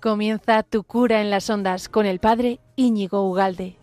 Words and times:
Comienza 0.00 0.62
tu 0.62 0.84
cura 0.84 1.20
en 1.20 1.28
las 1.28 1.50
ondas 1.50 1.88
con 1.88 2.06
el 2.06 2.20
padre 2.20 2.60
Íñigo 2.76 3.28
Ugalde. 3.28 3.76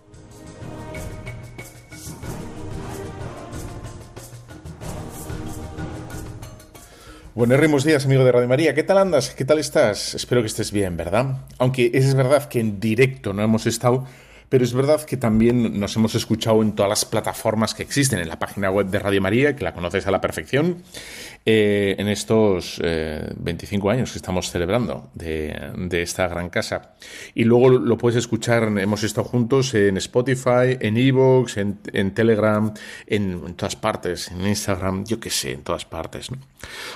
Buenos 7.33 7.83
días, 7.83 8.05
amigo 8.05 8.23
de 8.23 8.31
Radio 8.31 8.47
María. 8.47 8.73
¿Qué 8.73 8.83
tal 8.83 8.97
andas? 8.97 9.31
¿Qué 9.31 9.43
tal 9.43 9.59
estás? 9.59 10.15
Espero 10.15 10.39
que 10.39 10.47
estés 10.47 10.71
bien, 10.71 10.95
¿verdad? 10.95 11.45
Aunque 11.57 11.91
es 11.93 12.15
verdad 12.15 12.47
que 12.47 12.61
en 12.61 12.79
directo 12.79 13.33
no 13.33 13.43
hemos 13.43 13.65
estado, 13.65 14.05
pero 14.49 14.63
es 14.63 14.73
verdad 14.73 15.01
que 15.03 15.17
también 15.17 15.79
nos 15.79 15.95
hemos 15.95 16.15
escuchado 16.15 16.61
en 16.61 16.73
todas 16.73 16.89
las 16.89 17.05
plataformas 17.05 17.73
que 17.73 17.83
existen, 17.83 18.19
en 18.19 18.27
la 18.27 18.39
página 18.39 18.69
web 18.69 18.87
de 18.87 18.99
Radio 18.99 19.21
María, 19.21 19.55
que 19.55 19.63
la 19.63 19.73
conoces 19.73 20.07
a 20.07 20.11
la 20.11 20.21
perfección, 20.21 20.83
eh, 21.45 21.95
en 21.99 22.07
estos 22.07 22.81
25 22.81 23.89
eh, 23.89 23.93
años 23.93 24.11
que 24.11 24.17
estamos 24.17 24.49
celebrando 24.49 25.09
de, 25.13 26.01
esta 26.01 26.27
gran 26.27 26.49
casa. 26.49 26.93
Y 27.33 27.43
luego 27.43 27.69
lo 27.69 27.97
puedes 27.97 28.17
escuchar, 28.17 28.63
hemos 28.63 29.03
estado 29.03 29.27
juntos 29.27 29.73
en 29.73 29.97
Spotify, 29.97 30.77
en 30.79 30.97
Evox, 30.97 31.57
en, 31.57 31.79
en, 31.93 32.13
Telegram, 32.13 32.73
en, 33.07 33.53
todas 33.55 33.75
partes, 33.75 34.29
en 34.31 34.45
Instagram, 34.45 35.05
yo 35.05 35.19
qué 35.19 35.29
sé, 35.29 35.51
en 35.51 35.63
todas 35.63 35.85
partes. 35.85 36.29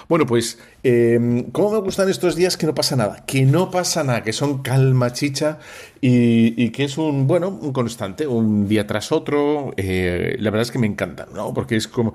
Bueno, 0.07 0.25
pues, 0.25 0.59
eh, 0.83 1.45
¿cómo 1.51 1.71
me 1.71 1.79
gustan 1.79 2.09
estos 2.09 2.35
días 2.35 2.57
que 2.57 2.65
no 2.65 2.73
pasa 2.73 2.95
nada? 2.95 3.25
Que 3.25 3.43
no 3.43 3.69
pasa 3.69 4.03
nada, 4.03 4.23
que 4.23 4.33
son 4.33 4.61
calma 4.61 5.13
chicha 5.13 5.59
y, 6.01 6.69
que 6.69 6.85
es 6.85 6.97
un, 6.97 7.27
bueno, 7.27 7.49
un 7.49 7.73
constante, 7.73 8.25
un 8.27 8.67
día 8.67 8.87
tras 8.87 9.11
otro. 9.11 9.73
la 9.77 10.51
verdad 10.51 10.61
es 10.61 10.71
que 10.71 10.79
me 10.79 10.87
encanta, 10.87 11.27
¿no? 11.33 11.53
Porque 11.53 11.75
es 11.75 11.87
como 11.87 12.13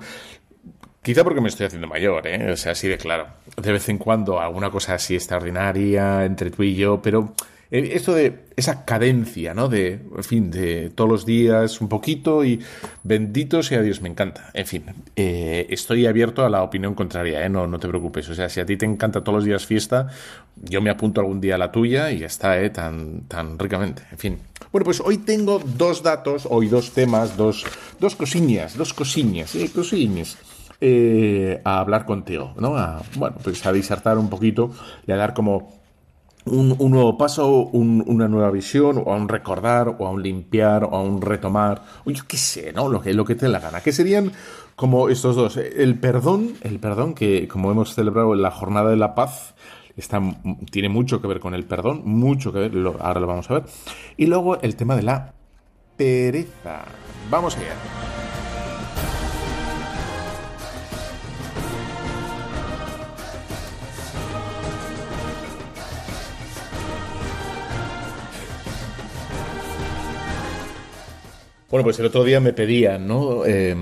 Quizá 1.05 1.23
porque 1.23 1.39
me 1.39 1.49
estoy 1.49 1.67
haciendo 1.67 1.87
mayor, 1.87 2.25
¿eh? 2.25 2.51
O 2.51 2.57
sea, 2.57 2.71
así 2.71 2.87
de 2.87 2.97
claro. 2.97 3.27
De 3.61 3.71
vez 3.71 3.87
en 3.89 3.99
cuando 3.99 4.39
alguna 4.39 4.71
cosa 4.71 4.95
así 4.95 5.13
extraordinaria 5.13 6.25
entre 6.25 6.49
tú 6.49 6.63
y 6.63 6.73
yo, 6.73 6.99
pero 6.99 7.35
eh, 7.71 7.91
esto 7.93 8.13
de 8.13 8.45
esa 8.55 8.85
cadencia, 8.85 9.53
¿no? 9.53 9.67
De, 9.67 9.99
en 10.15 10.23
fin, 10.23 10.51
de 10.51 10.89
todos 10.89 11.09
los 11.09 11.25
días 11.25 11.81
un 11.81 11.89
poquito 11.89 12.45
y 12.45 12.61
bendito 13.03 13.63
sea 13.63 13.81
Dios, 13.81 14.01
me 14.01 14.09
encanta. 14.09 14.51
En 14.53 14.65
fin, 14.65 14.83
eh, 15.15 15.67
estoy 15.69 16.05
abierto 16.05 16.45
a 16.45 16.49
la 16.49 16.63
opinión 16.63 16.93
contraria, 16.93 17.45
¿eh? 17.45 17.49
No, 17.49 17.67
no 17.67 17.79
te 17.79 17.87
preocupes. 17.87 18.29
O 18.29 18.35
sea, 18.35 18.49
si 18.49 18.59
a 18.59 18.65
ti 18.65 18.77
te 18.77 18.85
encanta 18.85 19.23
todos 19.23 19.37
los 19.37 19.45
días 19.45 19.65
fiesta, 19.65 20.07
yo 20.55 20.81
me 20.81 20.89
apunto 20.89 21.21
algún 21.21 21.41
día 21.41 21.55
a 21.55 21.57
la 21.57 21.71
tuya 21.71 22.11
y 22.11 22.19
ya 22.19 22.27
está, 22.27 22.61
¿eh? 22.61 22.69
Tan, 22.69 23.21
tan 23.27 23.59
ricamente. 23.59 24.03
En 24.11 24.17
fin. 24.17 24.39
Bueno, 24.71 24.85
pues 24.85 25.01
hoy 25.01 25.19
tengo 25.19 25.59
dos 25.59 26.03
datos, 26.03 26.47
hoy 26.49 26.67
dos 26.67 26.91
temas, 26.91 27.37
dos, 27.37 27.65
dos 27.99 28.15
cosillas, 28.15 28.77
dos 28.77 28.93
cosillas, 28.93 29.55
¿eh? 29.55 29.69
Eh, 30.81 31.61
a 31.63 31.79
hablar 31.79 32.05
contigo, 32.05 32.53
¿no? 32.57 32.77
A, 32.77 33.01
bueno, 33.15 33.37
pues 33.41 33.65
a 33.65 33.71
disertar 33.71 34.17
un 34.17 34.29
poquito 34.29 34.71
y 35.07 35.11
a 35.13 35.15
dar 35.15 35.33
como 35.33 35.84
un, 36.45 36.77
nuevo 36.91 37.17
paso, 37.17 37.47
una 37.49 38.27
nueva 38.27 38.51
visión, 38.51 39.01
o 39.03 39.13
a 39.13 39.15
un 39.15 39.27
recordar, 39.27 39.95
o 39.97 40.07
a 40.07 40.11
un 40.11 40.21
limpiar, 40.21 40.83
o 40.83 40.95
a 40.95 41.01
un 41.01 41.21
retomar, 41.21 41.83
o 42.05 42.11
yo 42.11 42.23
qué 42.27 42.37
sé, 42.37 42.71
¿no? 42.73 42.89
Lo 42.89 43.01
que, 43.01 43.13
lo 43.13 43.25
que 43.25 43.35
te 43.35 43.45
dé 43.45 43.51
la 43.51 43.59
gana. 43.59 43.81
Que 43.81 43.91
serían 43.91 44.31
como 44.75 45.09
estos 45.09 45.35
dos. 45.35 45.57
El 45.57 45.97
perdón, 45.99 46.53
el 46.61 46.79
perdón, 46.79 47.13
que 47.13 47.47
como 47.47 47.71
hemos 47.71 47.95
celebrado 47.95 48.33
en 48.33 48.41
la 48.41 48.51
jornada 48.51 48.89
de 48.89 48.97
la 48.97 49.15
paz, 49.15 49.55
está, 49.97 50.21
tiene 50.71 50.89
mucho 50.89 51.21
que 51.21 51.27
ver 51.27 51.39
con 51.39 51.53
el 51.53 51.65
perdón, 51.65 52.01
mucho 52.05 52.51
que 52.53 52.59
ver, 52.59 52.71
ahora 52.99 53.19
lo 53.19 53.27
vamos 53.27 53.49
a 53.49 53.55
ver. 53.55 53.63
Y 54.17 54.27
luego 54.27 54.59
el 54.61 54.75
tema 54.75 54.95
de 54.95 55.03
la 55.03 55.33
pereza. 55.97 56.83
Vamos 57.29 57.57
allá. 57.57 58.04
Bueno, 71.69 71.83
pues 71.83 71.99
el 71.99 72.05
otro 72.05 72.23
día 72.23 72.39
me 72.39 72.53
pedían, 72.53 73.07
¿no? 73.07 73.45
Eh, 73.45 73.75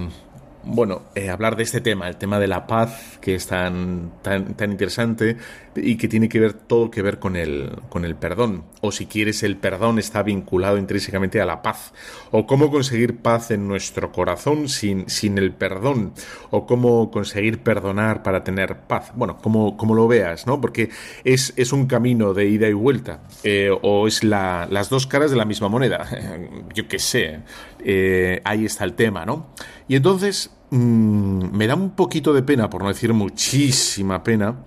bueno, 0.64 1.04
eh, 1.16 1.30
hablar 1.30 1.58
de 1.58 1.64
este 1.64 1.82
tema, 1.82 2.08
el 2.08 2.16
tema 2.16 2.40
de 2.40 2.48
la 2.48 2.66
paz, 2.66 3.18
que 3.20 3.36
es 3.36 3.48
tan, 3.48 4.14
tan, 4.22 4.54
tan, 4.56 4.72
interesante 4.72 5.36
y 5.76 5.98
que 5.98 6.08
tiene 6.08 6.30
que 6.30 6.40
ver 6.40 6.54
todo 6.54 6.92
que 6.92 7.02
ver 7.02 7.20
con 7.20 7.36
el, 7.36 7.72
con 7.90 8.06
el 8.06 8.16
perdón. 8.16 8.64
O 8.82 8.92
si 8.92 9.06
quieres, 9.06 9.44
el 9.44 9.58
perdón 9.58 10.00
está 10.00 10.24
vinculado 10.24 10.78
intrínsecamente 10.78 11.42
a 11.42 11.46
la 11.46 11.62
paz. 11.62 11.94
O 12.32 12.46
cómo 12.46 12.72
conseguir 12.72 13.18
paz 13.18 13.52
en 13.52 13.68
nuestro 13.68 14.12
corazón 14.12 14.70
sin, 14.70 15.10
sin 15.10 15.38
el 15.38 15.54
perdón. 15.54 16.14
O 16.52 16.66
cómo 16.66 17.12
conseguir 17.12 17.60
perdonar 17.64 18.24
para 18.24 18.44
tener 18.44 18.82
paz. 18.82 19.12
Bueno, 19.16 19.38
como, 19.38 19.96
lo 19.96 20.08
veas, 20.08 20.48
¿no? 20.48 20.60
Porque 20.62 20.90
es, 21.24 21.54
es 21.56 21.74
un 21.74 21.86
camino 21.86 22.34
de 22.34 22.48
ida 22.48 22.68
y 22.68 22.74
vuelta. 22.74 23.22
Eh, 23.44 23.70
o 23.82 24.08
es 24.08 24.24
la, 24.24 24.68
las 24.70 24.90
dos 24.90 25.08
caras 25.08 25.32
de 25.32 25.38
la 25.38 25.46
misma 25.46 25.70
moneda. 25.70 26.08
Yo 26.74 26.88
qué 26.88 27.00
sé. 27.00 27.42
Eh, 27.80 28.42
ahí 28.44 28.66
está 28.66 28.86
el 28.86 28.94
tema, 28.94 29.26
¿no? 29.26 29.48
Y 29.88 29.96
entonces 29.96 30.52
mm, 30.70 31.56
me 31.56 31.68
da 31.68 31.76
un 31.76 31.92
poquito 31.92 32.34
de 32.34 32.44
pena, 32.44 32.70
por 32.70 32.82
no 32.82 32.88
decir 32.88 33.14
muchísima 33.14 34.24
pena, 34.24 34.64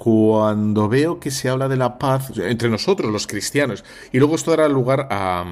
cuando 0.00 0.88
veo 0.88 1.20
que 1.20 1.30
se 1.30 1.50
habla 1.50 1.68
de 1.68 1.76
la 1.76 1.98
paz 1.98 2.32
entre 2.38 2.70
nosotros, 2.70 3.12
los 3.12 3.26
cristianos. 3.26 3.84
Y 4.12 4.18
luego 4.18 4.34
esto 4.34 4.50
dará 4.52 4.66
lugar 4.66 5.06
a, 5.10 5.44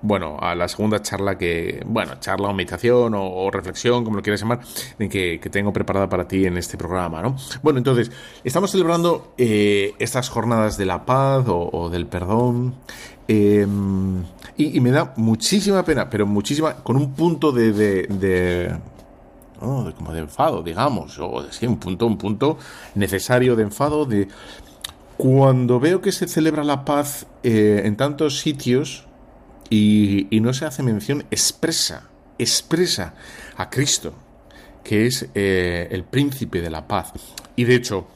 bueno, 0.00 0.38
a 0.40 0.54
la 0.54 0.68
segunda 0.68 1.02
charla 1.02 1.36
que, 1.36 1.82
bueno, 1.84 2.12
charla 2.20 2.50
o 2.50 2.54
meditación 2.54 3.14
o, 3.16 3.50
reflexión, 3.50 4.04
como 4.04 4.18
lo 4.18 4.22
quieras 4.22 4.42
llamar, 4.42 4.60
que, 4.96 5.40
que, 5.40 5.50
tengo 5.50 5.72
preparada 5.72 6.08
para 6.08 6.28
ti 6.28 6.46
en 6.46 6.56
este 6.56 6.78
programa, 6.78 7.20
¿no? 7.20 7.34
Bueno, 7.64 7.78
entonces, 7.78 8.12
estamos 8.44 8.70
celebrando 8.70 9.34
eh, 9.36 9.94
estas 9.98 10.28
jornadas 10.28 10.78
de 10.78 10.86
la 10.86 11.04
paz 11.04 11.46
o, 11.48 11.90
del 11.90 12.06
perdón. 12.06 12.76
Em, 13.26 14.22
y, 14.56 14.78
me 14.78 14.92
da 14.92 15.14
muchísima 15.16 15.84
pena, 15.84 16.08
pero 16.08 16.26
muchísima, 16.26 16.76
con 16.76 16.96
un 16.96 17.12
punto 17.12 17.50
de, 17.50 17.72
de, 17.72 18.78
como 19.60 20.12
de 20.12 20.20
enfado, 20.20 20.62
digamos, 20.62 21.18
o 21.18 21.44
sí, 21.50 21.66
un 21.66 21.78
punto, 21.78 22.06
un 22.06 22.18
punto 22.18 22.58
necesario 22.94 23.54
de 23.56 23.62
enfado, 23.62 24.06
de 24.06 24.28
cuando 25.16 25.78
veo 25.78 26.00
que 26.00 26.12
se 26.12 26.26
celebra 26.26 26.64
la 26.64 26.84
paz 26.84 27.26
eh, 27.42 27.82
en 27.84 27.96
tantos 27.96 28.40
sitios 28.40 29.06
y, 29.68 30.28
no 30.40 30.52
se 30.54 30.64
hace 30.64 30.82
mención 30.82 31.24
expresa, 31.30 32.08
expresa 32.38 33.14
a 33.56 33.68
Cristo, 33.68 34.14
que 34.82 35.06
es 35.06 35.28
eh, 35.34 35.88
el 35.90 36.04
príncipe 36.04 36.62
de 36.62 36.70
la 36.70 36.88
paz. 36.88 37.12
Y 37.54 37.64
de 37.64 37.74
hecho, 37.74 38.08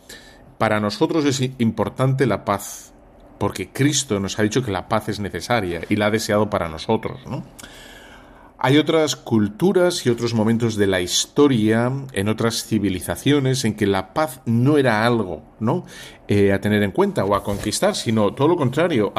para 0.56 0.80
nosotros 0.80 1.26
es 1.26 1.40
importante 1.58 2.26
la 2.26 2.44
paz 2.44 2.94
porque 3.38 3.68
Cristo 3.68 4.20
nos 4.20 4.38
ha 4.38 4.42
dicho 4.42 4.64
que 4.64 4.70
la 4.70 4.88
paz 4.88 5.10
es 5.10 5.20
necesaria 5.20 5.82
y 5.88 5.96
la 5.96 6.06
ha 6.06 6.10
deseado 6.10 6.48
para 6.48 6.68
nosotros. 6.68 7.20
Hay 8.66 8.78
otras 8.78 9.14
culturas 9.14 10.06
y 10.06 10.08
otros 10.08 10.32
momentos 10.32 10.76
de 10.76 10.86
la 10.86 11.02
historia, 11.02 11.92
en 12.14 12.28
otras 12.30 12.64
civilizaciones, 12.64 13.62
en 13.66 13.74
que 13.74 13.86
la 13.86 14.14
paz 14.14 14.40
no 14.46 14.78
era 14.78 15.04
algo 15.04 15.42
¿no? 15.60 15.84
Eh, 16.28 16.50
a 16.50 16.62
tener 16.62 16.82
en 16.82 16.90
cuenta 16.90 17.26
o 17.26 17.34
a 17.34 17.44
conquistar, 17.44 17.94
sino 17.94 18.32
todo 18.32 18.48
lo 18.48 18.56
contrario, 18.56 19.12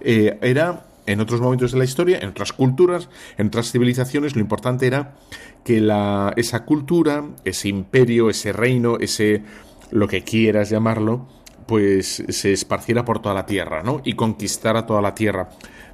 eh, 0.00 0.38
era 0.40 0.86
en 1.04 1.20
otros 1.20 1.42
momentos 1.42 1.72
de 1.72 1.80
la 1.80 1.84
historia, 1.84 2.18
en 2.18 2.30
otras 2.30 2.54
culturas, 2.54 3.10
en 3.36 3.48
otras 3.48 3.72
civilizaciones, 3.72 4.34
lo 4.34 4.40
importante 4.40 4.86
era 4.86 5.16
que 5.62 5.82
la, 5.82 6.32
esa 6.34 6.64
cultura, 6.64 7.22
ese 7.44 7.68
imperio, 7.68 8.30
ese 8.30 8.54
reino, 8.54 8.96
ese 9.00 9.42
lo 9.90 10.08
que 10.08 10.24
quieras 10.24 10.70
llamarlo, 10.70 11.28
pues 11.66 12.24
se 12.26 12.54
esparciera 12.54 13.04
por 13.04 13.20
toda 13.20 13.34
la 13.34 13.44
tierra, 13.44 13.82
¿no? 13.82 14.00
Y 14.02 14.14
conquistara 14.14 14.86
toda 14.86 15.02
la 15.02 15.14
tierra. 15.14 15.50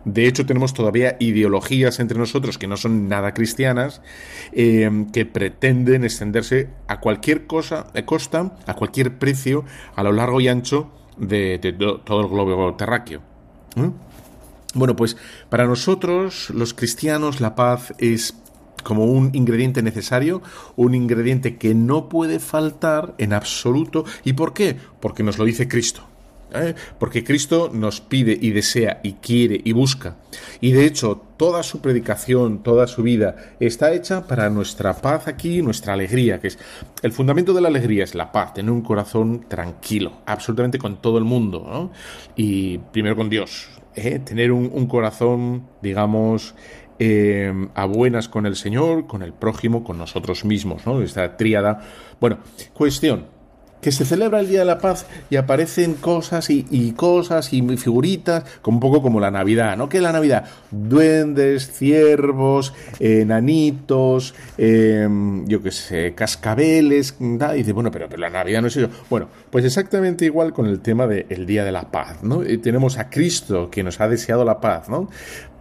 De 0.06 0.28
hecho, 0.28 0.46
tenemos 0.46 0.72
todavía 0.72 1.16
ideologías 1.18 1.98
entre 1.98 2.16
nosotros 2.16 2.58
que 2.58 2.68
no 2.68 2.76
son 2.76 3.08
nada 3.08 3.34
cristianas, 3.34 4.02
eh, 4.52 4.88
que 5.12 5.26
pretenden 5.26 6.04
extenderse 6.04 6.70
a 6.86 7.00
cualquier 7.00 7.48
cosa, 7.48 7.88
de 7.92 8.04
costa, 8.04 8.56
a 8.66 8.74
cualquier 8.74 9.18
precio, 9.18 9.64
a 9.96 10.04
lo 10.04 10.12
largo 10.12 10.40
y 10.40 10.46
ancho 10.46 10.92
de, 11.18 11.58
todo 12.04 12.20
el 12.20 12.28
globo 12.28 12.76
terráqueo. 12.76 13.20
Bueno, 14.74 14.94
pues 14.94 15.16
para 15.48 15.66
nosotros, 15.66 16.50
los 16.50 16.72
cristianos, 16.72 17.40
la 17.40 17.56
paz 17.56 17.92
es 17.98 18.36
como 18.84 19.06
un 19.06 19.30
ingrediente 19.34 19.82
necesario, 19.82 20.40
un 20.76 20.94
ingrediente 20.94 21.56
que 21.56 21.74
no 21.74 22.08
puede 22.08 22.38
faltar 22.38 23.16
en 23.18 23.32
absoluto. 23.32 24.04
¿Y 24.22 24.34
por 24.34 24.52
qué? 24.52 24.76
Porque 25.00 25.24
nos 25.24 25.36
lo 25.36 25.44
dice 25.44 25.66
Cristo. 25.66 26.06
¿Eh? 26.54 26.74
Porque 26.98 27.24
Cristo 27.24 27.70
nos 27.72 28.00
pide 28.00 28.36
y 28.40 28.50
desea 28.50 29.00
y 29.02 29.14
quiere 29.14 29.60
y 29.62 29.72
busca. 29.72 30.16
Y 30.60 30.72
de 30.72 30.84
hecho, 30.84 31.22
toda 31.36 31.62
su 31.62 31.80
predicación, 31.80 32.62
toda 32.62 32.86
su 32.86 33.02
vida 33.02 33.36
está 33.60 33.92
hecha 33.92 34.26
para 34.26 34.50
nuestra 34.50 34.94
paz 34.94 35.28
aquí, 35.28 35.62
nuestra 35.62 35.92
alegría, 35.92 36.40
que 36.40 36.48
es 36.48 36.58
el 37.02 37.12
fundamento 37.12 37.52
de 37.52 37.60
la 37.60 37.68
alegría 37.68 38.04
es 38.04 38.14
la 38.14 38.32
paz, 38.32 38.54
tener 38.54 38.70
un 38.70 38.82
corazón 38.82 39.46
tranquilo, 39.48 40.20
absolutamente 40.26 40.78
con 40.78 41.00
todo 41.00 41.18
el 41.18 41.24
mundo, 41.24 41.90
Y 42.36 42.78
primero 42.78 43.16
con 43.16 43.28
Dios, 43.28 43.68
¿eh? 43.94 44.18
tener 44.18 44.52
un 44.52 44.86
corazón, 44.86 45.66
digamos, 45.82 46.54
eh, 46.98 47.52
a 47.74 47.84
buenas 47.84 48.28
con 48.28 48.46
el 48.46 48.56
Señor, 48.56 49.06
con 49.06 49.22
el 49.22 49.34
prójimo, 49.34 49.84
con 49.84 49.98
nosotros 49.98 50.46
mismos, 50.46 50.86
¿no? 50.86 51.02
Esta 51.02 51.36
tríada. 51.36 51.82
Bueno, 52.20 52.38
cuestión, 52.72 53.26
que 53.86 53.92
se 53.92 54.04
celebra 54.04 54.40
el 54.40 54.48
Día 54.48 54.58
de 54.58 54.64
la 54.64 54.78
Paz 54.78 55.06
y 55.30 55.36
aparecen 55.36 55.94
cosas 55.94 56.50
y, 56.50 56.92
cosas 56.96 57.52
y 57.52 57.62
figuritas, 57.76 58.42
como 58.60 58.78
un 58.78 58.80
poco 58.80 59.00
como 59.00 59.20
la 59.20 59.30
Navidad, 59.30 59.76
¿no? 59.76 59.88
¿Qué 59.88 59.98
es 59.98 60.02
la 60.02 60.10
Navidad? 60.10 60.46
Duendes, 60.72 61.70
ciervos, 61.70 62.74
enanitos, 62.98 64.34
em, 64.58 65.46
yo 65.46 65.62
qué 65.62 65.70
sé, 65.70 66.14
cascabeles, 66.16 67.14
y 67.20 67.58
dice, 67.58 67.70
bueno, 67.70 67.92
pero, 67.92 68.08
pero, 68.08 68.22
la 68.22 68.30
Navidad 68.30 68.60
no 68.60 68.66
es 68.66 68.76
eso. 68.76 68.88
Bueno, 69.08 69.28
pues 69.50 69.64
exactamente 69.64 70.24
igual 70.24 70.52
con 70.52 70.66
el 70.66 70.80
tema 70.80 71.06
del 71.06 71.46
Día 71.46 71.64
de 71.64 71.70
la 71.70 71.92
Paz, 71.92 72.24
¿no? 72.24 72.40
tenemos 72.60 72.98
a 72.98 73.08
Cristo 73.08 73.70
que 73.70 73.84
nos 73.84 74.00
ha 74.00 74.08
deseado 74.08 74.44
la 74.44 74.60
paz, 74.60 74.88
¿no? 74.88 75.08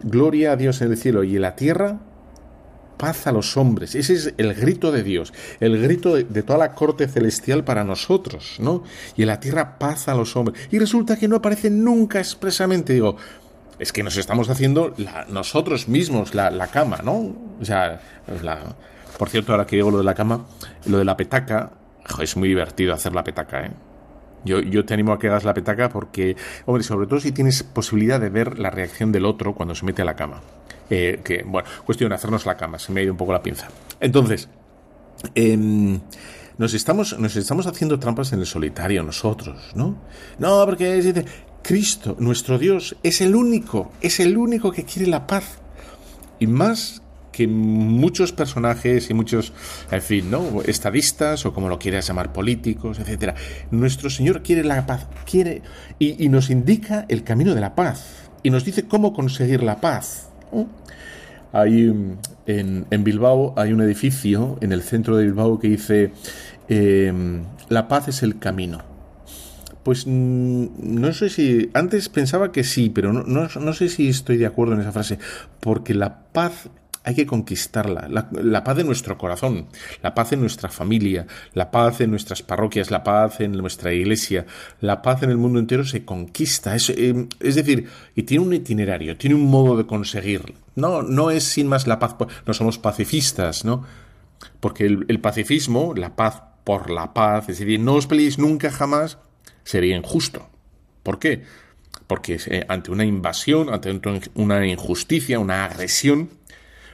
Gloria 0.02 0.50
a 0.50 0.56
Dios 0.56 0.82
en 0.82 0.90
el 0.90 0.98
cielo 0.98 1.22
y 1.22 1.36
en 1.36 1.42
la 1.42 1.54
tierra 1.54 2.00
paz 2.96 3.26
a 3.26 3.32
los 3.32 3.56
hombres. 3.56 3.94
Ese 3.94 4.14
es 4.14 4.34
el 4.36 4.54
grito 4.54 4.92
de 4.92 5.02
Dios, 5.02 5.32
el 5.60 5.80
grito 5.80 6.14
de, 6.14 6.42
toda 6.42 6.58
la 6.58 6.72
corte 6.72 7.08
celestial 7.08 7.64
para 7.64 7.84
nosotros, 7.84 8.56
¿no? 8.58 8.82
Y 9.16 9.22
en 9.22 9.28
la 9.28 9.40
tierra 9.40 9.78
paz 9.78 10.08
a 10.08 10.14
los 10.14 10.36
hombres. 10.36 10.68
Y 10.70 10.78
resulta 10.78 11.16
que 11.16 11.28
no 11.28 11.36
aparece 11.36 11.70
nunca 11.70 12.18
expresamente, 12.18 12.92
digo, 12.92 13.16
es 13.78 13.92
que 13.92 14.02
nos 14.02 14.16
estamos 14.16 14.48
haciendo 14.48 14.94
nosotros 15.28 15.88
mismos 15.88 16.34
la, 16.34 16.66
cama, 16.68 17.00
¿no? 17.04 17.34
O 17.60 17.64
sea, 17.64 18.00
por 19.18 19.28
cierto, 19.28 19.52
ahora 19.52 19.66
que 19.66 19.76
digo 19.76 19.90
lo 19.90 19.98
de 19.98 20.04
la 20.04 20.14
cama, 20.14 20.46
lo 20.86 20.98
de 20.98 21.04
la 21.04 21.16
petaca, 21.16 21.72
es 22.20 22.36
muy 22.36 22.48
divertido 22.48 22.94
hacer 22.94 23.14
la 23.14 23.24
petaca, 23.24 23.66
¿eh? 23.66 23.70
Yo, 24.44 24.60
yo, 24.60 24.84
te 24.84 24.94
animo 24.94 25.12
a 25.12 25.18
que 25.18 25.26
hagas 25.26 25.42
la 25.42 25.54
petaca 25.54 25.88
porque, 25.88 26.36
hombre, 26.66 26.84
sobre 26.84 27.08
todo 27.08 27.18
si 27.18 27.32
tienes 27.32 27.64
posibilidad 27.64 28.20
de 28.20 28.28
ver 28.28 28.60
la 28.60 28.70
reacción 28.70 29.10
del 29.10 29.24
otro 29.24 29.56
cuando 29.56 29.74
se 29.74 29.84
mete 29.84 30.02
a 30.02 30.04
la 30.04 30.14
cama. 30.14 30.40
Eh, 30.90 31.20
que, 31.24 31.42
bueno, 31.44 31.68
cuestión 31.84 32.10
de 32.10 32.14
hacernos 32.14 32.46
la 32.46 32.56
cama, 32.56 32.78
se 32.78 32.92
me 32.92 33.00
ha 33.00 33.04
ido 33.04 33.12
un 33.12 33.18
poco 33.18 33.32
la 33.32 33.42
pinza. 33.42 33.68
Entonces, 34.00 34.48
em, 35.34 36.00
nos, 36.58 36.74
estamos, 36.74 37.18
nos 37.18 37.36
estamos 37.36 37.66
haciendo 37.66 37.98
trampas 37.98 38.32
en 38.32 38.40
el 38.40 38.46
solitario 38.46 39.02
nosotros, 39.02 39.72
¿no? 39.74 39.96
No, 40.38 40.64
porque 40.64 40.94
dice, 40.94 41.24
Cristo, 41.62 42.16
nuestro 42.18 42.58
Dios, 42.58 42.96
es 43.02 43.20
el 43.20 43.34
único, 43.34 43.90
es 44.00 44.20
el 44.20 44.36
único 44.36 44.70
que 44.70 44.84
quiere 44.84 45.08
la 45.08 45.26
paz. 45.26 45.58
Y 46.38 46.46
más 46.46 47.02
que 47.32 47.46
muchos 47.46 48.32
personajes 48.32 49.10
y 49.10 49.14
muchos, 49.14 49.52
en 49.90 50.00
fin, 50.00 50.30
¿no? 50.30 50.62
Estadistas 50.62 51.44
o 51.44 51.52
como 51.52 51.68
lo 51.68 51.78
quieras 51.78 52.06
llamar, 52.06 52.32
políticos, 52.32 52.98
etcétera. 52.98 53.34
Nuestro 53.70 54.08
Señor 54.08 54.42
quiere 54.42 54.64
la 54.64 54.86
paz, 54.86 55.06
quiere 55.30 55.62
y 55.98 56.28
nos 56.28 56.48
indica 56.48 57.04
el 57.08 57.24
camino 57.24 57.54
de 57.54 57.60
la 57.60 57.74
paz 57.74 58.30
y 58.42 58.50
nos 58.50 58.64
dice 58.64 58.86
cómo 58.86 59.12
conseguir 59.12 59.64
la 59.64 59.80
paz. 59.80 60.25
Hay, 61.52 61.84
en, 62.46 62.86
en, 62.90 63.04
Bilbao 63.04 63.54
hay 63.56 63.72
un 63.72 63.80
edificio 63.80 64.58
en 64.60 64.72
el 64.72 64.82
centro 64.82 65.16
de 65.16 65.24
Bilbao 65.24 65.58
que 65.58 65.68
dice 65.68 66.12
em, 66.68 67.44
La 67.68 67.88
paz 67.88 68.08
es 68.08 68.22
el 68.22 68.38
camino. 68.38 68.80
Pues 69.82 70.06
mm, 70.06 70.66
no 70.80 71.12
sé 71.12 71.28
si. 71.30 71.70
Antes 71.72 72.08
pensaba 72.08 72.52
que 72.52 72.64
sí, 72.64 72.90
pero 72.90 73.12
no, 73.12 73.48
no 73.48 73.72
sé 73.72 73.88
si 73.88 74.08
estoy 74.08 74.36
de 74.36 74.46
acuerdo 74.46 74.74
en 74.74 74.80
esa 74.80 74.92
frase. 74.92 75.18
Porque 75.60 75.94
la 75.94 76.24
paz 76.32 76.68
hay 77.06 77.14
que 77.14 77.24
conquistarla. 77.24 78.08
La, 78.08 78.64
paz 78.64 78.76
de 78.76 78.82
nuestro 78.82 79.16
corazón, 79.16 79.68
la 80.02 80.12
paz 80.12 80.32
en 80.32 80.40
nuestra 80.40 80.68
familia, 80.68 81.24
la 81.54 81.70
paz 81.70 82.00
en 82.00 82.10
nuestras 82.10 82.42
parroquias, 82.42 82.90
la 82.90 83.04
paz 83.04 83.40
en 83.40 83.52
nuestra 83.52 83.92
iglesia, 83.92 84.44
la 84.80 85.02
paz 85.02 85.22
en 85.22 85.30
el 85.30 85.36
mundo 85.36 85.60
entero 85.60 85.84
se 85.84 86.04
conquista. 86.04 86.74
Es, 86.74 86.90
eh, 86.90 87.28
es 87.38 87.54
decir, 87.54 87.88
y 88.16 88.24
tiene 88.24 88.44
un 88.44 88.52
itinerario, 88.52 89.16
tiene 89.16 89.36
un 89.36 89.48
modo 89.48 89.76
de 89.76 89.86
conseguir. 89.86 90.54
No, 90.74 91.02
no 91.02 91.30
es 91.30 91.44
sin 91.44 91.68
más 91.68 91.86
la 91.86 92.00
paz, 92.00 92.16
no 92.44 92.52
somos 92.52 92.76
pacifistas, 92.80 93.64
¿no? 93.64 93.84
Porque 94.58 94.86
el, 94.86 95.20
pacifismo, 95.20 95.94
la 95.94 96.16
paz 96.16 96.42
por 96.64 96.90
la 96.90 97.14
paz, 97.14 97.48
es 97.48 97.60
decir, 97.60 97.78
no 97.78 97.94
os 97.94 98.08
peleéis 98.08 98.36
nunca 98.36 98.72
jamás, 98.72 99.18
sería 99.62 99.96
injusto. 99.96 100.50
¿Por 101.04 101.20
qué? 101.20 101.44
Porque 102.08 102.40
eh, 102.46 102.66
ante 102.68 102.90
una 102.90 103.04
invasión, 103.04 103.72
ante 103.72 104.00
una 104.34 104.66
injusticia, 104.66 105.38
una 105.38 105.66
agresión, 105.66 106.30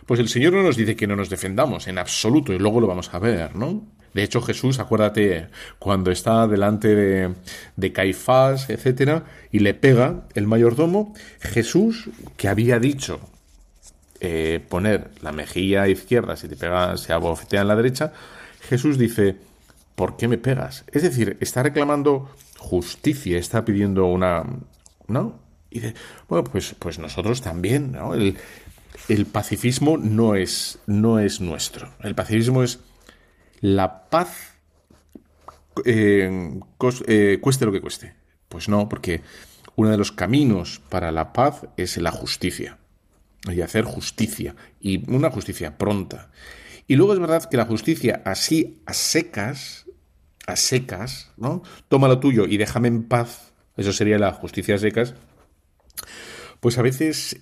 pues 0.06 0.20
el 0.20 0.28
Señor 0.28 0.52
no 0.52 0.62
nos 0.62 0.76
dice 0.76 0.96
que 0.96 1.06
no 1.06 1.16
nos 1.16 1.30
defendamos 1.30 1.88
en 1.88 1.98
absoluto 1.98 2.52
y 2.52 2.58
luego 2.58 2.80
lo 2.80 2.86
vamos 2.86 3.12
a 3.12 3.18
ver, 3.18 3.54
¿no? 3.56 3.86
De 4.14 4.22
hecho, 4.22 4.42
Jesús, 4.42 4.78
acuérdate, 4.78 5.48
cuando 5.78 6.10
está 6.10 6.46
delante 6.46 6.94
de, 6.94 7.34
de 7.76 7.92
Caifás, 7.92 8.68
etcétera, 8.68 9.24
y 9.50 9.60
le 9.60 9.72
pega 9.72 10.24
el 10.34 10.46
mayordomo, 10.46 11.14
Jesús, 11.40 12.10
que 12.36 12.48
había 12.48 12.78
dicho 12.78 13.20
eh, 14.24 14.64
poner 14.68 15.10
la 15.20 15.32
mejilla 15.32 15.88
izquierda 15.88 16.36
si 16.36 16.46
te 16.46 16.54
pega, 16.54 16.96
se 16.96 17.12
abofetea 17.12 17.62
en 17.62 17.66
la 17.68 17.74
derecha, 17.74 18.12
Jesús 18.68 18.96
dice, 18.96 19.34
¿por 19.96 20.16
qué 20.16 20.28
me 20.28 20.38
pegas? 20.38 20.84
Es 20.92 21.02
decir, 21.02 21.36
está 21.40 21.64
reclamando 21.64 22.30
justicia, 22.56 23.36
está 23.36 23.64
pidiendo 23.64 24.06
una. 24.06 24.44
¿No? 25.08 25.40
Y 25.70 25.80
dice, 25.80 25.94
bueno, 26.28 26.44
pues, 26.44 26.76
pues 26.78 27.00
nosotros 27.00 27.42
también, 27.42 27.90
¿no? 27.90 28.14
El, 28.14 28.36
el 29.12 29.26
pacifismo 29.26 29.98
no 29.98 30.34
es, 30.34 30.78
no 30.86 31.18
es 31.18 31.40
nuestro. 31.40 31.92
El 32.00 32.14
pacifismo 32.14 32.62
es 32.62 32.80
la 33.60 34.08
paz 34.08 34.54
eh, 35.84 36.60
eh, 37.06 37.38
cueste 37.40 37.66
lo 37.66 37.72
que 37.72 37.80
cueste. 37.80 38.14
Pues 38.48 38.68
no, 38.68 38.88
porque 38.88 39.20
uno 39.76 39.90
de 39.90 39.98
los 39.98 40.12
caminos 40.12 40.80
para 40.88 41.12
la 41.12 41.32
paz 41.32 41.66
es 41.76 41.98
la 41.98 42.10
justicia. 42.10 42.78
Y 43.50 43.60
hacer 43.60 43.84
justicia. 43.84 44.54
Y 44.80 45.10
una 45.10 45.30
justicia 45.30 45.76
pronta. 45.76 46.30
Y 46.86 46.96
luego 46.96 47.12
es 47.12 47.18
verdad 47.18 47.48
que 47.48 47.56
la 47.56 47.66
justicia 47.66 48.22
así 48.24 48.82
a 48.86 48.94
secas, 48.94 49.86
a 50.46 50.56
secas, 50.56 51.32
¿no? 51.36 51.62
Toma 51.88 52.08
lo 52.08 52.18
tuyo 52.18 52.46
y 52.46 52.56
déjame 52.56 52.88
en 52.88 53.04
paz. 53.04 53.52
Eso 53.76 53.92
sería 53.92 54.18
la 54.18 54.32
justicia 54.32 54.76
a 54.76 54.78
secas 54.78 55.14
pues 56.62 56.78
a 56.78 56.82
veces, 56.82 57.40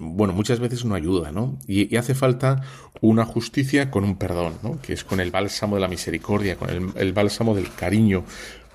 bueno, 0.00 0.32
muchas 0.32 0.58
veces 0.58 0.84
no 0.84 0.96
ayuda, 0.96 1.30
¿no? 1.30 1.56
Y, 1.68 1.94
hace 1.94 2.16
falta 2.16 2.62
una 3.00 3.24
justicia 3.24 3.92
con 3.92 4.02
un 4.02 4.16
perdón, 4.16 4.54
¿no? 4.64 4.80
Que 4.82 4.92
es 4.92 5.04
con 5.04 5.20
el 5.20 5.30
bálsamo 5.30 5.76
de 5.76 5.80
la 5.80 5.86
misericordia, 5.86 6.56
con 6.56 6.68
el, 6.96 7.12
bálsamo 7.12 7.54
del 7.54 7.72
cariño, 7.72 8.24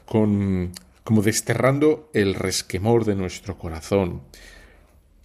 con 0.06 0.72
como 1.04 1.22
desterrando 1.22 2.10
el 2.14 2.36
resquemor 2.36 3.04
de 3.04 3.16
nuestro 3.16 3.58
corazón. 3.58 4.22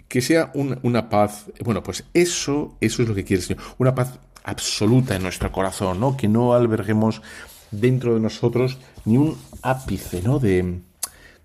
Que 0.09 0.21
sea 0.21 0.51
una 0.53 1.09
paz, 1.09 1.47
bueno, 1.61 1.85
pues 1.85 2.03
eso, 2.13 2.77
eso 2.81 3.03
es 3.03 3.09
lo 3.09 3.15
que 3.15 3.23
quiere 3.23 3.43
el 3.43 3.47
Señor, 3.47 3.63
una 3.79 3.95
paz 3.95 4.19
absoluta 4.43 5.15
en 5.15 5.23
nuestro 5.23 5.53
corazón, 5.53 6.01
¿no? 6.01 6.17
Que 6.17 6.27
no 6.27 6.55
alberguemos 6.55 7.23
dentro 7.71 8.15
de 8.15 8.21
nosotros 8.21 8.79
ni 9.05 9.17
un 9.17 9.39
ápice, 9.63 10.23
¿no? 10.23 10.41
De, 10.41 10.81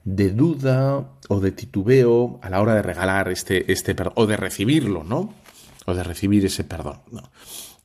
de 0.06 0.32
duda 0.32 1.08
o 1.30 1.40
de 1.40 1.52
titubeo 1.52 2.40
a 2.42 2.50
la 2.50 2.62
hora 2.62 2.76
de 2.76 2.82
regalar 2.82 3.30
este, 3.30 3.72
este 3.72 3.96
perdón, 3.96 4.14
o 4.18 4.26
de 4.26 4.38
recibirlo, 4.38 5.04
¿no? 5.04 5.34
O 5.86 5.94
de 5.94 6.04
recibir 6.04 6.46
ese 6.46 6.64
perdón, 6.64 7.02
¿no? 7.12 7.24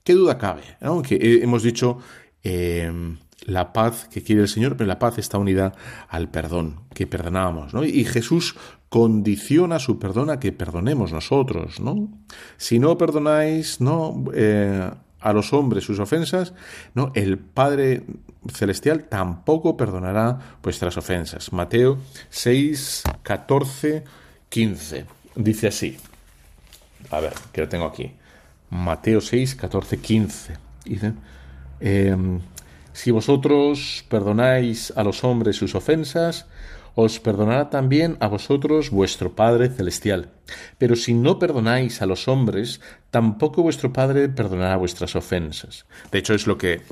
¿Qué 0.05 0.15
duda 0.15 0.39
cabe? 0.39 0.63
¿no? 0.81 1.03
Que 1.03 1.41
hemos 1.43 1.63
dicho 1.63 1.99
em, 2.43 3.19
la 3.45 3.73
paz 3.73 4.09
que 4.09 4.23
quiere 4.23 4.43
el 4.43 4.49
Señor, 4.49 4.77
pero 4.77 4.89
la 4.89 4.99
paz 4.99 5.19
está 5.19 5.39
unida 5.39 5.73
al 6.09 6.31
perdón, 6.31 6.81
que 6.95 7.07
perdonamos, 7.07 7.75
¿no? 7.75 7.85
Y 7.85 8.05
Jesús 8.05 8.57
condiciona 8.89 9.79
su 9.79 9.99
perdón 9.99 10.31
a 10.31 10.41
que 10.41 10.53
perdonemos 10.53 11.13
nosotros, 11.13 11.81
¿no? 11.81 12.09
Si 12.57 12.79
no 12.79 12.99
perdonáis, 12.99 13.81
¿no? 13.81 14.25
Eh, 14.35 14.91
a 15.21 15.33
los 15.33 15.53
hombres 15.53 15.85
sus 15.85 15.99
ofensas, 15.99 16.55
no, 16.95 17.13
el 17.15 17.39
Padre 17.39 18.05
celestial 18.53 19.05
tampoco 19.05 19.77
perdonará 19.77 20.57
vuestras 20.63 20.97
ofensas. 20.97 21.53
Mateo 21.53 21.99
6, 22.31 23.03
14, 23.23 24.05
15. 24.49 25.05
Dice 25.37 25.69
así. 25.69 25.97
A 27.11 27.21
ver, 27.21 27.33
que 27.53 27.61
lo 27.61 27.69
tengo 27.69 27.87
aquí. 27.87 28.13
Mateo 28.71 29.21
6, 29.21 29.55
14, 29.57 29.99
15. 29.99 30.57
Dice, 30.85 31.13
em, 31.81 32.41
si 32.93 33.11
vosotros 33.11 34.05
perdonáis 34.09 34.93
a 34.97 35.03
los 35.03 35.23
hombres 35.25 35.57
sus 35.57 35.75
ofensas, 35.75 36.47
os 36.95 37.21
perdonará 37.21 37.71
también 37.71 38.17
a 38.21 38.29
vosotros 38.29 38.91
vuestro 38.91 39.35
Padre 39.35 39.69
Celestial. 39.69 40.31
Pero 40.79 40.97
si 40.97 41.15
no 41.15 41.39
perdonáis 41.39 42.03
a 42.03 42.07
los 42.07 42.29
hombres, 42.29 42.81
tampoco 43.11 43.63
vuestro 43.63 43.93
Padre 43.93 44.29
perdonará 44.29 44.77
vuestras 44.77 45.17
ofensas. 45.17 45.87
De 46.11 46.19
hecho, 46.19 46.35
es 46.35 46.47
lo 46.47 46.59
que 46.59 46.83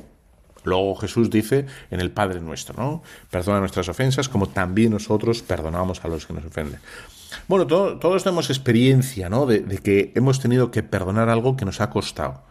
luego 0.64 0.94
Jesús 0.96 1.30
dice 1.30 1.66
en 1.90 2.00
el 2.00 2.10
Padre 2.10 2.40
nuestro, 2.40 2.74
¿no? 2.80 3.02
Perdona 3.30 3.60
nuestras 3.60 3.88
ofensas 3.88 4.28
como 4.28 4.48
también 4.48 4.92
nosotros 4.92 5.42
perdonamos 5.42 6.04
a 6.04 6.08
los 6.08 6.26
que 6.26 6.34
nos 6.34 6.44
ofenden. 6.44 6.80
Bueno, 7.46 7.66
todos 7.66 8.22
tenemos 8.22 8.50
experiencia, 8.50 9.28
¿no? 9.28 9.46
De, 9.46 9.64
que 9.78 10.12
hemos 10.14 10.40
tenido 10.40 10.70
que 10.70 10.82
perdonar 10.82 11.28
algo 11.28 11.56
que 11.56 11.64
nos 11.64 11.80
ha 11.80 11.90
costado. 11.90 12.42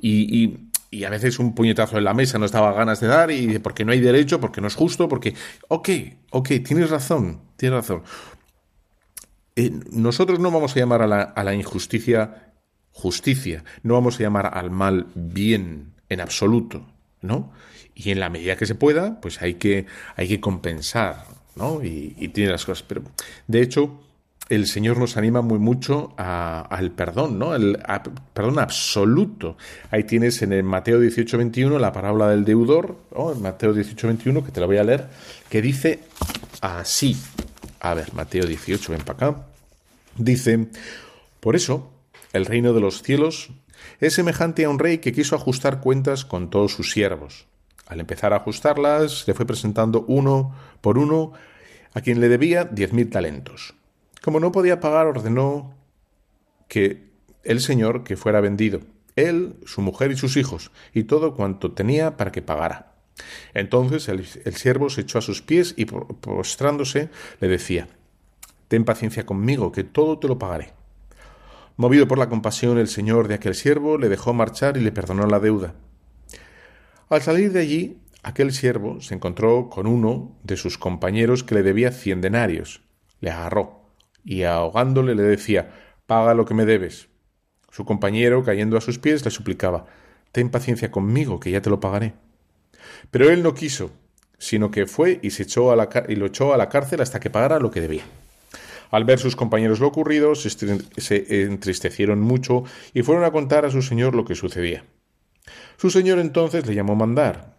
Y, 0.00 0.44
y, 0.44 0.67
y 0.90 1.04
a 1.04 1.10
veces 1.10 1.38
un 1.38 1.54
puñetazo 1.54 1.98
en 1.98 2.04
la 2.04 2.14
mesa 2.14 2.38
no 2.38 2.46
estaba 2.46 2.72
ganas 2.72 3.00
de 3.00 3.06
dar 3.08 3.30
y 3.30 3.58
porque 3.58 3.84
no 3.84 3.92
hay 3.92 4.00
derecho, 4.00 4.40
porque 4.40 4.60
no 4.60 4.68
es 4.68 4.74
justo, 4.74 5.08
porque... 5.08 5.34
Ok, 5.68 5.88
ok, 6.30 6.48
tienes 6.64 6.90
razón, 6.90 7.42
tienes 7.56 7.78
razón. 7.78 8.02
Eh, 9.56 9.72
nosotros 9.90 10.38
no 10.38 10.50
vamos 10.50 10.76
a 10.76 10.80
llamar 10.80 11.02
a 11.02 11.06
la, 11.06 11.22
a 11.22 11.44
la 11.44 11.54
injusticia 11.54 12.52
justicia, 12.90 13.64
no 13.82 13.94
vamos 13.94 14.18
a 14.18 14.22
llamar 14.22 14.50
al 14.54 14.70
mal 14.70 15.06
bien 15.14 15.92
en 16.08 16.20
absoluto. 16.20 16.84
¿no? 17.20 17.52
Y 17.94 18.10
en 18.10 18.20
la 18.20 18.30
medida 18.30 18.56
que 18.56 18.66
se 18.66 18.74
pueda, 18.74 19.20
pues 19.20 19.42
hay 19.42 19.54
que, 19.54 19.86
hay 20.16 20.28
que 20.28 20.40
compensar, 20.40 21.24
¿no? 21.56 21.82
Y, 21.82 22.14
y 22.18 22.28
tiene 22.28 22.52
las 22.52 22.64
cosas. 22.64 22.84
Pero, 22.86 23.02
de 23.46 23.60
hecho, 23.60 24.00
el 24.48 24.66
Señor 24.66 24.98
nos 24.98 25.16
anima 25.16 25.42
muy 25.42 25.58
mucho 25.58 26.14
al 26.16 26.90
perdón, 26.92 27.38
¿no? 27.38 27.54
El 27.54 27.78
perdón 28.32 28.58
absoluto. 28.58 29.56
Ahí 29.90 30.04
tienes 30.04 30.40
en 30.42 30.52
el 30.52 30.62
Mateo 30.62 31.00
18, 31.00 31.36
21 31.36 31.78
la 31.78 31.92
parábola 31.92 32.28
del 32.28 32.44
deudor. 32.44 32.96
En 33.14 33.42
Mateo 33.42 33.74
18, 33.74 34.06
21, 34.06 34.44
que 34.44 34.52
te 34.52 34.60
la 34.60 34.66
voy 34.66 34.78
a 34.78 34.84
leer, 34.84 35.08
que 35.50 35.60
dice 35.60 36.00
así. 36.60 37.16
A 37.80 37.94
ver, 37.94 38.12
Mateo 38.14 38.46
18, 38.46 38.92
ven 38.92 39.02
para 39.02 39.28
acá. 39.28 39.46
Dice, 40.16 40.68
por 41.40 41.54
eso, 41.54 41.90
el 42.32 42.46
reino 42.46 42.72
de 42.72 42.80
los 42.80 43.02
cielos 43.02 43.50
es 44.00 44.14
semejante 44.14 44.64
a 44.64 44.70
un 44.70 44.78
rey 44.78 44.98
que 44.98 45.12
quiso 45.12 45.36
ajustar 45.36 45.80
cuentas 45.80 46.24
con 46.24 46.50
todos 46.50 46.72
sus 46.72 46.90
siervos. 46.90 47.46
Al 47.86 48.00
empezar 48.00 48.32
a 48.32 48.36
ajustarlas, 48.36 49.26
le 49.26 49.34
fue 49.34 49.46
presentando 49.46 50.04
uno 50.08 50.54
por 50.80 50.98
uno 50.98 51.32
a 51.94 52.00
quien 52.00 52.20
le 52.20 52.28
debía 52.28 52.64
diez 52.64 52.92
mil 52.92 53.08
talentos. 53.08 53.74
Como 54.22 54.40
no 54.40 54.52
podía 54.52 54.80
pagar, 54.80 55.06
ordenó 55.06 55.74
que 56.68 57.08
el 57.44 57.60
señor 57.60 58.04
que 58.04 58.16
fuera 58.16 58.40
vendido, 58.40 58.80
él, 59.16 59.56
su 59.64 59.80
mujer 59.80 60.12
y 60.12 60.16
sus 60.16 60.36
hijos, 60.36 60.70
y 60.92 61.04
todo 61.04 61.34
cuanto 61.34 61.72
tenía 61.72 62.16
para 62.16 62.32
que 62.32 62.42
pagara. 62.42 62.94
Entonces 63.54 64.08
el, 64.08 64.54
siervo 64.54 64.90
se 64.90 65.00
echó 65.00 65.18
a 65.18 65.22
sus 65.22 65.42
pies 65.42 65.74
y 65.76 65.86
postrándose 65.86 67.10
le 67.40 67.48
decía, 67.48 67.88
Ten 68.68 68.84
paciencia 68.84 69.24
conmigo, 69.24 69.72
que 69.72 69.82
todo 69.82 70.18
te 70.18 70.28
lo 70.28 70.38
pagaré. 70.38 70.72
Movido 71.76 72.06
por 72.06 72.18
la 72.18 72.28
compasión, 72.28 72.78
el 72.78 72.88
señor 72.88 73.28
de 73.28 73.34
aquel 73.34 73.54
siervo 73.54 73.98
le 73.98 74.08
dejó 74.08 74.34
marchar 74.34 74.76
y 74.76 74.80
le 74.80 74.92
perdonó 74.92 75.26
la 75.26 75.40
deuda. 75.40 75.74
Al 77.08 77.22
salir 77.22 77.52
de 77.52 77.60
allí, 77.60 77.98
aquel 78.22 78.52
siervo 78.52 79.00
se 79.00 79.14
encontró 79.14 79.70
con 79.70 79.86
uno 79.86 80.36
de 80.42 80.56
sus 80.56 80.76
compañeros 80.76 81.44
que 81.44 81.54
le 81.54 81.62
debía 81.62 81.92
cien 81.92 82.20
denarios. 82.20 82.82
Le 83.20 83.30
agarró 83.30 83.77
y 84.28 84.42
ahogándole 84.42 85.14
le 85.14 85.22
decía 85.22 85.70
Paga 86.06 86.34
lo 86.34 86.44
que 86.44 86.54
me 86.54 86.66
debes. 86.66 87.08
Su 87.70 87.84
compañero, 87.84 88.44
cayendo 88.44 88.76
a 88.76 88.80
sus 88.80 88.98
pies, 88.98 89.24
le 89.24 89.30
suplicaba 89.30 89.86
Ten 90.32 90.50
paciencia 90.50 90.90
conmigo, 90.90 91.40
que 91.40 91.50
ya 91.50 91.62
te 91.62 91.70
lo 91.70 91.80
pagaré. 91.80 92.12
Pero 93.10 93.30
él 93.30 93.42
no 93.42 93.54
quiso, 93.54 93.90
sino 94.38 94.70
que 94.70 94.86
fue 94.86 95.18
y 95.22 95.30
se 95.30 95.44
echó 95.44 95.72
a 95.72 95.76
la 95.76 95.88
y 96.08 96.16
lo 96.16 96.26
echó 96.26 96.52
a 96.52 96.58
la 96.58 96.68
cárcel 96.68 97.00
hasta 97.00 97.20
que 97.20 97.30
pagara 97.30 97.58
lo 97.58 97.70
que 97.70 97.80
debía. 97.80 98.04
Al 98.90 99.04
ver 99.04 99.18
sus 99.18 99.36
compañeros 99.36 99.80
lo 99.80 99.86
ocurrido, 99.86 100.34
se 100.34 101.44
entristecieron 101.44 102.20
mucho 102.20 102.64
y 102.92 103.02
fueron 103.02 103.24
a 103.24 103.32
contar 103.32 103.64
a 103.64 103.70
su 103.70 103.80
señor 103.80 104.14
lo 104.14 104.26
que 104.26 104.34
sucedía. 104.34 104.84
Su 105.78 105.90
señor 105.90 106.18
entonces 106.18 106.66
le 106.66 106.74
llamó 106.74 106.94
mandar 106.94 107.57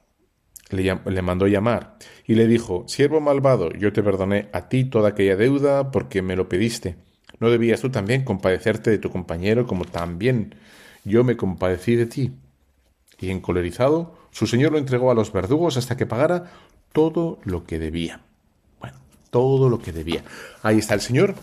le, 0.69 1.21
mandó 1.21 1.47
llamar 1.47 1.97
y 2.25 2.35
le 2.35 2.47
dijo, 2.47 2.83
Siervo 2.87 3.19
malvado, 3.19 3.71
yo 3.71 3.91
te 3.91 4.03
perdoné 4.03 4.49
a 4.53 4.69
ti 4.69 4.85
toda 4.85 5.09
aquella 5.09 5.35
deuda 5.35 5.91
porque 5.91 6.21
me 6.21 6.35
lo 6.35 6.47
pediste. 6.47 6.95
¿No 7.39 7.49
debías 7.49 7.81
tú 7.81 7.89
también 7.89 8.23
compadecerte 8.23 8.91
de 8.91 8.97
tu 8.97 9.09
compañero 9.09 9.65
como 9.65 9.85
también 9.85 10.55
yo 11.03 11.23
me 11.23 11.37
compadecí 11.37 11.95
de 11.95 12.05
ti? 12.05 12.31
Y 13.19 13.31
encolerizado, 13.31 14.15
su 14.31 14.47
señor 14.47 14.71
lo 14.71 14.77
entregó 14.77 15.11
a 15.11 15.15
los 15.15 15.31
verdugos 15.31 15.77
hasta 15.77 15.97
que 15.97 16.05
pagara 16.05 16.51
todo 16.93 17.39
lo 17.43 17.65
que 17.65 17.79
debía. 17.79 18.21
Bueno, 18.79 18.97
todo 19.29 19.69
lo 19.69 19.79
que 19.79 19.91
debía. 19.91 20.23
Ahí 20.63 20.77
está 20.77 20.93
el 20.93 21.01
Señor. 21.01 21.35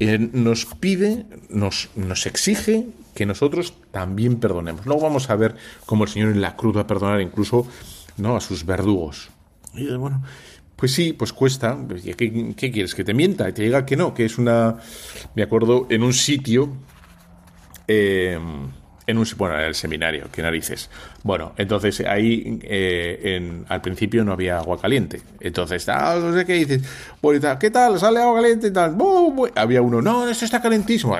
Eh, 0.00 0.18
nos 0.18 0.66
pide, 0.66 1.24
nos, 1.48 1.90
nos 1.94 2.26
exige 2.26 2.86
que 3.14 3.26
nosotros 3.26 3.74
también 3.92 4.40
perdonemos. 4.40 4.86
Luego 4.86 5.02
vamos 5.02 5.30
a 5.30 5.36
ver 5.36 5.54
cómo 5.86 6.04
el 6.04 6.10
Señor 6.10 6.30
en 6.30 6.40
la 6.40 6.56
cruz 6.56 6.76
va 6.76 6.82
a 6.82 6.86
perdonar 6.86 7.20
incluso 7.20 7.66
¿no? 8.16 8.36
A 8.36 8.40
sus 8.40 8.64
verdugos. 8.64 9.30
Y 9.74 9.92
bueno, 9.94 10.22
pues 10.76 10.92
sí, 10.92 11.12
pues 11.12 11.32
cuesta. 11.32 11.78
¿Qué, 12.16 12.54
¿Qué, 12.56 12.70
quieres? 12.70 12.94
¿Que 12.94 13.04
te 13.04 13.14
mienta? 13.14 13.48
y 13.48 13.52
te 13.52 13.62
diga 13.62 13.84
que 13.84 13.96
no, 13.96 14.14
que 14.14 14.24
es 14.24 14.38
una... 14.38 14.76
Me 15.34 15.42
acuerdo 15.42 15.86
en 15.90 16.02
un 16.02 16.12
sitio... 16.12 16.70
Eh, 17.86 18.38
en 19.06 19.18
un 19.18 19.26
bueno, 19.36 19.58
en 19.58 19.64
el 19.66 19.74
seminario, 19.74 20.28
qué 20.32 20.42
narices. 20.42 20.88
Bueno, 21.22 21.52
entonces 21.56 22.00
ahí 22.00 22.58
eh, 22.62 23.62
al 23.68 23.80
principio 23.82 24.24
no 24.24 24.32
había 24.32 24.58
agua 24.58 24.80
caliente. 24.80 25.20
Entonces, 25.40 25.88
ah, 25.88 26.16
no 26.20 26.32
sé 26.32 26.44
qué 26.46 26.54
dices, 26.54 26.82
bueno, 27.20 27.58
¿qué 27.58 27.70
tal? 27.70 27.98
¿Sale 27.98 28.20
agua 28.20 28.40
caliente 28.40 28.68
y 28.68 28.72
tal? 28.72 28.96
Había 29.54 29.82
uno, 29.82 30.00
no, 30.00 30.28
esto 30.28 30.44
está 30.44 30.62
calentísimo. 30.62 31.16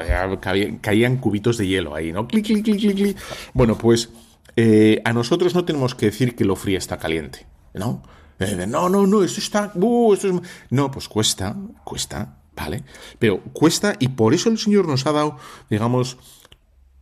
Caían 0.80 1.18
cubitos 1.18 1.58
de 1.58 1.66
hielo 1.66 1.94
ahí, 1.94 2.12
¿no? 2.12 2.26
Clic, 2.26 2.46
clic, 2.46 2.64
clic, 2.64 2.80
clic, 2.80 2.96
clic. 2.96 3.16
Bueno, 3.52 3.76
pues 3.76 4.08
eh, 4.56 5.00
a 5.04 5.12
nosotros 5.12 5.54
no 5.54 5.64
tenemos 5.64 5.94
que 5.94 6.06
decir 6.06 6.37
que 6.37 6.44
lo 6.44 6.56
frío 6.56 6.78
está 6.78 6.99
caliente, 6.99 7.46
¿no? 7.73 8.02
Eh, 8.38 8.66
no, 8.66 8.88
no, 8.88 9.06
no, 9.06 9.23
esto 9.23 9.40
está... 9.40 9.73
Uh, 9.75 10.14
esto 10.14 10.28
es... 10.28 10.34
No, 10.70 10.90
pues 10.90 11.08
cuesta, 11.08 11.56
cuesta, 11.84 12.38
¿vale? 12.56 12.84
Pero 13.18 13.42
cuesta 13.52 13.94
y 13.99 14.08
por 14.08 14.34
eso 14.34 14.49
el 14.49 14.58
Señor 14.58 14.87
nos 14.87 15.06
ha 15.06 15.12
dado, 15.12 15.37
digamos, 15.70 16.18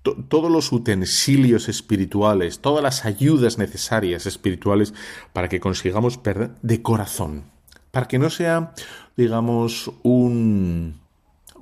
todos 0.02 0.50
los 0.50 0.72
utensilios 0.72 1.68
espirituales, 1.68 2.60
todas 2.60 2.82
las 2.82 3.04
ayudas 3.04 3.58
necesarias 3.58 4.26
espirituales 4.26 4.94
para 5.32 5.48
que 5.48 5.60
consigamos 5.60 6.18
perder 6.18 6.52
de 6.62 6.82
corazón, 6.82 7.44
para 7.92 8.08
que 8.08 8.18
no 8.18 8.28
sea, 8.28 8.74
digamos, 9.16 9.92
un 10.02 11.01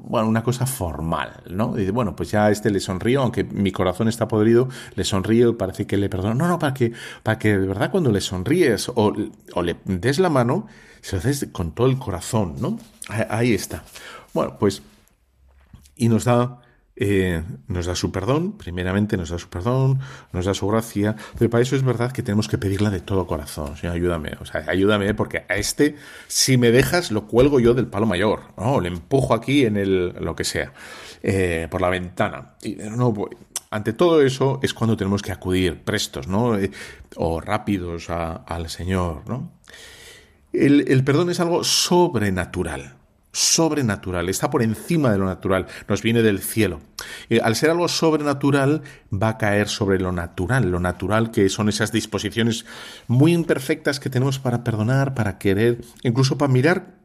bueno, 0.04 0.28
una 0.28 0.42
cosa 0.42 0.66
formal, 0.66 1.42
¿no? 1.50 1.74
Dice, 1.74 1.90
bueno, 1.90 2.16
pues 2.16 2.30
ya 2.30 2.46
a 2.46 2.50
este 2.50 2.70
le 2.70 2.80
sonrío, 2.80 3.22
aunque 3.22 3.44
mi 3.44 3.72
corazón 3.72 4.08
está 4.08 4.28
podrido, 4.28 4.68
le 4.94 5.04
sonrío, 5.04 5.56
parece 5.56 5.86
que 5.86 5.96
le 5.96 6.08
perdono. 6.08 6.34
No, 6.34 6.48
no, 6.48 6.58
para 6.58 6.74
que, 6.74 6.92
para 7.22 7.38
que 7.38 7.58
de 7.58 7.66
verdad 7.66 7.90
cuando 7.90 8.10
le 8.10 8.20
sonríes 8.20 8.88
o, 8.88 9.12
o 9.54 9.62
le 9.62 9.76
des 9.84 10.18
la 10.18 10.30
mano, 10.30 10.66
se 11.00 11.16
lo 11.16 11.20
haces 11.20 11.48
con 11.52 11.72
todo 11.72 11.86
el 11.86 11.98
corazón, 11.98 12.56
¿no? 12.60 12.78
Ahí 13.28 13.52
está. 13.52 13.84
Bueno, 14.32 14.56
pues, 14.58 14.82
y 15.96 16.08
nos 16.08 16.24
da 16.24 16.59
eh, 17.02 17.42
nos 17.66 17.86
da 17.86 17.94
su 17.94 18.12
perdón, 18.12 18.52
primeramente 18.58 19.16
nos 19.16 19.30
da 19.30 19.38
su 19.38 19.48
perdón, 19.48 20.00
nos 20.34 20.44
da 20.44 20.52
su 20.52 20.68
gracia, 20.68 21.16
pero 21.38 21.48
para 21.48 21.62
eso 21.62 21.74
es 21.74 21.82
verdad 21.82 22.12
que 22.12 22.22
tenemos 22.22 22.46
que 22.46 22.58
pedirla 22.58 22.90
de 22.90 23.00
todo 23.00 23.26
corazón. 23.26 23.74
Señor, 23.78 23.96
ayúdame, 23.96 24.32
o 24.38 24.44
sea, 24.44 24.64
ayúdame 24.68 25.14
porque 25.14 25.46
a 25.48 25.56
este, 25.56 25.96
si 26.28 26.58
me 26.58 26.70
dejas, 26.70 27.10
lo 27.10 27.26
cuelgo 27.26 27.58
yo 27.58 27.72
del 27.72 27.86
palo 27.86 28.04
mayor, 28.04 28.52
¿no? 28.58 28.82
Le 28.82 28.88
empujo 28.88 29.32
aquí 29.32 29.64
en 29.64 29.78
el, 29.78 30.08
lo 30.20 30.36
que 30.36 30.44
sea, 30.44 30.74
eh, 31.22 31.68
por 31.70 31.80
la 31.80 31.88
ventana. 31.88 32.56
Y, 32.62 32.74
no, 32.74 33.14
ante 33.70 33.94
todo 33.94 34.20
eso 34.20 34.60
es 34.62 34.74
cuando 34.74 34.94
tenemos 34.94 35.22
que 35.22 35.32
acudir 35.32 35.82
prestos, 35.82 36.28
¿no? 36.28 36.58
Eh, 36.58 36.70
o 37.16 37.40
rápidos 37.40 38.10
al 38.10 38.68
Señor, 38.68 39.22
¿no? 39.26 39.52
el 40.52 41.04
perdón 41.04 41.30
es 41.30 41.38
algo 41.38 41.62
sobrenatural 41.62 42.99
sobrenatural, 43.32 44.28
está 44.28 44.50
por 44.50 44.62
encima 44.62 45.12
de 45.12 45.18
lo 45.18 45.26
natural, 45.26 45.66
nos 45.88 46.02
viene 46.02 46.22
del 46.22 46.40
cielo. 46.40 46.80
Eh, 47.28 47.40
al 47.42 47.56
ser 47.56 47.70
algo 47.70 47.88
sobrenatural, 47.88 48.82
va 49.12 49.30
a 49.30 49.38
caer 49.38 49.68
sobre 49.68 50.00
lo 50.00 50.12
natural, 50.12 50.70
lo 50.70 50.80
natural 50.80 51.30
que 51.30 51.48
son 51.48 51.68
esas 51.68 51.92
disposiciones 51.92 52.66
muy 53.06 53.32
imperfectas 53.32 54.00
que 54.00 54.10
tenemos 54.10 54.38
para 54.38 54.64
perdonar, 54.64 55.14
para 55.14 55.38
querer, 55.38 55.80
incluso 56.02 56.38
para 56.38 56.52
mirar 56.52 57.00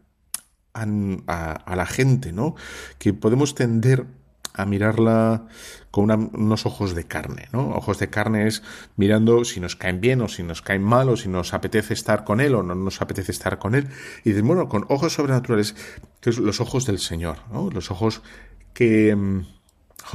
a, 0.75 1.75
la 1.75 1.85
gente, 1.85 2.31
¿no? 2.31 2.55
Que 2.97 3.13
podemos 3.13 3.55
tender 3.55 4.05
a 4.53 4.65
mirarla 4.65 5.47
con 5.91 6.09
unos 6.11 6.65
ojos 6.65 6.95
de 6.95 7.05
carne, 7.05 7.49
¿no? 7.51 7.69
Ojos 7.69 7.99
de 7.99 8.09
carne 8.09 8.47
es 8.47 8.63
mirando 8.95 9.43
si 9.43 9.59
nos 9.59 9.75
caen 9.75 10.01
bien 10.01 10.21
o 10.21 10.27
si 10.27 10.43
nos 10.43 10.61
caen 10.61 10.83
mal 10.83 11.09
o 11.09 11.17
si 11.17 11.29
nos 11.29 11.53
apetece 11.53 11.93
estar 11.93 12.23
con 12.23 12.39
él 12.39 12.55
o 12.55 12.63
no 12.63 12.75
nos 12.75 13.01
apetece 13.01 13.31
estar 13.31 13.59
con 13.59 13.75
él. 13.75 13.89
Y 14.23 14.33
bueno, 14.41 14.69
con 14.69 14.85
ojos 14.89 15.13
sobrenaturales, 15.13 15.75
los 16.25 16.61
ojos 16.61 16.85
del 16.85 16.99
Señor. 16.99 17.37
Los 17.73 17.91
ojos 17.91 18.21
que, 18.73 19.15
mm, 19.15 19.41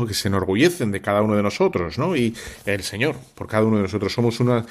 que 0.06 0.14
se 0.14 0.28
enorgullecen 0.28 0.92
de 0.92 1.00
cada 1.00 1.22
uno 1.22 1.36
de 1.36 1.42
nosotros, 1.42 1.98
¿no? 1.98 2.16
Y 2.16 2.34
el 2.66 2.82
Señor, 2.82 3.16
por 3.34 3.46
cada 3.46 3.64
uno 3.64 3.76
de 3.76 3.82
nosotros, 3.82 4.12
somos 4.12 4.40
una, 4.40 4.66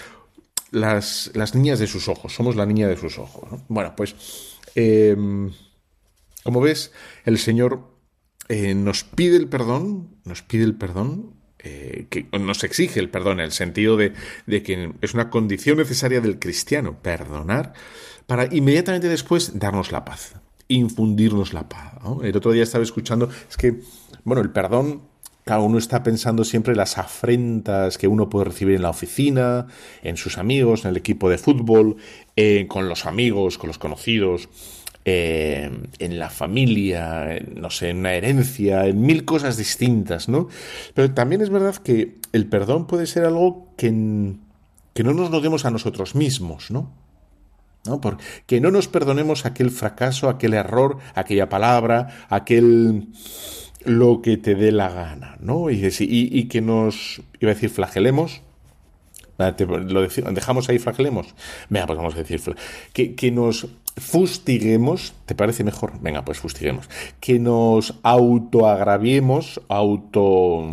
las, 0.71 1.31
las 1.33 1.55
niñas 1.55 1.79
de 1.79 1.87
sus 1.87 2.07
ojos, 2.07 2.33
somos 2.33 2.55
la 2.55 2.65
niña 2.65 2.87
de 2.87 2.97
sus 2.97 3.17
ojos. 3.17 3.61
Bueno, 3.67 3.93
pues, 3.95 4.15
em, 4.75 5.51
como 6.43 6.61
ves, 6.61 6.91
el 7.25 7.37
Señor 7.37 7.99
eh, 8.47 8.73
nos 8.73 9.03
pide 9.03 9.37
el 9.37 9.47
perdón, 9.47 10.17
nos 10.25 10.41
pide 10.41 10.63
el 10.63 10.75
perdón, 10.75 11.35
eh, 11.59 12.07
que 12.09 12.25
nos 12.39 12.63
exige 12.63 12.99
el 12.99 13.09
perdón, 13.09 13.39
en 13.39 13.45
el 13.45 13.51
sentido 13.51 13.97
de, 13.97 14.13
que 14.47 14.93
es 15.01 15.13
una 15.13 15.29
condición 15.29 15.77
necesaria 15.77 16.21
del 16.21 16.39
cristiano, 16.39 17.01
perdonar, 17.01 17.73
para 18.27 18.45
inmediatamente 18.53 19.09
después 19.09 19.59
darnos 19.59 19.91
la 19.91 20.05
paz, 20.05 20.35
infundirnos 20.69 21.53
la 21.53 21.67
paz. 21.67 21.95
El 22.23 22.37
otro 22.37 22.51
día 22.53 22.63
estaba 22.63 22.83
escuchando, 22.83 23.29
es 23.49 23.57
que, 23.57 23.81
bueno, 24.23 24.41
el 24.41 24.51
perdón 24.51 25.01
cada 25.49 25.61
uno 25.61 25.79
está 25.79 26.03
pensando 26.03 26.43
siempre 26.43 26.73
en 26.73 26.77
las 26.77 26.99
afrentas 26.99 27.97
que 27.97 28.07
uno 28.07 28.29
puede 28.29 28.45
recibir 28.45 28.75
en 28.75 28.83
la 28.83 28.91
oficina, 28.91 29.65
en 30.03 30.15
sus 30.15 30.37
amigos, 30.37 30.85
en 30.85 30.91
el 30.91 30.97
equipo 30.97 31.27
de 31.27 31.39
fútbol, 31.39 31.97
eh, 32.35 32.67
con 32.67 32.87
los 32.87 33.07
amigos, 33.07 33.57
con 33.57 33.67
los 33.67 33.79
conocidos. 33.79 34.47
Eh, 35.05 35.71
en 35.97 36.19
la 36.19 36.29
familia, 36.29 37.39
no 37.55 37.71
sé, 37.71 37.89
en 37.89 37.97
una 37.99 38.13
herencia, 38.13 38.85
en 38.85 39.01
mil 39.01 39.25
cosas 39.25 39.57
distintas, 39.57 40.29
¿no? 40.29 40.49
Pero 40.93 41.15
también 41.15 41.41
es 41.41 41.49
verdad 41.49 41.77
que 41.77 42.17
el 42.31 42.45
perdón 42.45 42.85
puede 42.85 43.07
ser 43.07 43.25
algo 43.25 43.73
que, 43.75 43.87
que 44.93 45.03
no 45.03 45.13
nos 45.13 45.31
lo 45.31 45.41
demos 45.41 45.65
a 45.65 45.71
nosotros 45.71 46.13
mismos, 46.13 46.69
¿no? 46.69 46.91
¿No? 47.85 48.01
que 48.45 48.59
no 48.59 48.71
nos 48.71 48.87
perdonemos 48.87 49.45
aquel 49.45 49.71
fracaso, 49.71 50.27
aquel 50.29 50.53
error, 50.53 50.97
aquella 51.15 51.47
palabra, 51.47 52.25
aquel 52.29 53.07
lo 53.85 54.21
que 54.21 54.37
te 54.37 54.55
dé 54.55 54.71
la 54.71 54.89
gana, 54.89 55.37
¿no? 55.39 55.69
Y, 55.69 55.81
y, 55.99 56.43
que 56.45 56.61
nos, 56.61 57.21
iba 57.39 57.51
a 57.51 57.55
decir, 57.55 57.69
flagelemos, 57.69 58.41
lo 59.37 60.01
dejamos 60.01 60.69
ahí 60.69 60.79
flagelemos. 60.79 61.33
Venga, 61.69 61.87
pues 61.87 61.97
vamos 61.97 62.15
a 62.15 62.17
decir 62.17 62.41
que, 62.91 63.15
que, 63.15 63.31
nos 63.31 63.67
fustiguemos, 63.95 65.13
¿te 65.25 65.35
parece 65.35 65.63
mejor? 65.63 65.93
Venga, 66.01 66.25
pues 66.25 66.39
fustiguemos. 66.39 66.89
Que 67.21 67.39
nos 67.39 67.95
autoagraviemos, 68.03 69.61
auto 69.69 70.65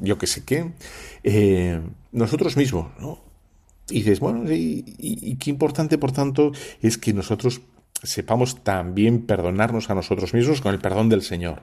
yo 0.00 0.18
qué 0.18 0.26
sé 0.26 0.44
qué, 0.44 0.72
eh, 1.24 1.80
nosotros 2.12 2.56
mismos, 2.56 2.88
¿no? 2.98 3.29
Y 3.90 4.00
dices, 4.00 4.20
bueno, 4.20 4.44
y, 4.50 5.36
qué 5.36 5.50
importante, 5.50 5.98
por 5.98 6.12
tanto, 6.12 6.52
es 6.80 6.98
que 6.98 7.12
nosotros 7.12 7.60
sepamos 8.02 8.62
también 8.62 9.26
perdonarnos 9.26 9.90
a 9.90 9.94
nosotros 9.94 10.32
mismos 10.34 10.60
con 10.60 10.72
el 10.72 10.80
perdón 10.80 11.08
del 11.08 11.22
Señor. 11.22 11.62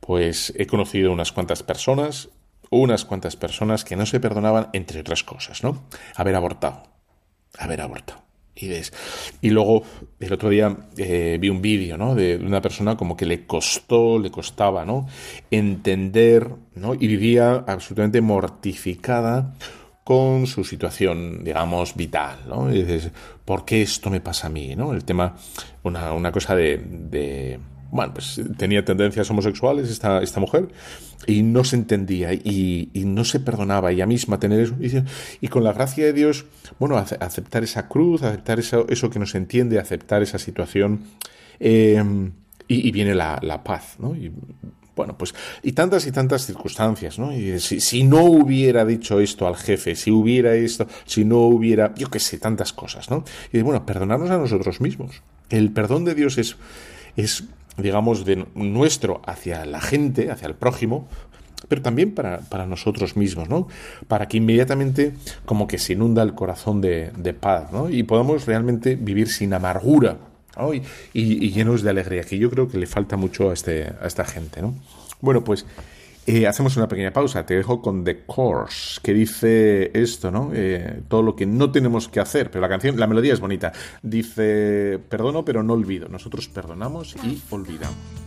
Pues 0.00 0.52
he 0.56 0.66
conocido 0.66 1.12
unas 1.12 1.32
cuantas 1.32 1.62
personas, 1.62 2.28
unas 2.70 3.04
cuantas 3.04 3.36
personas 3.36 3.84
que 3.84 3.96
no 3.96 4.06
se 4.06 4.20
perdonaban, 4.20 4.68
entre 4.72 5.00
otras 5.00 5.24
cosas, 5.24 5.62
¿no? 5.62 5.84
Haber 6.16 6.34
abortado, 6.34 6.82
haber 7.58 7.80
abortado. 7.80 8.24
Y 8.56 8.68
ves. 8.68 8.92
Y 9.40 9.50
luego, 9.50 9.82
el 10.20 10.32
otro 10.32 10.48
día 10.48 10.76
eh, 10.96 11.38
vi 11.40 11.48
un 11.48 11.60
vídeo, 11.60 11.96
¿no? 11.96 12.14
De 12.14 12.36
una 12.36 12.60
persona 12.60 12.96
como 12.96 13.16
que 13.16 13.26
le 13.26 13.46
costó, 13.46 14.18
le 14.18 14.30
costaba, 14.30 14.84
¿no? 14.84 15.08
Entender, 15.50 16.50
¿no? 16.76 16.94
Y 16.94 17.08
vivía 17.08 17.64
absolutamente 17.66 18.20
mortificada 18.20 19.54
con 20.04 20.46
su 20.46 20.64
situación, 20.64 21.42
digamos, 21.42 21.96
vital, 21.96 22.40
¿no? 22.46 22.72
Y 22.72 22.82
dices, 22.82 23.10
¿por 23.44 23.64
qué 23.64 23.80
esto 23.80 24.10
me 24.10 24.20
pasa 24.20 24.48
a 24.48 24.50
mí, 24.50 24.76
¿no? 24.76 24.92
El 24.92 25.02
tema, 25.04 25.34
una, 25.82 26.12
una 26.12 26.30
cosa 26.30 26.54
de, 26.54 27.58
bueno, 27.90 28.12
pues 28.12 28.40
tenía 28.58 28.84
tendencias 28.84 29.30
homosexuales 29.30 29.88
esta, 29.88 30.22
esta 30.22 30.40
mujer 30.40 30.68
y 31.26 31.42
no 31.42 31.64
se 31.64 31.76
entendía 31.76 32.34
y, 32.34 32.90
no 33.06 33.24
se 33.24 33.40
perdonaba 33.40 33.92
ella 33.92 34.04
misma 34.04 34.38
tener 34.38 34.60
eso. 34.60 34.74
Y, 35.40 35.48
con 35.48 35.64
la 35.64 35.72
gracia 35.72 36.04
de 36.04 36.12
Dios, 36.12 36.44
bueno, 36.78 36.98
aceptar 36.98 37.64
esa 37.64 37.88
cruz, 37.88 38.22
aceptar 38.22 38.58
eso, 38.58 38.86
eso 38.90 39.08
que 39.08 39.18
nos 39.18 39.34
entiende, 39.34 39.78
aceptar 39.78 40.22
esa 40.22 40.38
situación 40.38 41.04
eh, 41.60 42.02
y, 42.68 42.90
viene 42.90 43.14
la, 43.14 43.38
la, 43.42 43.64
paz, 43.64 43.96
¿no? 43.98 44.14
Y 44.14 44.32
bueno, 44.96 45.16
pues, 45.18 45.34
y 45.62 45.72
tantas 45.72 46.06
y 46.06 46.12
tantas 46.12 46.46
circunstancias, 46.46 47.18
¿no? 47.18 47.32
Y 47.32 47.58
si, 47.60 47.80
si, 47.80 48.04
no 48.04 48.22
hubiera 48.22 48.84
dicho 48.84 49.20
esto 49.20 49.46
al 49.46 49.56
jefe, 49.56 49.96
si 49.96 50.10
hubiera 50.10 50.54
esto, 50.54 50.86
si 51.04 51.24
no 51.24 51.38
hubiera, 51.40 51.94
yo 51.96 52.08
qué 52.10 52.20
sé, 52.20 52.38
tantas 52.38 52.72
cosas, 52.72 53.10
¿no? 53.10 53.24
Y 53.52 53.60
bueno, 53.62 53.84
perdonarnos 53.84 54.30
a 54.30 54.38
nosotros 54.38 54.80
mismos. 54.80 55.22
El 55.50 55.72
perdón 55.72 56.04
de 56.04 56.14
Dios 56.14 56.38
es, 56.38 56.56
es 57.16 57.44
digamos, 57.76 58.24
de 58.24 58.46
nuestro 58.54 59.20
hacia 59.26 59.64
la 59.64 59.80
gente, 59.80 60.30
hacia 60.30 60.46
el 60.46 60.54
prójimo, 60.54 61.08
pero 61.68 61.82
también 61.82 62.14
para, 62.14 62.40
para, 62.40 62.66
nosotros 62.66 63.16
mismos, 63.16 63.48
¿no? 63.48 63.68
Para 64.06 64.28
que 64.28 64.36
inmediatamente 64.36 65.14
como 65.44 65.66
que 65.66 65.78
se 65.78 65.94
inunda 65.94 66.22
el 66.22 66.34
corazón 66.34 66.80
de, 66.80 67.10
de 67.16 67.34
paz, 67.34 67.72
¿no? 67.72 67.88
Y 67.88 68.02
podamos 68.02 68.46
realmente 68.46 68.96
vivir 68.96 69.28
sin 69.28 69.54
amargura, 69.54 70.18
y, 71.12 71.50
llenos 71.50 71.82
de 71.82 71.90
alegría, 71.90 72.22
que 72.22 72.38
yo 72.38 72.50
creo 72.50 72.68
que 72.68 72.78
le 72.78 72.86
falta 72.86 73.16
mucho 73.16 73.50
a, 73.50 73.52
este, 73.52 73.92
a 74.00 74.06
esta 74.06 74.24
gente, 74.24 74.62
¿no? 74.62 74.74
Bueno, 75.20 75.42
pues 75.42 75.66
eh, 76.26 76.46
hacemos 76.46 76.76
una 76.76 76.88
pequeña 76.88 77.12
pausa. 77.12 77.44
Te 77.44 77.54
dejo 77.54 77.82
con 77.82 78.04
The 78.04 78.24
Course, 78.24 79.00
que 79.02 79.12
dice 79.12 79.90
esto, 79.94 80.30
¿no? 80.30 80.50
Eh, 80.54 81.02
todo 81.08 81.22
lo 81.22 81.36
que 81.36 81.46
no 81.46 81.70
tenemos 81.70 82.08
que 82.08 82.20
hacer, 82.20 82.50
pero 82.50 82.62
la 82.62 82.68
canción, 82.68 82.98
la 82.98 83.06
melodía 83.06 83.34
es 83.34 83.40
bonita. 83.40 83.72
Dice, 84.02 84.98
perdono, 85.08 85.44
pero 85.44 85.62
no 85.62 85.74
olvido. 85.74 86.08
Nosotros 86.08 86.48
perdonamos 86.48 87.16
y 87.24 87.42
olvidamos. 87.50 88.23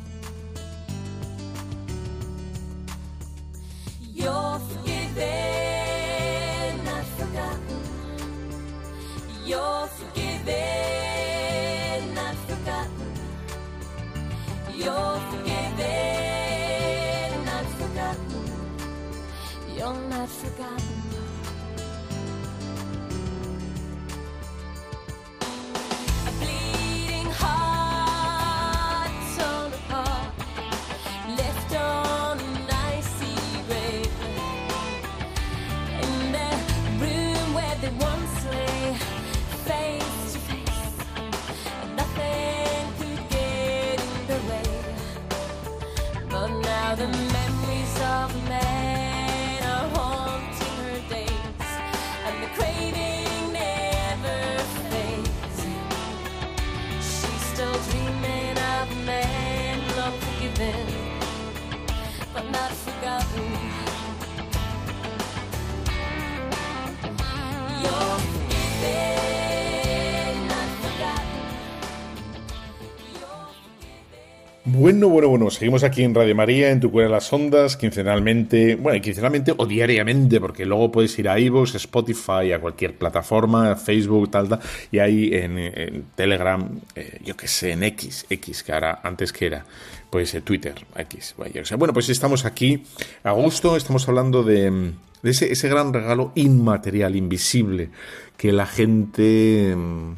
Bueno, 74.78 75.10
bueno, 75.10 75.30
bueno, 75.30 75.50
seguimos 75.50 75.84
aquí 75.84 76.04
en 76.04 76.13
Radio 76.13 76.36
María, 76.36 76.70
en 76.70 76.80
Tu 76.80 76.92
Cuera 76.92 77.08
de 77.08 77.16
las 77.16 77.34
Ondas, 77.34 77.76
quincenalmente, 77.78 78.76
bueno, 78.76 79.02
quincenalmente 79.02 79.52
o 79.58 79.66
diariamente, 79.66 80.40
porque 80.40 80.68
luego 80.68 80.92
puedes 80.92 81.18
ir 81.18 81.28
a 81.30 81.40
iVoox, 81.40 81.74
Spotify, 81.74 82.52
a 82.54 82.62
cualquier 82.62 82.96
plataforma, 82.96 83.76
Facebook, 83.76 84.30
tal, 84.30 84.50
tal, 84.50 84.60
y 84.92 85.00
ahí 85.00 85.32
en, 85.34 86.06
Telegram, 86.13 86.80
eh, 86.94 87.20
yo 87.26 87.36
qué 87.36 87.48
sé, 87.48 87.72
en 87.72 87.82
X, 87.82 88.28
X, 88.30 88.62
que 88.62 88.72
ahora, 88.72 89.00
antes 89.02 89.34
que 89.34 89.48
era, 89.48 89.66
pues 90.12 90.36
eh, 90.36 90.42
Twitter, 90.42 90.76
X, 90.96 91.34
vaya, 91.40 91.62
o 91.62 91.66
sea, 91.66 91.78
bueno, 91.78 91.92
pues 91.92 92.10
estamos 92.10 92.46
aquí 92.46 92.84
a 93.24 93.32
gusto, 93.32 93.78
estamos 93.78 94.08
hablando 94.08 94.44
de, 94.44 94.92
ese, 95.24 95.52
ese 95.52 95.70
gran 95.70 95.92
regalo 95.92 96.34
inmaterial, 96.36 97.16
invisible, 97.16 97.90
que 98.38 98.52
la 98.52 98.68
gente, 98.68 99.74
mm, 99.76 100.12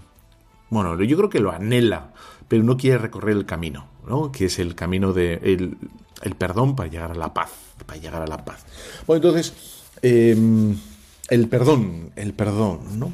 bueno, 0.70 1.02
yo 1.02 1.16
creo 1.16 1.30
que 1.30 1.40
lo 1.40 1.50
anhela, 1.50 2.12
pero 2.50 2.62
no 2.64 2.76
quiere 2.76 2.98
recorrer 2.98 3.38
el 3.38 3.46
camino 3.46 3.89
que 4.32 4.46
es 4.46 4.60
el 4.60 4.76
camino 4.76 5.14
de 5.14 5.34
el, 6.22 6.36
perdón 6.36 6.76
para 6.76 6.90
llegar 6.90 7.12
a 7.12 7.16
la 7.16 7.34
paz, 7.34 7.52
para 7.86 8.00
llegar 8.00 8.22
a 8.22 8.28
la 8.28 8.44
paz. 8.44 8.66
Bueno, 9.06 9.18
entonces, 9.26 9.54
em, 10.02 10.76
el 11.30 11.48
perdón, 11.48 12.12
el 12.16 12.34
perdón, 12.34 13.00
¿no? 13.00 13.14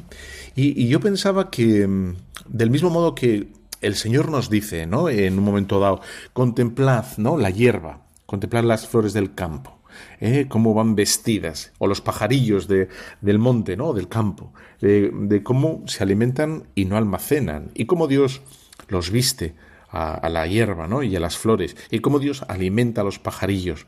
Y, 0.54 0.88
yo 0.88 1.00
pensaba 1.00 1.50
que, 1.50 1.82
em, 1.82 2.16
del 2.48 2.70
mismo 2.70 2.90
modo 2.90 3.14
que 3.14 3.48
el 3.82 3.94
Señor 3.94 4.30
nos 4.30 4.48
dice, 4.48 4.86
¿no? 4.86 5.08
En 5.08 5.38
un 5.38 5.44
momento 5.44 5.80
dado, 5.80 6.00
contemplad, 6.32 7.04
¿no? 7.18 7.36
La 7.36 7.50
hierba, 7.50 8.00
contemplad 8.24 8.64
las 8.64 8.86
flores 8.86 9.12
del 9.12 9.34
campo. 9.34 9.76
¿eh? 10.20 10.46
cómo 10.48 10.74
van 10.74 10.94
vestidas, 10.94 11.72
o 11.78 11.86
los 11.86 12.00
pajarillos 12.00 12.68
de, 12.68 12.88
del 13.20 13.38
monte, 13.38 13.76
¿no? 13.76 13.92
del 13.92 14.08
campo, 14.08 14.52
de, 14.80 15.40
cómo 15.42 15.82
se 15.86 16.02
alimentan 16.02 16.64
y 16.74 16.84
no 16.84 16.96
almacenan, 16.96 17.70
y 17.74 17.86
cómo 17.86 18.06
Dios 18.06 18.42
los 18.88 19.10
viste 19.10 19.54
a, 19.90 20.28
la 20.28 20.46
hierba 20.46 20.86
¿no? 20.86 21.02
y 21.02 21.14
a 21.16 21.20
las 21.20 21.36
flores, 21.36 21.76
y 21.90 22.00
cómo 22.00 22.18
Dios 22.18 22.44
alimenta 22.48 23.00
a 23.00 23.04
los 23.04 23.18
pajarillos. 23.18 23.86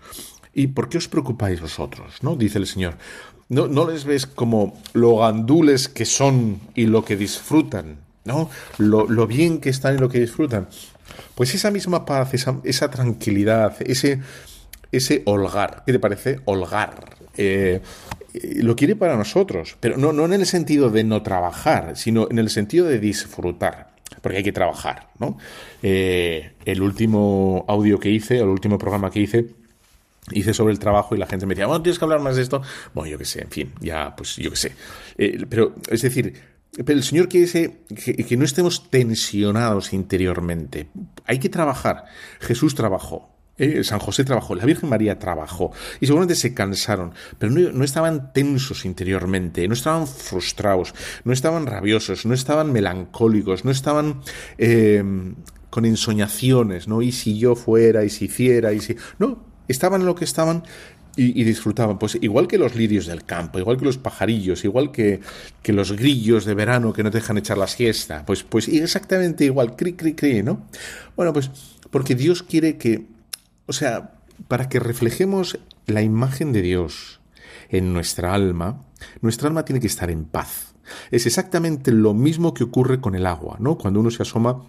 ¿Y 0.55 0.69
por 0.69 0.89
qué 0.89 0.99
os 0.99 1.09
preocupáis 1.09 1.61
vosotros? 1.61 2.23
¿no? 2.23 2.37
Dice 2.37 2.59
el 2.59 2.67
Señor. 2.67 2.97
¿No, 3.49 3.67
¿No 3.67 3.91
les 3.91 4.05
ves 4.05 4.27
como 4.27 4.79
lo 4.93 5.19
gandules 5.19 5.89
que 5.89 6.05
son 6.05 6.61
y 6.75 6.87
lo 6.87 7.05
que 7.05 7.17
disfrutan? 7.17 7.99
¿no? 8.25 8.51
Lo, 8.79 9.09
lo 9.09 9.27
bien 9.27 9.59
que 9.61 9.71
están 9.71 9.97
y 9.97 9.99
lo 9.99 10.09
que 10.09 10.21
disfrutan. 10.21 10.69
Pues 11.35 11.55
esa 11.55 11.71
misma 11.71 12.05
paz, 12.05 12.35
esa, 12.35 12.61
esa 12.65 12.91
tranquilidad, 12.91 13.77
ese, 13.81 14.21
ese 14.93 15.23
holgar, 15.25 15.83
¿qué 15.87 15.93
te 15.93 15.99
parece? 15.99 16.41
Holgar. 16.45 17.17
Eh, 17.37 17.81
lo 18.57 18.77
quiere 18.77 18.97
para 18.97 19.17
nosotros, 19.17 19.77
pero 19.81 19.97
no, 19.97 20.13
no 20.13 20.27
en 20.27 20.35
el 20.35 20.47
sentido 20.47 20.91
de 20.91 21.05
no 21.05 21.23
trabajar, 21.23 21.97
sino 21.97 22.29
en 22.31 22.39
el 22.39 22.51
sentido 22.51 22.87
de 22.87 22.99
disfrutar 22.99 23.98
porque 24.21 24.39
hay 24.39 24.45
que 24.45 24.53
trabajar, 24.53 25.11
¿no? 25.19 25.39
Eh, 25.83 26.53
el 26.65 26.83
último 26.83 27.65
audio 27.69 27.99
que 27.99 28.11
hice, 28.11 28.39
el 28.39 28.49
último 28.49 28.79
programa 28.79 29.11
que 29.11 29.21
hice, 29.21 29.47
hice 30.33 30.55
sobre 30.55 30.73
el 30.73 30.79
trabajo 30.79 31.15
y 31.15 31.19
la 31.19 31.27
gente 31.27 31.47
me 31.47 31.55
decía, 31.55 31.67
bueno, 31.67 31.83
tienes 31.83 31.99
que 31.99 32.05
hablar 32.05 32.21
más 32.21 32.37
de 32.37 32.43
esto. 32.43 32.63
Bueno, 32.95 33.11
yo 33.11 33.19
qué 33.19 33.25
sé, 33.25 33.43
en 33.43 33.51
fin, 33.51 33.73
ya, 33.81 34.15
pues 34.17 34.37
yo 34.37 34.51
qué 34.51 34.57
sé. 34.57 34.73
Eh, 35.17 35.45
pero, 35.49 35.75
es 35.91 36.03
decir, 36.03 36.35
pero 36.85 36.99
el 36.99 37.05
Señor 37.05 37.29
quiere 37.29 37.79
que, 37.89 38.37
no 38.37 38.45
estemos 38.45 38.91
tensionados 38.91 39.93
interiormente. 39.93 40.89
Hay 41.25 41.39
que 41.39 41.49
trabajar. 41.49 42.05
Jesús 42.41 42.75
trabajó. 42.75 43.31
Eh, 43.59 43.83
San 43.85 43.99
José 43.99 44.25
trabajó, 44.25 44.55
la 44.55 44.65
Virgen 44.65 44.89
María 44.89 45.19
trabajó 45.19 45.73
y 46.01 46.07
seguramente 46.07 46.35
se 46.35 46.55
cansaron, 46.55 47.13
pero 47.39 47.53
no, 47.53 47.85
estaban 47.85 48.33
tensos 48.33 48.85
interiormente, 48.85 49.67
no 49.67 49.75
estaban 49.75 50.07
frustrados, 50.07 50.95
no 51.25 51.33
estaban 51.33 51.67
rabiosos, 51.67 52.25
no 52.25 52.35
estaban 52.35 52.73
melancólicos, 52.73 53.65
no 53.65 53.71
estaban 53.71 54.21
eh, 54.59 55.03
con 55.71 55.85
ensoñaciones, 55.85 56.89
¿no? 56.89 57.03
Y 57.03 57.13
si 57.13 57.39
yo 57.39 57.55
fuera, 57.55 58.05
y 58.05 58.11
si 58.11 58.27
hiciera, 58.27 58.73
y 58.73 58.81
si... 58.81 58.97
No, 59.19 59.45
estaban 59.69 60.01
en 60.01 60.07
lo 60.07 60.15
que 60.15 60.25
estaban 60.25 60.63
y, 61.19 61.43
disfrutaban. 61.43 61.99
Pues 61.99 62.17
igual 62.21 62.47
que 62.47 62.59
los 62.59 62.77
lirios 62.77 63.07
del 63.07 63.25
campo, 63.25 63.59
igual 63.59 63.77
que 63.77 63.85
los 63.85 63.99
pajarillos, 63.99 64.65
igual 64.65 64.93
que, 64.93 65.21
que 65.63 65.73
los 65.73 65.93
grillos 65.93 66.45
de 66.45 66.55
verano 66.55 66.93
que 66.93 67.03
no 67.03 67.11
dejan 67.11 67.39
echar 67.39 67.59
la 67.59 67.67
siesta. 67.67 68.25
Pues, 68.25 68.45
pues 68.45 68.69
exactamente 68.69 69.45
igual, 69.45 69.75
cri, 69.75 69.95
cri, 69.95 70.15
cri, 70.15 70.43
¿no? 70.43 70.67
Bueno, 71.17 71.33
pues 71.33 71.51
porque 71.91 72.15
Dios 72.15 72.43
quiere 72.43 72.77
que, 72.77 73.07
o 73.69 73.73
sea, 73.73 74.15
para 74.49 74.69
que 74.69 74.81
reflejemos 74.81 75.59
la 75.87 76.03
imagen 76.03 76.53
de 76.53 76.63
Dios 76.63 77.21
en 77.69 77.93
nuestra 77.93 78.35
alma, 78.35 78.83
nuestra 79.21 79.49
alma 79.49 79.65
tiene 79.65 79.81
que 79.81 79.87
estar 79.87 80.11
en 80.11 80.25
paz. 80.25 80.75
Es 81.11 81.27
exactamente 81.27 81.93
lo 81.93 82.15
mismo 82.15 82.55
que 82.55 82.65
ocurre 82.65 83.01
con 83.01 83.15
el 83.15 83.27
agua, 83.27 83.57
¿no? 83.61 83.77
Cuando 83.77 84.01
uno 84.01 84.11
se 84.11 84.23
asoma 84.23 84.65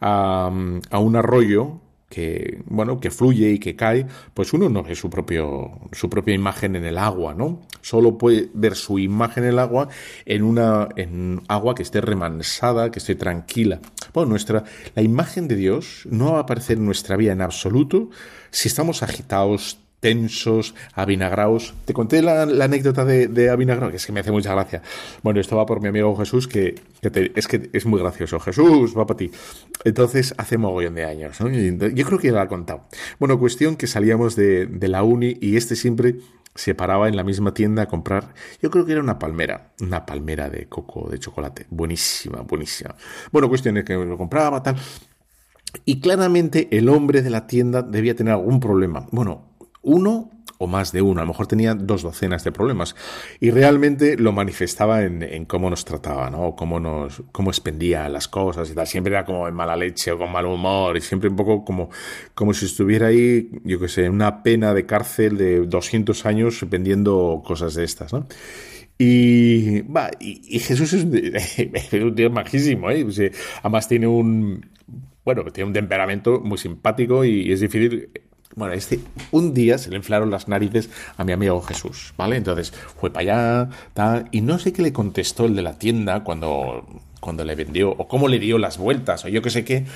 a, 0.00 0.50
a 0.90 0.98
un 0.98 1.16
arroyo 1.16 1.80
que 2.14 2.62
bueno 2.66 3.00
que 3.00 3.10
fluye 3.10 3.50
y 3.50 3.58
que 3.58 3.74
cae 3.74 4.06
pues 4.34 4.52
uno 4.52 4.68
no 4.68 4.84
ve 4.84 4.94
su 4.94 5.10
propio 5.10 5.72
su 5.90 6.08
propia 6.08 6.32
imagen 6.32 6.76
en 6.76 6.84
el 6.84 6.96
agua 6.96 7.34
no 7.34 7.62
solo 7.80 8.16
puede 8.16 8.50
ver 8.54 8.76
su 8.76 9.00
imagen 9.00 9.42
en 9.42 9.50
el 9.50 9.58
agua 9.58 9.88
en 10.24 10.44
una 10.44 10.88
en 10.94 11.42
agua 11.48 11.74
que 11.74 11.82
esté 11.82 12.00
remansada 12.00 12.92
que 12.92 13.00
esté 13.00 13.16
tranquila. 13.16 13.80
Bueno 14.12 14.30
nuestra 14.30 14.62
la 14.94 15.02
imagen 15.02 15.48
de 15.48 15.56
Dios 15.56 16.06
no 16.08 16.32
va 16.32 16.38
a 16.38 16.42
aparecer 16.42 16.78
en 16.78 16.86
nuestra 16.86 17.16
vida 17.16 17.32
en 17.32 17.42
absoluto 17.42 18.10
si 18.52 18.68
estamos 18.68 19.02
agitados 19.02 19.83
tensos, 20.04 20.74
avinagrados. 20.92 21.72
Te 21.86 21.94
conté 21.94 22.20
la, 22.20 22.42
anécdota 22.42 23.06
de, 23.06 23.26
de 23.26 23.46
que 23.90 23.96
es 23.96 24.04
que 24.04 24.12
me 24.12 24.20
hace 24.20 24.30
mucha 24.30 24.52
gracia. 24.52 24.82
Bueno, 25.22 25.40
esto 25.40 25.56
va 25.56 25.64
por 25.64 25.80
mi 25.80 25.88
amigo 25.88 26.14
Jesús, 26.14 26.46
que, 26.46 26.74
es 27.00 27.48
que 27.48 27.70
es 27.72 27.86
muy 27.86 27.98
gracioso. 28.00 28.38
Jesús, 28.38 28.94
va 28.94 29.06
para 29.06 29.16
ti. 29.16 29.30
Entonces, 29.82 30.34
hace 30.36 30.58
mogollón 30.58 30.94
de 30.94 31.06
años. 31.06 31.38
Yo 31.38 32.04
creo 32.04 32.18
que 32.18 32.26
ya 32.26 32.34
lo 32.34 32.40
ha 32.42 32.48
contado. 32.48 32.82
Bueno, 33.18 33.38
cuestión 33.38 33.76
que 33.76 33.86
salíamos 33.86 34.36
de, 34.36 34.68
la 34.82 35.02
uni 35.02 35.38
y 35.40 35.56
este 35.56 35.74
siempre 35.74 36.16
se 36.54 36.74
paraba 36.74 37.08
en 37.08 37.16
la 37.16 37.24
misma 37.24 37.54
tienda 37.54 37.84
a 37.84 37.86
comprar, 37.86 38.34
yo 38.60 38.70
creo 38.70 38.84
que 38.84 38.92
era 38.92 39.00
una 39.00 39.18
palmera, 39.18 39.72
una 39.80 40.04
palmera 40.04 40.50
de 40.50 40.66
coco 40.66 41.08
de 41.08 41.18
chocolate, 41.18 41.66
buenísima, 41.70 42.42
buenísima. 42.42 42.94
Bueno, 43.32 43.48
cuestión 43.48 43.78
es 43.78 43.84
que 43.84 43.94
lo 43.94 44.18
compraba, 44.18 44.62
tal. 44.62 44.76
Y 45.86 46.00
claramente 46.00 46.68
el 46.70 46.88
hombre 46.90 47.22
de 47.22 47.30
la 47.30 47.46
tienda 47.46 47.82
debía 47.82 48.14
tener 48.14 48.34
algún 48.34 48.60
problema. 48.60 49.06
Bueno, 49.10 49.53
uno 49.84 50.30
o 50.58 50.66
más 50.66 50.92
de 50.92 51.02
uno, 51.02 51.20
a 51.20 51.24
lo 51.24 51.28
mejor 51.28 51.46
tenía 51.46 51.74
dos 51.74 52.02
docenas 52.02 52.44
de 52.44 52.52
problemas 52.52 52.94
y 53.40 53.50
realmente 53.50 54.16
lo 54.16 54.32
manifestaba 54.32 55.02
en, 55.02 55.44
cómo 55.46 55.68
nos 55.68 55.84
trataba, 55.84 56.30
¿no? 56.30 56.54
Cómo 56.54 56.80
nos, 56.80 57.22
cómo 57.32 57.50
expendía 57.50 58.08
las 58.08 58.28
cosas 58.28 58.70
y 58.70 58.74
tal. 58.74 58.86
Siempre 58.86 59.12
era 59.12 59.24
como 59.24 59.48
en 59.48 59.54
mala 59.54 59.76
leche 59.76 60.12
o 60.12 60.18
con 60.18 60.30
mal 60.30 60.46
humor 60.46 60.96
y 60.96 61.00
siempre 61.00 61.28
un 61.28 61.36
poco 61.36 61.64
como, 61.64 61.90
como 62.34 62.54
si 62.54 62.66
estuviera 62.66 63.08
ahí, 63.08 63.50
yo 63.64 63.80
qué 63.80 63.88
sé, 63.88 64.08
una 64.08 64.42
pena 64.42 64.74
de 64.74 64.86
cárcel 64.86 65.36
de 65.36 65.66
200 65.66 66.24
años 66.26 66.64
vendiendo 66.68 67.42
cosas 67.44 67.74
de 67.74 67.84
estas, 67.84 68.12
¿no? 68.12 68.26
Y, 68.96 69.80
va, 69.82 70.10
y, 70.20 70.58
Jesús 70.60 70.92
es 70.92 71.04
un, 71.04 72.14
tío 72.14 72.30
majísimo, 72.30 72.90
¿eh? 72.90 73.04
además 73.60 73.88
tiene 73.88 74.06
un, 74.06 74.64
bueno, 75.24 75.42
tiene 75.46 75.66
un 75.66 75.74
temperamento 75.74 76.40
muy 76.40 76.58
simpático 76.58 77.24
y 77.24 77.50
es 77.50 77.58
difícil 77.58 78.08
bueno, 78.56 78.74
este, 78.74 79.00
un 79.30 79.52
día 79.52 79.78
se 79.78 79.90
le 79.90 79.96
inflaron 79.96 80.30
las 80.30 80.48
narices 80.48 80.90
a 81.16 81.24
mi 81.24 81.32
amigo 81.32 81.60
Jesús, 81.62 82.14
¿vale? 82.16 82.36
Entonces 82.36 82.72
fue 83.00 83.10
para 83.10 83.22
allá, 83.22 83.70
tal, 83.94 84.28
y 84.30 84.40
no 84.40 84.58
sé 84.58 84.72
qué 84.72 84.82
le 84.82 84.92
contestó 84.92 85.46
el 85.46 85.56
de 85.56 85.62
la 85.62 85.78
tienda 85.78 86.22
cuando, 86.22 86.86
cuando 87.20 87.44
le 87.44 87.54
vendió, 87.54 87.90
o 87.90 88.06
cómo 88.06 88.28
le 88.28 88.38
dio 88.38 88.58
las 88.58 88.78
vueltas, 88.78 89.24
o 89.24 89.28
yo 89.28 89.42
qué 89.42 89.50
sé 89.50 89.64
qué, 89.64 89.86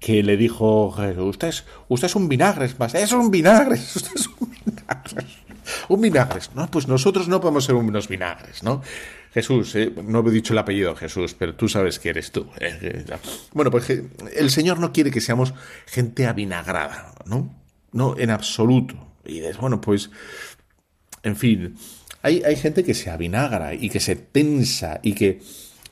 que 0.00 0.22
le 0.22 0.36
dijo 0.36 0.92
Jesús, 0.92 1.24
usted 1.24 1.48
es, 1.48 1.64
usted 1.88 2.06
es 2.06 2.14
un 2.14 2.28
vinagre, 2.28 2.66
es 2.66 2.78
más, 2.78 2.94
es 2.94 3.12
un 3.12 3.30
vinagre, 3.30 3.74
usted 3.94 4.12
es 4.14 4.28
un 4.38 4.54
vinagre. 4.64 5.26
Un 5.88 6.00
vinagre. 6.00 6.40
No, 6.54 6.70
pues 6.70 6.88
nosotros 6.88 7.28
no 7.28 7.40
podemos 7.40 7.64
ser 7.64 7.74
unos 7.74 8.08
vinagres, 8.08 8.62
¿no? 8.62 8.82
Jesús, 9.32 9.74
eh, 9.74 9.92
no 10.04 10.26
he 10.26 10.30
dicho 10.30 10.54
el 10.54 10.58
apellido 10.58 10.96
Jesús, 10.96 11.34
pero 11.38 11.54
tú 11.54 11.68
sabes 11.68 11.98
que 11.98 12.08
eres 12.08 12.32
tú. 12.32 12.48
Eh, 12.58 12.78
eh, 12.80 13.16
bueno, 13.52 13.70
pues 13.70 13.90
el 13.90 14.50
Señor 14.50 14.78
no 14.78 14.92
quiere 14.92 15.10
que 15.10 15.20
seamos 15.20 15.52
gente 15.86 16.26
avinagrada, 16.26 17.12
¿no? 17.26 17.57
No, 17.92 18.16
en 18.18 18.30
absoluto. 18.30 18.94
Y 19.24 19.34
dices, 19.34 19.58
bueno, 19.58 19.80
pues, 19.80 20.10
en 21.22 21.36
fin, 21.36 21.76
hay, 22.22 22.42
hay 22.44 22.56
gente 22.56 22.84
que 22.84 22.94
se 22.94 23.10
avinagra 23.10 23.74
y 23.74 23.90
que 23.90 24.00
se 24.00 24.16
tensa 24.16 25.00
y 25.02 25.12
que 25.12 25.40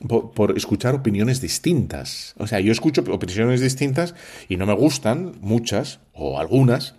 por, 0.07 0.57
escuchar 0.57 0.95
opiniones 0.95 1.41
distintas. 1.41 2.35
O 2.37 2.47
sea, 2.47 2.59
yo 2.59 2.71
escucho 2.71 3.03
opiniones 3.09 3.61
distintas 3.61 4.15
y 4.47 4.57
no 4.57 4.65
me 4.65 4.73
gustan, 4.73 5.33
muchas 5.41 5.99
o 6.13 6.39
algunas, 6.39 6.95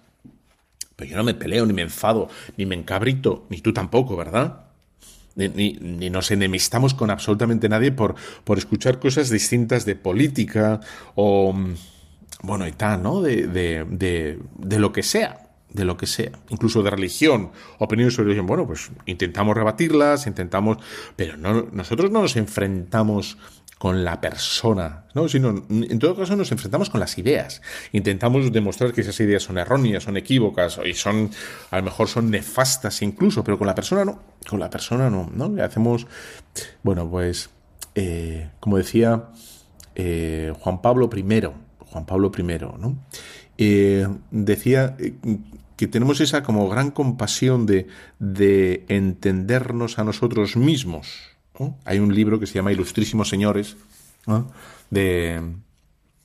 pero 0.97 1.11
yo 1.11 1.17
no 1.17 1.25
me 1.25 1.35
peleo, 1.35 1.65
ni 1.67 1.73
me 1.73 1.83
enfado, 1.83 2.29
ni 2.57 2.67
me 2.67 2.75
encabrito, 2.75 3.47
ni 3.51 3.61
tú 3.61 3.73
tampoco, 3.73 4.17
¿verdad? 4.17 4.65
Ni, 5.37 5.49
ni, 5.49 6.11
nos 6.11 6.33
enemistamos 6.33 6.95
con 6.95 7.11
absolutamente 7.11 7.69
nadie 7.69 7.93
por, 7.93 8.17
por 8.43 8.59
escuchar 8.59 8.99
cosas 8.99 9.31
distintas 9.31 9.85
de 9.85 9.95
política 9.95 10.81
o 11.15 11.55
bueno, 12.43 12.67
y 12.67 12.73
tal, 12.73 13.03
¿no? 13.03 13.21
De, 13.21 13.47
de, 13.47 13.85
de, 13.89 14.39
de 14.57 14.79
lo 14.79 14.93
que 14.93 15.03
sea, 15.03 15.49
de 15.71 15.85
lo 15.85 15.97
que 15.97 16.07
sea, 16.07 16.33
incluso 16.49 16.83
de 16.83 16.91
religión, 16.91 17.51
opiniones 17.79 18.15
sobre 18.15 18.27
religión. 18.27 18.47
Bueno, 18.47 18.67
pues 18.67 18.91
intentamos 19.07 19.57
rebatirlas, 19.57 20.27
intentamos, 20.27 20.79
pero 21.17 21.37
no, 21.37 21.69
nosotros 21.73 22.11
no 22.11 22.23
nos 22.23 22.37
enfrentamos 22.37 23.39
con 23.79 24.05
la 24.05 24.21
persona, 24.21 25.05
¿no? 25.15 25.29
sino 25.29 25.51
en 25.71 25.99
todo 26.01 26.17
caso 26.17 26.35
nos 26.35 26.51
enfrentamos 26.51 26.91
con 26.91 26.99
las 26.99 27.17
ideas. 27.17 27.63
Intentamos 27.93 28.53
demostrar 28.53 28.93
que 28.93 29.03
esas 29.03 29.19
ideas 29.21 29.45
son 29.45 29.57
erróneas, 29.57 30.03
son 30.03 30.17
equívocas 30.17 30.81
y 30.85 30.95
son 30.95 31.31
a 31.71 31.77
lo 31.77 31.85
mejor 31.85 32.09
son 32.09 32.29
nefastas 32.29 33.03
incluso, 33.03 33.45
pero 33.45 33.57
con 33.57 33.69
la 33.69 33.77
persona 33.77 34.05
no, 34.05 34.21
con 34.49 34.59
la 34.59 34.69
persona 34.69 35.09
no, 35.11 35.31
¿no? 35.33 35.63
Hacemos, 35.63 36.09
bueno, 36.83 37.09
pues 37.09 37.51
eh, 37.95 38.51
como 38.59 38.79
decía 38.79 39.27
eh, 39.95 40.53
Juan 40.59 40.83
Pablo 40.83 41.09
I, 41.15 41.23
Juan 41.91 42.07
Pablo 42.07 42.31
I, 42.37 42.43
¿no? 42.79 42.99
Eh, 43.57 44.07
decía 44.31 44.97
eh, 44.99 45.15
que 45.77 45.87
tenemos 45.87 46.21
esa 46.21 46.43
como 46.43 46.69
gran 46.69 46.91
compasión 46.91 47.67
de, 47.67 47.87
de 48.19 48.85
entendernos 48.89 49.99
a 49.99 50.05
nosotros 50.05 50.57
mismos. 50.57 51.37
Hay 51.85 51.99
un 51.99 52.15
libro 52.15 52.39
que 52.39 52.47
se 52.47 52.55
llama 52.55 52.73
Ilustrísimos 52.73 53.29
Señores 53.29 53.77
de, 54.91 55.43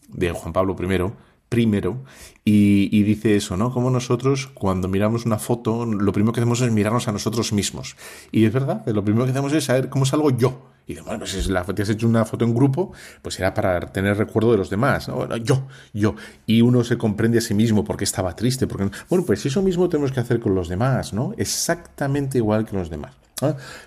de 0.10 0.32
Juan 0.32 0.54
Pablo 0.54 0.76
I, 0.80 1.12
primero, 1.54 2.04
y, 2.44 3.04
dice 3.04 3.36
eso, 3.36 3.56
¿no? 3.58 3.72
Como 3.72 3.92
nosotros, 3.92 4.50
cuando 4.56 4.88
miramos 4.88 5.28
una 5.28 5.38
foto, 5.38 5.86
lo 5.86 6.12
primero 6.12 6.34
que 6.34 6.40
hacemos 6.40 6.62
es 6.62 6.72
mirarnos 6.72 7.08
a 7.08 7.12
nosotros 7.12 7.54
mismos. 7.54 7.96
Y 8.32 8.46
es 8.46 8.52
verdad, 8.52 8.84
lo 8.88 9.06
primero 9.06 9.26
que 9.26 9.32
hacemos 9.32 9.54
es 9.54 9.66
saber 9.66 9.88
cómo 9.88 10.04
salgo 10.04 10.32
yo. 10.32 10.72
Y 10.88 10.96
bueno, 10.96 11.20
pues 11.20 11.30
si 11.30 11.54
te 11.76 11.82
has 11.84 11.90
hecho 11.90 12.08
una 12.08 12.26
foto 12.26 12.44
en 12.44 12.56
grupo, 12.56 12.92
pues 13.22 13.40
era 13.40 13.54
para 13.54 13.80
tener 13.82 14.18
recuerdo 14.18 14.52
de 14.52 14.58
los 14.58 14.72
demás. 14.72 15.08
¿no? 15.10 15.38
Yo, 15.38 15.68
yo. 15.94 16.16
Y 16.48 16.62
uno 16.62 16.84
se 16.84 16.98
comprende 16.98 17.38
a 17.38 17.42
sí 17.42 17.54
mismo 17.54 17.84
porque 17.84 18.04
estaba 18.04 18.36
triste. 18.36 18.66
Porque... 18.66 18.90
Bueno, 19.10 19.24
pues 19.28 19.46
eso 19.46 19.62
mismo 19.62 19.88
tenemos 19.88 20.12
que 20.12 20.22
hacer 20.22 20.40
con 20.40 20.56
los 20.56 20.70
demás, 20.70 21.14
¿no? 21.14 21.36
Exactamente 21.38 22.40
igual 22.40 22.66
que 22.66 22.76
los 22.76 22.90
demás. 22.90 23.14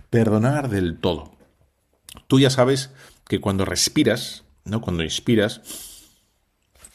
Perdonar 0.08 0.70
del 0.70 1.00
todo. 1.00 1.32
Tú 2.28 2.38
ya 2.38 2.48
sabes 2.48 2.90
que 3.26 3.40
cuando 3.40 3.64
respiras, 3.64 4.44
¿no? 4.64 4.80
Cuando 4.80 5.02
inspiras, 5.02 5.62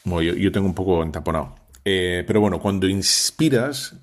bueno, 0.04 0.34
yo, 0.34 0.52
tengo 0.52 0.66
un 0.66 0.74
poco 0.74 1.02
entaponado. 1.02 1.54
Eh, 1.84 2.24
pero 2.26 2.40
bueno, 2.40 2.60
cuando 2.60 2.88
inspiras, 2.88 3.96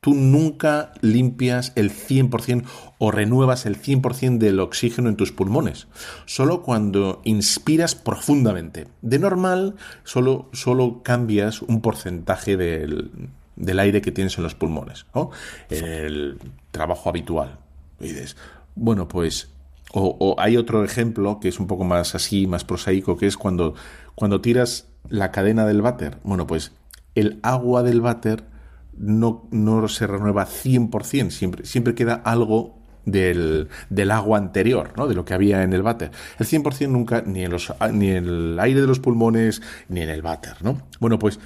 tú 0.00 0.14
nunca 0.14 0.92
limpias 1.00 1.72
el 1.74 1.90
100% 1.90 2.64
o 2.98 3.10
renuevas 3.10 3.66
el 3.66 3.80
100% 3.80 4.38
del 4.38 4.60
oxígeno 4.60 5.08
en 5.08 5.16
tus 5.16 5.32
pulmones. 5.32 5.88
Solo 6.26 6.62
cuando 6.62 7.20
inspiras 7.24 7.94
profundamente. 7.94 8.86
De 9.02 9.18
normal, 9.18 9.74
solo, 10.04 10.48
solo 10.52 11.02
cambias 11.02 11.62
un 11.62 11.80
porcentaje 11.80 12.56
del, 12.56 13.10
aire 13.78 14.00
que 14.00 14.12
tienes 14.12 14.36
en 14.38 14.44
los 14.44 14.54
pulmones, 14.54 15.06
¿no? 15.14 15.30
El 15.70 16.38
trabajo 16.70 17.08
habitual. 17.08 17.58
Y 17.98 18.04
dices, 18.04 18.36
bueno, 18.76 19.08
pues 19.08 19.48
o, 19.92 20.16
o, 20.20 20.40
hay 20.40 20.56
otro 20.56 20.84
ejemplo 20.84 21.40
que 21.40 21.48
es 21.48 21.58
un 21.58 21.66
poco 21.66 21.84
más 21.84 22.14
así, 22.14 22.46
más 22.46 22.64
prosaico, 22.64 23.16
que 23.16 23.26
es 23.26 23.36
cuando, 23.36 23.74
cuando 24.14 24.40
tiras 24.40 24.86
la 25.08 25.30
cadena 25.30 25.66
del 25.66 25.82
váter. 25.82 26.18
Bueno, 26.24 26.46
pues 26.46 26.72
el 27.14 27.40
agua 27.42 27.82
del 27.82 28.00
váter 28.00 28.44
no, 28.96 29.48
no 29.50 29.88
se 29.88 30.06
renueva 30.06 30.46
100%, 30.46 31.30
siempre, 31.30 31.66
siempre 31.66 31.94
queda 31.94 32.14
algo 32.14 32.76
del, 33.04 33.68
del, 33.88 34.10
agua 34.10 34.38
anterior, 34.38 34.92
¿no? 34.96 35.06
de 35.06 35.14
lo 35.14 35.24
que 35.24 35.34
había 35.34 35.62
en 35.62 35.72
el 35.72 35.82
váter. 35.82 36.10
El 36.38 36.46
100% 36.46 36.88
nunca, 36.88 37.22
ni 37.24 37.44
en, 37.44 37.52
los, 37.52 37.72
ni 37.92 38.10
en 38.10 38.26
el 38.26 38.58
aire 38.60 38.80
de 38.80 38.86
los 38.86 39.00
pulmones, 39.00 39.62
ni 39.88 40.00
en 40.00 40.10
el 40.10 40.22
váter. 40.22 40.56
¿no? 40.62 40.82
Bueno, 41.00 41.18
pues 41.18 41.38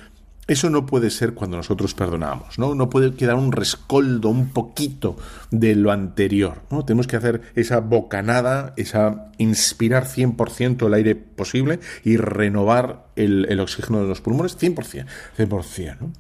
eso 0.51 0.69
no 0.69 0.85
puede 0.85 1.11
ser 1.11 1.35
cuando 1.35 1.57
nosotros 1.57 1.95
perdonamos, 1.95 2.59
¿no? 2.59 2.75
No 2.75 2.91
puede 2.91 3.15
quedar 3.15 3.37
un 3.37 3.53
rescoldo, 3.53 4.29
un 4.29 4.51
poquito 4.51 5.17
de 5.53 5.77
lo 5.77 5.93
anterior, 5.93 6.63
¿no? 6.71 6.85
Tenemos 6.85 7.07
que 7.07 7.15
hacer 7.15 7.41
esa 7.55 7.79
bocanada, 7.79 8.75
esa 8.77 9.31
inspirar 9.39 10.07
100% 10.07 10.87
el 10.87 10.95
aire 10.95 11.15
posible 11.15 11.79
y 12.05 12.17
renovar 12.17 13.07
el, 13.15 13.61
oxígeno 13.61 14.03
de 14.03 14.09
los 14.09 14.21
pulmones 14.21 14.59
100%, 14.59 15.07
100%, 15.39 15.97
¿no? 16.01 16.13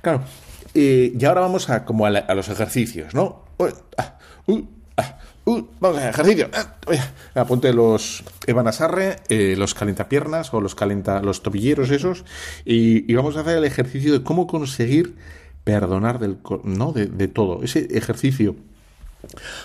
Claro, 0.00 0.22
eh, 0.72 1.12
y 1.18 1.24
ahora 1.26 1.42
vamos 1.42 1.68
a, 1.68 1.84
como 1.84 2.06
a, 2.06 2.34
los 2.34 2.48
ejercicios, 2.48 3.14
¿no? 3.14 3.44
Ah, 3.98 4.18
Uh, 4.46 4.62
vamos 5.44 5.98
a 5.98 6.10
ejercicio. 6.10 6.48
Ah, 6.52 6.76
apunte 7.34 7.72
los 7.72 8.24
Evan 8.46 8.66
Asarre, 8.66 9.16
eh, 9.28 9.54
los 9.56 9.74
calentapiernas 9.74 10.52
o 10.54 10.60
los 10.60 10.74
calenta 10.74 11.22
los 11.22 11.42
tobilleros 11.42 11.90
esos 11.90 12.24
y, 12.64 13.12
vamos 13.14 13.36
a 13.36 13.40
hacer 13.40 13.58
el 13.58 13.64
ejercicio 13.64 14.12
de 14.12 14.22
cómo 14.22 14.46
conseguir 14.46 15.16
perdonar 15.64 16.18
del, 16.18 16.38
¿no? 16.64 16.92
de, 16.92 17.06
de 17.06 17.28
todo. 17.28 17.62
Ese 17.62 17.88
ejercicio. 17.90 18.56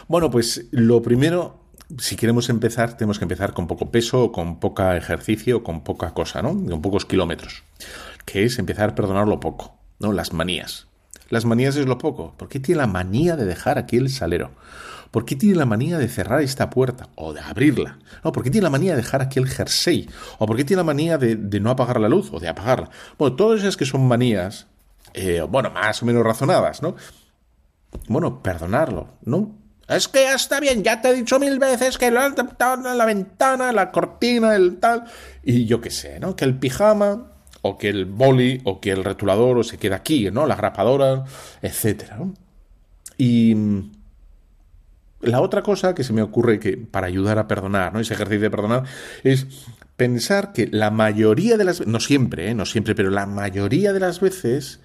Bueno, 0.07 0.31
pues 0.31 0.67
lo 0.71 1.01
primero 1.01 1.59
si 1.97 2.15
queremos 2.15 2.49
empezar, 2.49 2.95
tenemos 2.95 3.17
que 3.17 3.25
empezar 3.25 3.53
con 3.53 3.67
poco 3.67 3.89
peso, 3.89 4.31
con 4.31 4.59
poca 4.59 4.95
ejercicio, 4.95 5.63
con 5.63 5.83
poca 5.83 6.13
cosa, 6.13 6.41
¿no? 6.41 6.49
Con 6.49 6.81
pocos 6.81 7.05
kilómetros. 7.05 7.63
Que 8.25 8.45
es 8.45 8.59
empezar 8.59 8.91
a 8.91 8.95
perdonarlo 8.95 9.39
poco, 9.39 9.75
¿no? 9.99 10.13
Las 10.13 10.31
manías. 10.31 10.87
Las 11.29 11.45
manías 11.45 11.75
es 11.77 11.87
lo 11.87 11.97
poco. 11.97 12.35
¿Por 12.37 12.47
qué 12.47 12.59
tiene 12.59 12.81
la 12.81 12.87
manía 12.87 13.35
de 13.35 13.45
dejar 13.45 13.77
aquí 13.79 13.97
el 13.97 14.09
salero? 14.09 14.51
¿Por 15.11 15.25
qué 15.25 15.35
tiene 15.35 15.55
la 15.55 15.65
manía 15.65 15.97
de 15.97 16.07
cerrar 16.07 16.41
esta 16.41 16.69
puerta 16.69 17.09
o 17.15 17.33
de 17.33 17.41
abrirla? 17.41 17.97
¿No? 18.23 18.31
¿Por 18.31 18.43
qué 18.43 18.51
tiene 18.51 18.63
la 18.63 18.69
manía 18.69 18.91
de 18.91 18.97
dejar 18.97 19.21
aquí 19.21 19.39
el 19.39 19.47
jersey? 19.47 20.09
¿O 20.37 20.45
por 20.45 20.55
qué 20.55 20.63
tiene 20.63 20.79
la 20.79 20.83
manía 20.85 21.17
de, 21.17 21.35
no 21.59 21.71
apagar 21.71 21.99
la 21.99 22.09
luz 22.09 22.29
o 22.31 22.39
de 22.39 22.47
apagarla? 22.47 22.89
Bueno, 23.17 23.35
todas 23.35 23.61
esas 23.61 23.75
que 23.75 23.85
son 23.85 24.07
manías, 24.07 24.67
eh, 25.13 25.41
bueno, 25.41 25.71
más 25.71 26.01
o 26.03 26.05
menos 26.05 26.23
razonadas, 26.23 26.81
¿no? 26.81 26.95
Bueno, 28.07 28.43
perdonarlo, 28.43 29.07
¿no? 29.23 29.55
Es 29.87 30.07
que 30.07 30.21
ya 30.21 30.35
está 30.35 30.59
bien, 30.59 30.83
ya 30.83 31.01
te 31.01 31.09
he 31.09 31.13
dicho 31.15 31.39
mil 31.39 31.57
veces 31.57 31.97
que 31.97 32.11
la, 32.11 32.29
la 32.29 33.05
ventana, 33.05 33.71
la 33.71 33.91
cortina, 33.91 34.55
el 34.55 34.77
tal. 34.77 35.05
Y 35.43 35.65
yo 35.65 35.81
qué 35.81 35.89
sé, 35.89 36.19
¿no? 36.19 36.35
Que 36.35 36.45
el 36.45 36.59
pijama, 36.59 37.31
o 37.63 37.79
que 37.79 37.89
el 37.89 38.05
boli, 38.05 38.61
o 38.65 38.79
que 38.79 38.91
el 38.91 39.03
retulador, 39.03 39.57
o 39.57 39.63
se 39.63 39.79
queda 39.79 39.95
aquí, 39.95 40.29
¿no? 40.29 40.45
La 40.45 40.55
grapadora, 40.55 41.23
etcétera, 41.63 42.17
¿no? 42.17 42.35
Y 43.17 43.55
la 45.21 45.41
otra 45.41 45.61
cosa 45.61 45.93
que 45.93 46.03
se 46.03 46.13
me 46.13 46.21
ocurre 46.21 46.59
que 46.59 46.77
para 46.77 47.07
ayudar 47.07 47.39
a 47.39 47.47
perdonar, 47.47 47.93
¿no? 47.93 47.99
Ese 47.99 48.13
ejercicio 48.13 48.41
de 48.41 48.49
perdonar 48.49 48.83
es 49.23 49.47
pensar 49.97 50.53
que 50.53 50.67
la 50.67 50.91
mayoría 50.91 51.57
de 51.57 51.65
las 51.65 51.85
no 51.85 51.99
siempre, 51.99 52.49
¿eh? 52.49 52.55
no 52.55 52.65
siempre, 52.65 52.95
pero 52.95 53.09
la 53.09 53.25
mayoría 53.25 53.91
de 53.91 53.99
las 53.99 54.21
veces 54.21 54.79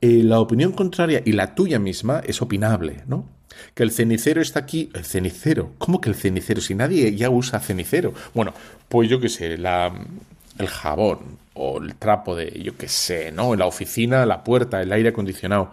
eh, 0.00 0.22
la 0.22 0.38
opinión 0.38 0.72
contraria 0.72 1.22
y 1.24 1.32
la 1.32 1.54
tuya 1.54 1.78
misma 1.78 2.22
es 2.24 2.40
opinable, 2.40 3.02
¿no? 3.06 3.28
Que 3.74 3.82
el 3.82 3.90
cenicero 3.90 4.40
está 4.40 4.60
aquí, 4.60 4.90
el 4.94 5.04
cenicero, 5.04 5.72
¿cómo 5.78 6.00
que 6.00 6.08
el 6.08 6.14
cenicero? 6.14 6.60
Si 6.60 6.74
nadie 6.74 7.14
ya 7.16 7.30
usa 7.30 7.60
cenicero. 7.60 8.14
Bueno, 8.32 8.52
pues 8.88 9.08
yo 9.08 9.20
qué 9.20 9.28
sé, 9.28 9.58
la, 9.58 9.92
el 10.58 10.68
jabón 10.68 11.38
o 11.54 11.80
el 11.80 11.94
trapo 11.96 12.36
de, 12.36 12.60
yo 12.62 12.76
qué 12.76 12.88
sé, 12.88 13.32
¿no? 13.32 13.56
La 13.56 13.66
oficina, 13.66 14.26
la 14.26 14.44
puerta, 14.44 14.82
el 14.82 14.92
aire 14.92 15.10
acondicionado 15.10 15.70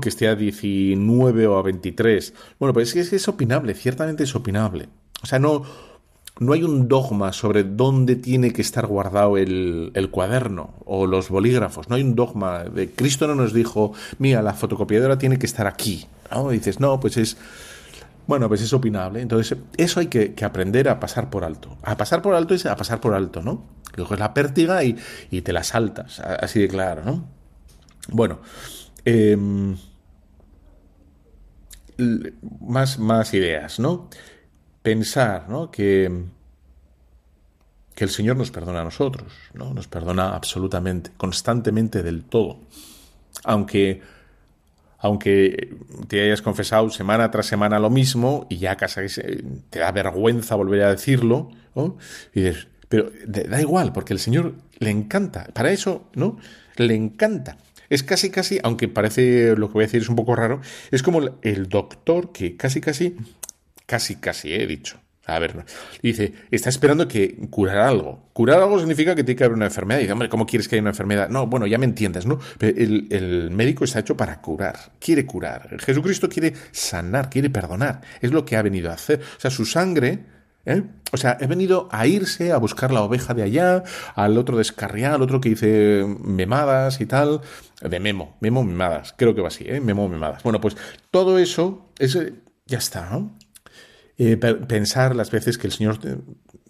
que 0.00 0.08
esté 0.08 0.28
a 0.28 0.34
19 0.34 1.46
o 1.46 1.58
a 1.58 1.62
23. 1.62 2.34
Bueno, 2.58 2.72
pues 2.72 2.94
es 2.96 3.10
que 3.10 3.16
es 3.16 3.28
opinable, 3.28 3.74
ciertamente 3.74 4.24
es 4.24 4.34
opinable. 4.34 4.88
O 5.22 5.26
sea, 5.26 5.38
no, 5.38 5.62
no 6.40 6.52
hay 6.52 6.62
un 6.62 6.88
dogma 6.88 7.32
sobre 7.32 7.64
dónde 7.64 8.16
tiene 8.16 8.52
que 8.52 8.62
estar 8.62 8.86
guardado 8.86 9.36
el, 9.36 9.90
el, 9.94 10.10
cuaderno 10.10 10.74
o 10.84 11.06
los 11.06 11.28
bolígrafos. 11.28 11.88
No 11.88 11.96
hay 11.96 12.02
un 12.02 12.14
dogma. 12.14 12.64
De, 12.64 12.90
Cristo 12.90 13.26
no 13.26 13.34
nos 13.34 13.52
dijo, 13.52 13.92
mira, 14.18 14.42
la 14.42 14.54
fotocopiadora 14.54 15.18
tiene 15.18 15.38
que 15.38 15.46
estar 15.46 15.66
aquí. 15.66 16.06
¿no? 16.30 16.50
Dices, 16.50 16.80
no, 16.80 17.00
pues 17.00 17.16
es. 17.16 17.36
Bueno, 18.26 18.46
pues 18.48 18.60
es 18.60 18.72
opinable. 18.72 19.22
Entonces, 19.22 19.58
eso 19.76 20.00
hay 20.00 20.08
que, 20.08 20.34
aprender 20.44 20.88
a 20.88 21.00
pasar 21.00 21.30
por 21.30 21.44
alto. 21.44 21.78
A 21.82 21.96
pasar 21.96 22.20
por 22.20 22.34
alto 22.34 22.54
es 22.54 22.66
a 22.66 22.76
pasar 22.76 23.00
por 23.00 23.14
alto, 23.14 23.42
¿no? 23.42 23.64
Coges 23.96 24.18
la 24.18 24.34
pértiga 24.34 24.84
y, 24.84 24.96
y 25.30 25.40
te 25.40 25.52
la 25.52 25.64
saltas. 25.64 26.20
Así 26.20 26.60
de 26.60 26.68
claro, 26.68 27.02
¿no? 27.04 27.24
Bueno, 28.10 28.40
Em, 29.10 29.74
más, 32.60 32.98
más 32.98 33.32
ideas, 33.32 33.80
¿no? 33.80 34.10
Pensar, 34.82 35.48
¿no? 35.48 35.70
Que, 35.70 36.24
que 37.94 38.04
el 38.04 38.10
Señor 38.10 38.36
nos 38.36 38.50
perdona 38.50 38.82
a 38.82 38.84
nosotros, 38.84 39.32
¿no? 39.54 39.72
Nos 39.72 39.88
perdona 39.88 40.34
absolutamente, 40.34 41.10
constantemente 41.16 42.02
del 42.02 42.24
todo. 42.24 42.60
Aunque, 43.44 44.02
aunque 44.98 45.74
te 46.06 46.22
hayas 46.24 46.42
confesado 46.42 46.90
semana 46.90 47.30
tras 47.30 47.46
semana 47.46 47.78
lo 47.78 47.88
mismo 47.88 48.46
y 48.50 48.58
ya 48.58 48.76
casi 48.76 49.00
te 49.70 49.78
da 49.78 49.90
vergüenza 49.90 50.54
volver 50.54 50.82
a 50.82 50.90
decirlo, 50.90 51.50
pero 52.90 53.10
da 53.26 53.58
igual, 53.58 53.94
porque 53.94 54.12
el 54.12 54.18
Señor 54.18 54.54
le 54.78 54.90
encanta. 54.90 55.46
Para 55.54 55.70
eso, 55.70 56.10
¿no? 56.12 56.36
Le 56.76 56.94
encanta. 56.94 57.56
Es 57.90 58.02
casi, 58.02 58.30
casi, 58.30 58.58
aunque 58.62 58.88
parece 58.88 59.56
lo 59.56 59.68
que 59.68 59.74
voy 59.74 59.84
a 59.84 59.86
decir 59.86 60.02
es 60.02 60.08
un 60.08 60.16
poco 60.16 60.34
raro, 60.36 60.60
es 60.90 61.02
como 61.02 61.20
el 61.42 61.68
doctor 61.68 62.32
que 62.32 62.56
casi, 62.56 62.80
casi, 62.80 63.16
casi, 63.86 64.16
casi 64.16 64.52
he 64.52 64.66
dicho. 64.66 65.00
A 65.28 65.38
ver, 65.38 65.66
dice, 66.02 66.32
está 66.50 66.70
esperando 66.70 67.06
que 67.06 67.36
curar 67.50 67.76
algo. 67.76 68.30
Curar 68.32 68.62
algo 68.62 68.78
significa 68.78 69.14
que 69.14 69.22
tiene 69.22 69.36
que 69.36 69.44
haber 69.44 69.56
una 69.56 69.66
enfermedad. 69.66 69.98
Y 69.98 70.04
dice, 70.04 70.12
hombre, 70.14 70.30
¿cómo 70.30 70.46
quieres 70.46 70.68
que 70.68 70.76
haya 70.76 70.80
una 70.80 70.90
enfermedad? 70.90 71.28
No, 71.28 71.46
bueno, 71.46 71.66
ya 71.66 71.76
me 71.76 71.84
entiendes, 71.84 72.24
¿no? 72.24 72.38
el, 72.60 73.08
el, 73.10 73.50
médico 73.50 73.84
está 73.84 73.98
hecho 73.98 74.16
para 74.16 74.40
curar, 74.40 74.92
quiere 74.98 75.26
curar. 75.26 75.78
Jesucristo 75.80 76.30
quiere 76.30 76.54
sanar, 76.72 77.28
quiere 77.28 77.50
perdonar. 77.50 78.00
Es 78.22 78.32
lo 78.32 78.46
que 78.46 78.56
ha 78.56 78.62
venido 78.62 78.90
a 78.90 78.94
hacer. 78.94 79.20
O 79.20 79.40
sea, 79.40 79.50
su 79.50 79.66
sangre 79.66 80.24
¿Eh? 80.68 80.82
O 81.12 81.16
sea, 81.16 81.38
he 81.40 81.46
venido 81.46 81.88
a 81.90 82.06
irse 82.06 82.52
a 82.52 82.58
buscar 82.58 82.92
la 82.92 83.00
oveja 83.00 83.32
de 83.32 83.42
allá, 83.42 83.84
al 84.14 84.36
otro 84.36 84.58
descarriar, 84.58 85.14
al 85.14 85.22
otro 85.22 85.40
que 85.40 85.48
dice 85.48 86.04
memadas 86.20 87.00
y 87.00 87.06
tal. 87.06 87.40
De 87.80 87.98
memo, 87.98 88.36
memo 88.40 88.62
memadas, 88.62 89.14
creo 89.16 89.34
que 89.34 89.40
va 89.40 89.48
así, 89.48 89.64
¿eh? 89.66 89.80
Memo 89.80 90.06
memadas. 90.08 90.42
Bueno, 90.42 90.60
pues 90.60 90.76
todo 91.10 91.38
eso, 91.38 91.90
es, 91.98 92.18
ya 92.66 92.76
está, 92.76 93.08
¿no? 93.08 93.34
Eh, 94.18 94.36
pensar 94.36 95.16
las 95.16 95.30
veces 95.30 95.56
que 95.56 95.68
el 95.68 95.72
Señor 95.72 95.98
te, 95.98 96.16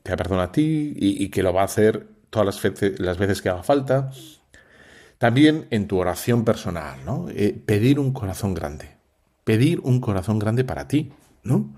te 0.04 0.16
perdona 0.16 0.44
a 0.44 0.52
ti 0.52 0.94
y, 0.96 1.28
que 1.30 1.42
lo 1.42 1.52
va 1.52 1.62
a 1.62 1.64
hacer 1.64 2.06
todas 2.30 2.46
las 2.46 2.62
veces, 2.62 3.00
las 3.00 3.18
veces 3.18 3.42
que 3.42 3.48
haga 3.48 3.64
falta. 3.64 4.12
También 5.18 5.66
en 5.70 5.88
tu 5.88 5.98
oración 5.98 6.44
personal, 6.44 7.00
¿no? 7.04 7.26
Eh, 7.30 7.60
pedir 7.66 7.98
un 7.98 8.12
corazón 8.12 8.54
grande. 8.54 8.90
Pedir 9.42 9.80
un 9.80 10.00
corazón 10.00 10.38
grande 10.38 10.62
para 10.62 10.86
ti, 10.86 11.10
¿no? 11.42 11.74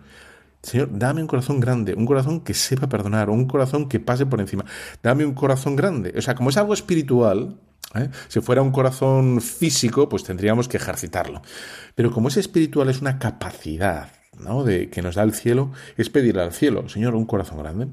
Señor, 0.63 0.91
dame 0.93 1.23
un 1.23 1.27
corazón 1.27 1.59
grande, 1.59 1.95
un 1.95 2.05
corazón 2.05 2.41
que 2.41 2.53
sepa 2.53 2.89
perdonar, 2.89 3.31
un 3.31 3.47
corazón 3.47 3.89
que 3.89 3.99
pase 3.99 4.27
por 4.27 4.41
encima. 4.41 4.65
Dame 5.03 5.25
un 5.25 5.33
corazón 5.33 5.75
grande. 5.75 6.13
O 6.17 6.21
sea, 6.21 6.35
como 6.35 6.51
es 6.51 6.57
algo 6.59 6.75
espiritual, 6.75 7.57
¿eh? 7.95 8.11
si 8.29 8.41
fuera 8.41 8.61
un 8.61 8.71
corazón 8.71 9.41
físico, 9.41 10.09
pues 10.09 10.23
tendríamos 10.23 10.69
que 10.69 10.77
ejercitarlo. 10.77 11.41
Pero 11.95 12.11
como 12.11 12.29
es 12.29 12.37
espiritual, 12.37 12.91
es 12.91 13.01
una 13.01 13.19
capacidad 13.19 14.11
¿no? 14.39 14.63
de, 14.63 14.91
que 14.91 15.01
nos 15.01 15.15
da 15.15 15.23
el 15.23 15.33
cielo, 15.33 15.73
es 15.97 16.11
pedirle 16.11 16.43
al 16.43 16.53
cielo, 16.53 16.89
Señor, 16.89 17.15
un 17.15 17.25
corazón 17.25 17.59
grande. 17.59 17.89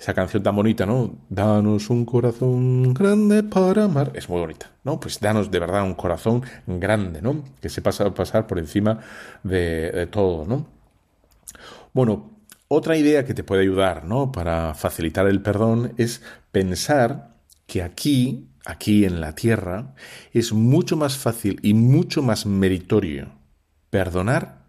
Esa 0.00 0.14
canción 0.14 0.44
tan 0.44 0.54
bonita, 0.54 0.86
¿no? 0.86 1.16
Danos 1.28 1.90
un 1.90 2.04
corazón 2.04 2.94
grande 2.94 3.42
para 3.42 3.84
amar. 3.84 4.12
Es 4.14 4.28
muy 4.28 4.38
bonita, 4.38 4.70
¿no? 4.84 5.00
Pues 5.00 5.18
danos 5.18 5.50
de 5.50 5.58
verdad 5.58 5.82
un 5.82 5.94
corazón 5.94 6.44
grande, 6.68 7.20
¿no? 7.20 7.42
Que 7.60 7.68
se 7.68 7.82
pasa 7.82 8.14
pasar 8.14 8.46
por 8.46 8.60
encima 8.60 9.00
de 9.42 10.06
todo, 10.12 10.46
¿no? 10.46 10.77
Bueno, 11.92 12.38
otra 12.68 12.96
idea 12.96 13.24
que 13.24 13.34
te 13.34 13.44
puede 13.44 13.62
ayudar, 13.62 14.04
¿no? 14.04 14.30
Para 14.30 14.74
facilitar 14.74 15.26
el 15.26 15.42
perdón 15.42 15.94
es 15.96 16.22
pensar 16.52 17.36
que 17.66 17.82
aquí, 17.82 18.50
aquí 18.64 19.04
en 19.04 19.20
la 19.20 19.34
tierra, 19.34 19.94
es 20.32 20.52
mucho 20.52 20.96
más 20.96 21.16
fácil 21.16 21.58
y 21.62 21.74
mucho 21.74 22.22
más 22.22 22.46
meritorio 22.46 23.32
perdonar 23.90 24.66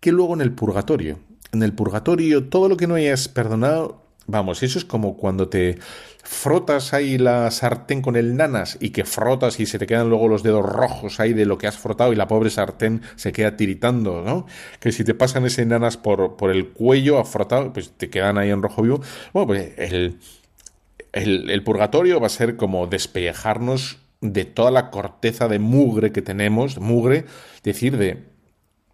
que 0.00 0.12
luego 0.12 0.34
en 0.34 0.40
el 0.40 0.52
purgatorio. 0.52 1.20
En 1.52 1.62
el 1.62 1.72
purgatorio, 1.72 2.48
todo 2.48 2.68
lo 2.68 2.76
que 2.76 2.86
no 2.86 2.94
hayas 2.94 3.28
perdonado 3.28 4.01
Vamos, 4.26 4.62
eso 4.62 4.78
es 4.78 4.84
como 4.84 5.16
cuando 5.16 5.48
te 5.48 5.78
frotas 6.22 6.94
ahí 6.94 7.18
la 7.18 7.50
sartén 7.50 8.00
con 8.00 8.14
el 8.14 8.36
nanas 8.36 8.78
y 8.80 8.90
que 8.90 9.04
frotas 9.04 9.58
y 9.58 9.66
se 9.66 9.78
te 9.78 9.86
quedan 9.86 10.08
luego 10.08 10.28
los 10.28 10.44
dedos 10.44 10.64
rojos 10.64 11.18
ahí 11.18 11.32
de 11.32 11.44
lo 11.44 11.58
que 11.58 11.66
has 11.66 11.76
frotado 11.76 12.12
y 12.12 12.16
la 12.16 12.28
pobre 12.28 12.48
sartén 12.48 13.02
se 13.16 13.32
queda 13.32 13.56
tiritando, 13.56 14.22
¿no? 14.22 14.46
Que 14.78 14.92
si 14.92 15.02
te 15.02 15.14
pasan 15.14 15.44
ese 15.44 15.66
nanas 15.66 15.96
por, 15.96 16.36
por 16.36 16.50
el 16.50 16.68
cuello 16.68 17.18
a 17.18 17.24
frotado, 17.24 17.72
pues 17.72 17.90
te 17.96 18.10
quedan 18.10 18.38
ahí 18.38 18.50
en 18.50 18.62
rojo 18.62 18.82
vivo. 18.82 19.00
Bueno, 19.32 19.48
pues 19.48 19.72
el, 19.76 20.18
el, 21.12 21.64
purgatorio 21.64 22.20
va 22.20 22.26
a 22.26 22.30
ser 22.30 22.56
como 22.56 22.86
despellejarnos 22.86 23.98
de 24.20 24.44
toda 24.44 24.70
la 24.70 24.90
corteza 24.90 25.48
de 25.48 25.58
mugre 25.58 26.12
que 26.12 26.22
tenemos, 26.22 26.78
mugre, 26.78 27.24
decir, 27.62 27.96
de, 27.96 28.24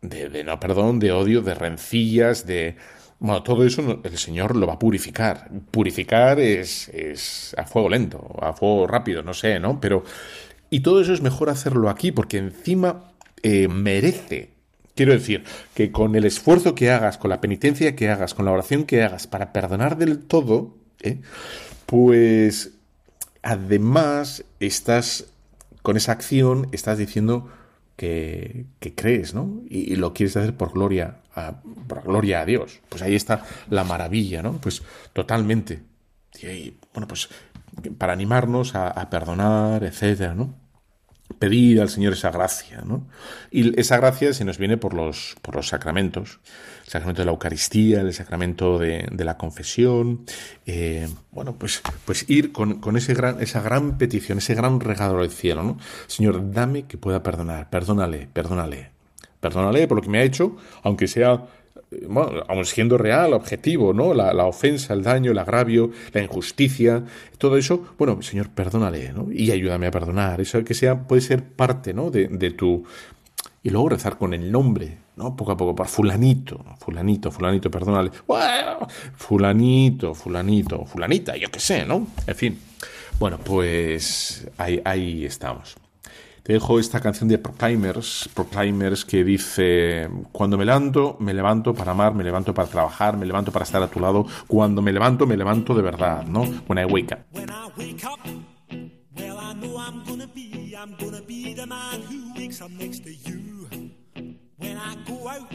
de, 0.00 0.42
no, 0.44 0.58
perdón, 0.58 0.98
de 0.98 1.12
odio, 1.12 1.42
de 1.42 1.54
rencillas, 1.54 2.46
de... 2.46 2.76
Bueno, 3.20 3.42
todo 3.42 3.64
eso 3.64 4.00
el 4.04 4.18
Señor 4.18 4.56
lo 4.56 4.66
va 4.66 4.74
a 4.74 4.78
purificar. 4.78 5.50
Purificar 5.70 6.38
es, 6.40 6.88
es 6.90 7.54
a 7.58 7.64
fuego 7.64 7.88
lento, 7.88 8.36
a 8.40 8.52
fuego 8.52 8.86
rápido, 8.86 9.22
no 9.22 9.34
sé, 9.34 9.58
¿no? 9.60 9.80
Pero... 9.80 10.04
Y 10.70 10.80
todo 10.80 11.00
eso 11.00 11.14
es 11.14 11.22
mejor 11.22 11.48
hacerlo 11.48 11.88
aquí, 11.88 12.12
porque 12.12 12.36
encima 12.36 13.12
eh, 13.42 13.68
merece 13.68 14.50
Quiero 14.98 15.12
decir 15.12 15.44
que 15.74 15.92
con 15.92 16.16
el 16.16 16.24
esfuerzo 16.24 16.74
que 16.74 16.90
hagas, 16.90 17.18
con 17.18 17.30
la 17.30 17.40
penitencia 17.40 17.94
que 17.94 18.08
hagas, 18.08 18.34
con 18.34 18.46
la 18.46 18.50
oración 18.50 18.82
que 18.82 19.04
hagas 19.04 19.28
para 19.28 19.52
perdonar 19.52 19.96
del 19.96 20.18
todo, 20.18 20.74
¿eh? 21.02 21.20
pues 21.86 22.72
además 23.42 24.44
estás, 24.58 25.26
con 25.82 25.96
esa 25.96 26.10
acción, 26.10 26.66
estás 26.72 26.98
diciendo 26.98 27.48
que, 27.94 28.66
crees, 28.96 29.34
¿no? 29.34 29.62
Y, 29.70 29.94
lo 29.94 30.14
quieres 30.14 30.36
hacer 30.36 30.56
por 30.56 30.72
gloria, 30.72 31.18
gloria 32.04 32.40
a 32.40 32.44
Dios. 32.46 32.80
Pues 32.88 33.02
ahí 33.02 33.14
está 33.14 33.44
la 33.70 33.84
maravilla, 33.84 34.42
¿no? 34.42 34.60
Pues 34.60 34.82
totalmente. 35.12 35.82
Bueno, 36.92 37.08
pues 37.08 37.28
para 37.96 38.12
animarnos 38.12 38.74
a, 38.74 38.88
a 38.88 39.10
perdonar, 39.10 39.84
etcétera, 39.84 40.34
¿no? 40.34 40.54
pedir 41.38 41.80
al 41.80 41.88
Señor 41.88 42.14
esa 42.14 42.30
gracia, 42.30 42.82
¿no? 42.84 43.06
Y 43.50 43.78
esa 43.78 43.98
gracia 43.98 44.32
se 44.32 44.44
nos 44.44 44.58
viene 44.58 44.76
por 44.76 44.94
los, 44.94 45.36
por 45.42 45.54
los 45.54 45.68
sacramentos, 45.68 46.40
el 46.84 46.90
sacramento 46.90 47.22
de 47.22 47.26
la 47.26 47.32
Eucaristía, 47.32 48.00
el 48.00 48.12
sacramento 48.12 48.78
de, 48.78 49.08
la 49.12 49.36
confesión, 49.36 50.24
eh, 50.66 51.08
bueno, 51.30 51.56
pues, 51.56 51.82
pues 52.04 52.28
ir 52.28 52.52
con, 52.52 52.80
con, 52.80 52.96
ese 52.96 53.14
gran, 53.14 53.40
esa 53.40 53.60
gran 53.60 53.98
petición, 53.98 54.38
ese 54.38 54.54
gran 54.54 54.80
regalo 54.80 55.20
del 55.20 55.30
cielo, 55.30 55.62
¿no? 55.62 55.78
Señor, 56.06 56.52
dame 56.52 56.86
que 56.86 56.98
pueda 56.98 57.22
perdonar, 57.22 57.70
perdónale, 57.70 58.28
perdónale, 58.32 58.90
perdónale 59.40 59.86
por 59.86 59.96
lo 59.96 60.02
que 60.02 60.10
me 60.10 60.18
ha 60.18 60.22
hecho, 60.22 60.56
aunque 60.82 61.06
sea 61.06 61.46
bueno, 62.06 62.44
aun 62.48 62.64
siendo 62.64 62.98
real, 62.98 63.32
objetivo, 63.32 63.94
¿no? 63.94 64.12
La, 64.12 64.44
ofensa, 64.44 64.92
el 64.92 65.02
daño, 65.02 65.30
el 65.32 65.38
agravio, 65.38 65.90
la 66.12 66.22
injusticia, 66.22 67.04
todo 67.38 67.56
eso, 67.56 67.94
bueno, 67.98 68.20
Señor, 68.22 68.50
perdónale, 68.50 69.12
¿no? 69.12 69.28
Y 69.32 69.50
ayúdame 69.50 69.86
a 69.86 69.90
perdonar. 69.90 70.40
Eso 70.40 70.62
que 70.64 70.74
sea, 70.74 71.06
puede 71.06 71.22
ser 71.22 71.42
parte, 71.44 71.94
¿no? 71.94 72.10
De, 72.10 72.28
de 72.28 72.50
tu. 72.50 72.84
Y 73.62 73.70
luego 73.70 73.88
rezar 73.90 74.18
con 74.18 74.34
el 74.34 74.52
nombre, 74.52 74.98
¿no? 75.16 75.34
Poco 75.34 75.52
a 75.52 75.56
poco, 75.56 75.74
por 75.74 75.88
fulanito, 75.88 76.62
fulanito, 76.78 77.30
fulanito, 77.30 77.70
perdónale. 77.70 78.10
fulanito, 79.16 80.14
fulanito, 80.14 80.84
fulanita, 80.84 81.36
yo 81.36 81.50
qué 81.50 81.60
sé, 81.60 81.86
¿no? 81.86 82.06
En 82.26 82.34
fin. 82.34 82.58
Bueno, 83.18 83.38
pues 83.38 84.46
ahí 84.58 85.24
estamos. 85.24 85.87
Dejo 86.48 86.78
esta 86.78 87.00
canción 87.00 87.28
de 87.28 87.36
Proclaimers, 87.36 88.30
Proclaimers 88.32 89.04
que 89.04 89.22
dice, 89.22 90.08
cuando 90.32 90.56
me 90.56 90.64
levanto, 90.64 91.18
me 91.20 91.34
levanto 91.34 91.74
para 91.74 91.90
amar, 91.90 92.14
me 92.14 92.24
levanto 92.24 92.54
para 92.54 92.66
trabajar, 92.66 93.18
me 93.18 93.26
levanto 93.26 93.52
para 93.52 93.66
estar 93.66 93.82
a 93.82 93.88
tu 93.88 94.00
lado, 94.00 94.24
cuando 94.46 94.80
me 94.80 94.90
levanto, 94.90 95.26
me 95.26 95.36
levanto 95.36 95.74
de 95.74 95.82
verdad, 95.82 96.26
¿no? 96.26 96.44
When 96.66 96.78
I 96.78 96.86
wake 96.86 97.12
up. 97.12 97.18
When 97.34 97.50
I 97.50 97.68
go 105.06 105.28
out, 105.28 105.52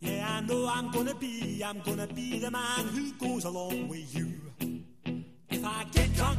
yeah 0.00 0.26
I 0.26 0.40
know 0.46 0.68
I'm 0.68 0.90
gonna 0.90 1.12
be, 1.20 1.62
I'm 1.62 1.82
gonna 1.84 2.06
be 2.06 2.40
the 2.40 2.50
man 2.50 2.88
who 2.94 3.12
goes 3.18 3.44
along 3.44 3.90
with 3.90 4.14
you. 4.14 4.32
If 5.50 5.62
I 5.62 5.84
get 5.92 6.14
drunk, 6.14 6.38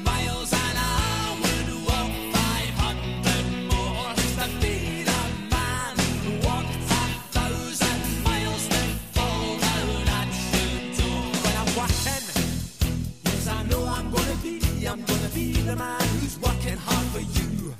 I'm 14.91 14.99
gonna 15.05 15.29
be 15.33 15.53
the 15.53 15.73
man 15.77 16.01
who's 16.19 16.37
working 16.37 16.75
hard 16.75 17.07
for 17.13 17.21
you. 17.21 17.73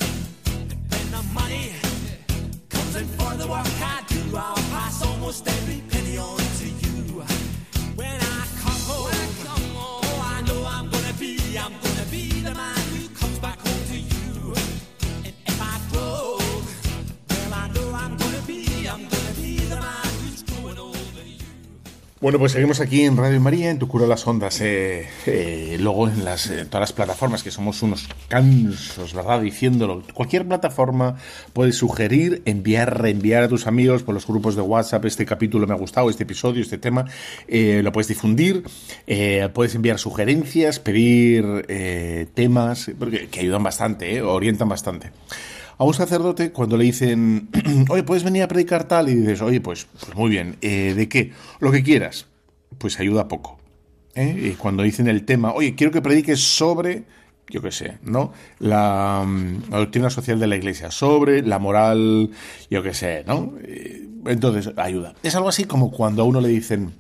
And 0.50 0.72
when 0.90 1.12
the 1.12 1.22
money 1.34 1.74
comes 2.70 2.96
in 2.96 3.06
for 3.06 3.36
the 3.36 3.48
work 3.48 3.68
I 3.68 4.02
do, 4.08 4.38
I'll 4.38 4.56
pass 4.72 5.06
almost 5.06 5.46
every 5.46 5.82
Bueno, 22.22 22.38
pues 22.38 22.52
seguimos 22.52 22.80
aquí 22.82 23.02
en 23.02 23.18
Radio 23.18 23.42
María, 23.42 23.72
en 23.72 23.80
Tu 23.80 23.88
Cura 23.88 24.06
las 24.06 24.28
Ondas. 24.28 24.62
Eh, 24.62 25.10
eh, 25.26 25.78
luego 25.80 26.08
en 26.08 26.24
las, 26.24 26.54
todas 26.70 26.82
las 26.82 26.94
plataformas, 26.94 27.42
que 27.42 27.50
somos 27.50 27.82
unos 27.82 28.08
cansos, 28.28 29.16
¿verdad? 29.16 29.42
Diciéndolo. 29.42 30.04
Cualquier 30.14 30.48
plataforma 30.48 31.16
puedes 31.54 31.78
sugerir, 31.78 32.44
enviar, 32.46 33.02
reenviar 33.02 33.42
a 33.42 33.48
tus 33.48 33.66
amigos 33.66 34.04
por 34.04 34.14
los 34.14 34.28
grupos 34.28 34.56
de 34.56 34.62
WhatsApp. 34.62 35.04
Este 35.06 35.26
capítulo 35.26 35.66
me 35.66 35.74
ha 35.74 35.78
gustado, 35.78 36.12
este 36.12 36.22
episodio, 36.22 36.62
este 36.62 36.78
tema. 36.78 37.06
Eh, 37.48 37.82
lo 37.84 37.92
puedes 37.92 38.08
difundir. 38.08 38.66
puedes 39.56 39.74
enviar 39.74 39.98
sugerencias, 39.98 40.78
pedir 40.78 42.28
temas, 42.36 42.92
porque, 43.00 43.30
que 43.30 43.40
ayudan 43.40 43.64
bastante, 43.64 44.22
orientan 44.22 44.70
bastante 44.70 45.10
a 45.82 45.84
un 45.84 45.96
sacerdote 45.96 46.52
cuando 46.52 46.78
le 46.78 46.84
dicen, 46.84 47.50
oye, 47.90 48.04
puedes 48.04 48.24
venir 48.24 48.44
a 48.44 48.48
predicar 48.48 48.84
tal, 48.84 49.10
y 49.10 49.16
dices, 49.16 49.42
oye, 49.42 49.62
pues, 49.62 49.88
pues 50.00 50.16
muy 50.16 50.30
bien, 50.30 50.56
eh, 50.62 50.94
¿de 50.96 51.10
qué? 51.10 51.32
Lo 51.60 51.72
que 51.72 51.82
quieras, 51.82 52.28
pues 52.78 53.00
ayuda 53.00 53.28
poco. 53.28 53.58
¿eh? 54.14 54.52
Y 54.52 54.52
cuando 54.52 54.84
dicen 54.84 55.08
el 55.08 55.26
tema, 55.26 55.54
oye, 55.54 55.74
quiero 55.74 55.92
que 55.92 56.00
prediques 56.00 56.40
sobre, 56.40 57.06
yo 57.50 57.64
qué 57.64 57.72
sé, 57.72 57.98
¿no? 58.04 58.32
La, 58.60 59.24
mm, 59.26 59.72
la, 59.72 59.80
doctrina 59.80 60.12
social 60.12 60.40
de 60.40 60.46
la 60.46 60.56
iglesia, 60.56 60.92
sobre 60.92 61.42
la 61.42 61.58
moral, 61.58 62.30
yo 62.70 62.84
qué 62.84 62.94
sé, 62.94 63.24
¿no? 63.26 63.54
Eh, 63.64 64.08
entonces, 64.28 64.72
ayuda. 64.78 65.16
Es 65.24 65.34
algo 65.34 65.50
así 65.50 65.64
como 65.64 65.90
cuando 65.90 66.22
a 66.22 66.26
uno 66.26 66.42
le 66.42 66.50
dicen, 66.50 66.94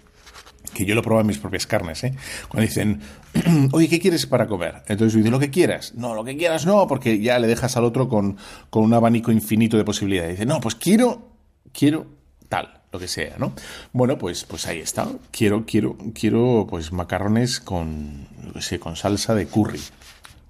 que 0.73 0.85
yo 0.85 0.95
lo 0.95 1.01
pruebo 1.01 1.21
en 1.21 1.27
mis 1.27 1.37
propias 1.37 1.67
carnes, 1.67 2.03
¿eh? 2.03 2.13
Cuando 2.47 2.67
dicen, 2.67 3.01
oye, 3.71 3.87
¿qué 3.87 3.99
quieres 3.99 4.25
para 4.25 4.47
comer? 4.47 4.83
Entonces 4.87 5.15
dice, 5.15 5.29
lo 5.29 5.39
que 5.39 5.49
quieras. 5.49 5.93
No, 5.95 6.15
lo 6.15 6.23
que 6.23 6.37
quieras 6.37 6.65
no, 6.65 6.87
porque 6.87 7.19
ya 7.19 7.39
le 7.39 7.47
dejas 7.47 7.77
al 7.77 7.85
otro 7.85 8.07
con, 8.07 8.37
con 8.69 8.83
un 8.83 8.93
abanico 8.93 9.31
infinito 9.31 9.77
de 9.77 9.83
posibilidades. 9.83 10.31
Dice, 10.31 10.45
no, 10.45 10.59
pues 10.59 10.75
quiero, 10.75 11.29
quiero 11.71 12.07
tal, 12.49 12.81
lo 12.91 12.99
que 12.99 13.07
sea, 13.07 13.35
¿no? 13.37 13.53
Bueno, 13.93 14.17
pues, 14.17 14.43
pues 14.43 14.67
ahí 14.67 14.79
está. 14.79 15.07
Quiero, 15.31 15.65
quiero, 15.65 15.97
quiero, 16.13 16.67
pues 16.69 16.91
macarrones 16.91 17.59
con, 17.59 18.27
no 18.53 18.61
sé, 18.61 18.79
con 18.79 18.95
salsa 18.95 19.35
de 19.35 19.47
curry. 19.47 19.81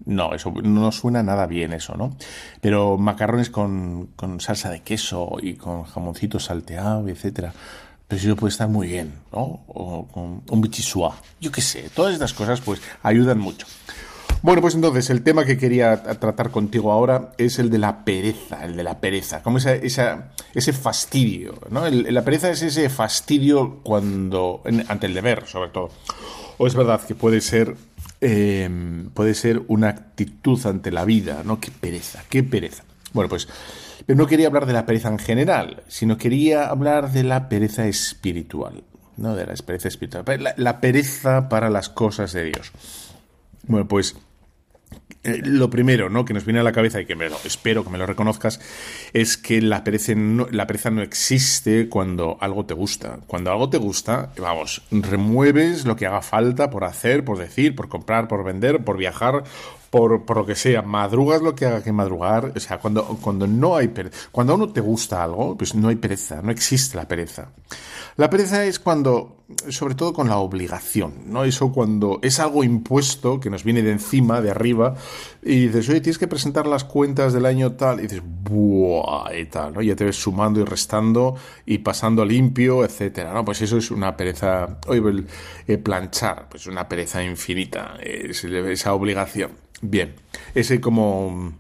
No, 0.04 0.34
eso 0.34 0.52
no 0.64 0.92
suena 0.92 1.22
nada 1.22 1.46
bien 1.46 1.74
eso, 1.74 1.96
¿no? 1.96 2.15
Pero 2.60 2.98
macarrones 2.98 3.52
con, 3.52 4.08
con 4.15 4.40
salsa 4.40 4.72
de 4.72 4.82
queso 4.82 5.38
y 5.40 5.54
con 5.54 5.84
jamoncito 5.84 6.40
salteado, 6.40 7.08
etcétera 7.08 7.54
pero 8.20 8.36
puede 8.36 8.52
estar 8.52 8.68
muy 8.68 8.88
bien, 8.88 9.14
¿no? 9.32 9.62
O 9.68 10.06
con 10.12 10.44
un 10.50 10.62
bichisua, 10.62 11.16
yo 11.40 11.50
qué 11.50 11.62
sé, 11.62 11.90
todas 11.96 12.14
estas 12.14 12.34
cosas 12.34 12.60
pues 12.60 12.82
ayudan 13.04 13.40
mucho. 13.40 13.66
Bueno, 14.42 14.62
pues 14.62 14.76
entonces 14.76 15.10
el 15.12 15.24
tema 15.24 15.46
que 15.46 15.58
quería 15.58 16.02
tratar 16.20 16.52
contigo 16.52 16.92
ahora 16.92 17.32
es 17.38 17.60
el 17.60 17.70
de 17.70 17.78
la 17.78 18.04
pereza, 18.04 18.66
el 18.66 18.76
de 18.76 18.84
la 18.84 19.00
pereza, 19.00 19.42
como 19.44 19.60
esa, 19.60 19.76
esa 19.76 20.32
ese 20.54 20.74
fastidio, 20.74 21.58
¿no? 21.70 21.88
la 21.90 22.24
pereza 22.24 22.50
es 22.50 22.62
ese 22.62 22.90
fastidio 22.90 23.80
cuando, 23.84 24.62
ante 24.88 25.06
el 25.06 25.14
deber, 25.14 25.48
sobre 25.48 25.70
todo. 25.70 25.92
O 26.58 26.68
es 26.68 26.76
verdad 26.76 27.02
que 27.02 27.16
puede 27.16 27.40
ser, 27.40 27.76
em, 28.20 29.10
puede 29.12 29.36
ser 29.36 29.62
una 29.68 29.90
actitud 29.90 30.60
ante 30.66 30.92
la 30.92 31.06
vida, 31.06 31.44
¿no? 31.46 31.60
Qué 31.60 31.72
pereza, 31.72 32.24
qué 32.30 32.44
pereza. 32.44 32.84
Bueno, 33.14 33.30
pues 33.30 33.48
pero 34.06 34.18
no 34.18 34.28
quería 34.28 34.48
hablar 34.48 34.66
de 34.66 34.74
la 34.74 34.86
pereza 34.86 35.10
en 35.10 35.20
general, 35.20 35.84
sino 35.88 36.18
quería 36.18 36.68
hablar 36.68 37.12
de 37.12 37.24
la 37.24 37.50
pereza 37.50 37.88
espiritual. 37.88 38.84
No 39.18 39.36
de 39.36 39.46
la 39.46 39.54
pereza 39.54 39.88
espiritual, 39.88 40.26
la, 40.56 40.82
pereza 40.82 41.50
para 41.50 41.70
las 41.70 41.90
cosas 41.90 42.34
de 42.34 42.46
Dios. 42.46 42.72
Bueno, 43.68 43.88
pues 43.88 44.16
eh, 45.24 45.42
lo 45.44 45.70
primero, 45.70 46.10
¿no? 46.10 46.26
Que 46.26 46.34
nos 46.34 46.46
viene 46.46 46.62
a 46.62 46.64
la 46.64 46.72
cabeza 46.72 47.00
y 47.00 47.06
que 47.06 47.16
me 47.16 47.30
lo, 47.30 47.38
espero 47.46 47.84
que 47.84 47.92
me 47.92 48.00
lo 48.00 48.08
reconozcas 48.08 48.60
es 49.14 49.38
que 49.38 49.62
la 49.62 49.84
pereza, 49.84 50.14
la 50.16 50.66
pereza 50.66 50.90
no 50.90 51.04
existe 51.04 51.88
cuando 51.90 52.38
algo 52.40 52.66
te 52.66 52.74
gusta. 52.74 53.20
Cuando 53.28 53.52
algo 53.52 53.70
te 53.70 53.78
gusta, 53.78 54.32
vamos, 54.40 54.82
remueves 54.90 55.86
lo 55.86 55.96
que 55.96 56.08
haga 56.08 56.22
falta 56.22 56.72
por 56.72 56.86
hacer, 56.86 57.24
por 57.24 57.38
decir, 57.38 57.76
por 57.76 57.90
comprar, 57.90 58.28
por 58.28 58.44
vender, 58.44 58.84
por 58.84 58.98
viajar, 58.98 59.44
por, 59.92 60.25
por 60.25 60.37
lo 60.37 60.46
que 60.46 60.56
sea, 60.56 60.81
madrugas 60.81 61.42
lo 61.42 61.54
que 61.54 61.65
haga 61.65 61.83
que 61.83 61.92
madrugar. 61.92 62.54
O 62.56 62.60
sea, 62.60 62.79
cuando, 62.79 63.04
cuando 63.21 63.46
no 63.46 63.75
hay 63.75 63.89
pereza, 63.89 64.17
cuando 64.31 64.54
a 64.54 64.56
uno 64.56 64.69
te 64.69 64.81
gusta 64.81 65.21
algo, 65.21 65.56
pues 65.56 65.75
no 65.75 65.89
hay 65.89 65.98
pereza, 65.98 66.42
no 66.42 66.50
existe 66.50 66.98
la 66.98 67.08
pereza. 67.08 67.52
La 68.15 68.29
pereza 68.29 68.65
es 68.65 68.79
cuando, 68.79 69.44
sobre 69.69 69.96
todo 69.96 70.13
con 70.13 70.29
la 70.29 70.37
obligación, 70.37 71.13
¿no? 71.27 71.44
Eso 71.44 71.73
cuando 71.73 72.19
es 72.21 72.39
algo 72.39 72.63
impuesto 72.63 73.39
que 73.39 73.50
nos 73.50 73.65
viene 73.65 73.81
de 73.81 73.92
encima, 73.92 74.39
de 74.39 74.52
arriba, 74.52 74.96
y 75.44 75.67
dices, 75.67 75.89
oye, 75.89 76.00
tienes 76.00 76.17
que 76.17 76.27
presentar 76.27 76.67
las 76.67 76.85
cuentas 76.85 77.33
del 77.33 77.46
año 77.46 77.73
tal, 77.73 78.00
y 78.00 78.04
dices, 78.04 78.21
¡buah! 78.23 79.33
y 79.37 79.46
tal, 79.46 79.73
¿no? 79.73 79.81
Ya 79.81 79.96
te 79.96 80.06
ves 80.06 80.15
sumando 80.15 80.62
y 80.62 80.63
restando 80.63 81.35
y 81.65 81.79
pasando 81.79 82.23
limpio, 82.23 82.85
etcétera, 82.85 83.33
¿no? 83.33 83.44
Pues 83.44 83.62
eso 83.62 83.77
es 83.77 83.92
una 83.92 84.15
pereza, 84.15 84.79
oye, 84.87 85.02
planchar, 85.79 86.48
pues 86.50 86.67
una 86.67 86.87
pereza 86.87 87.21
infinita, 87.23 87.98
esa 88.02 88.94
obligación. 88.94 89.71
Bien, 89.82 90.13
ese 90.54 90.79
como 90.79 91.54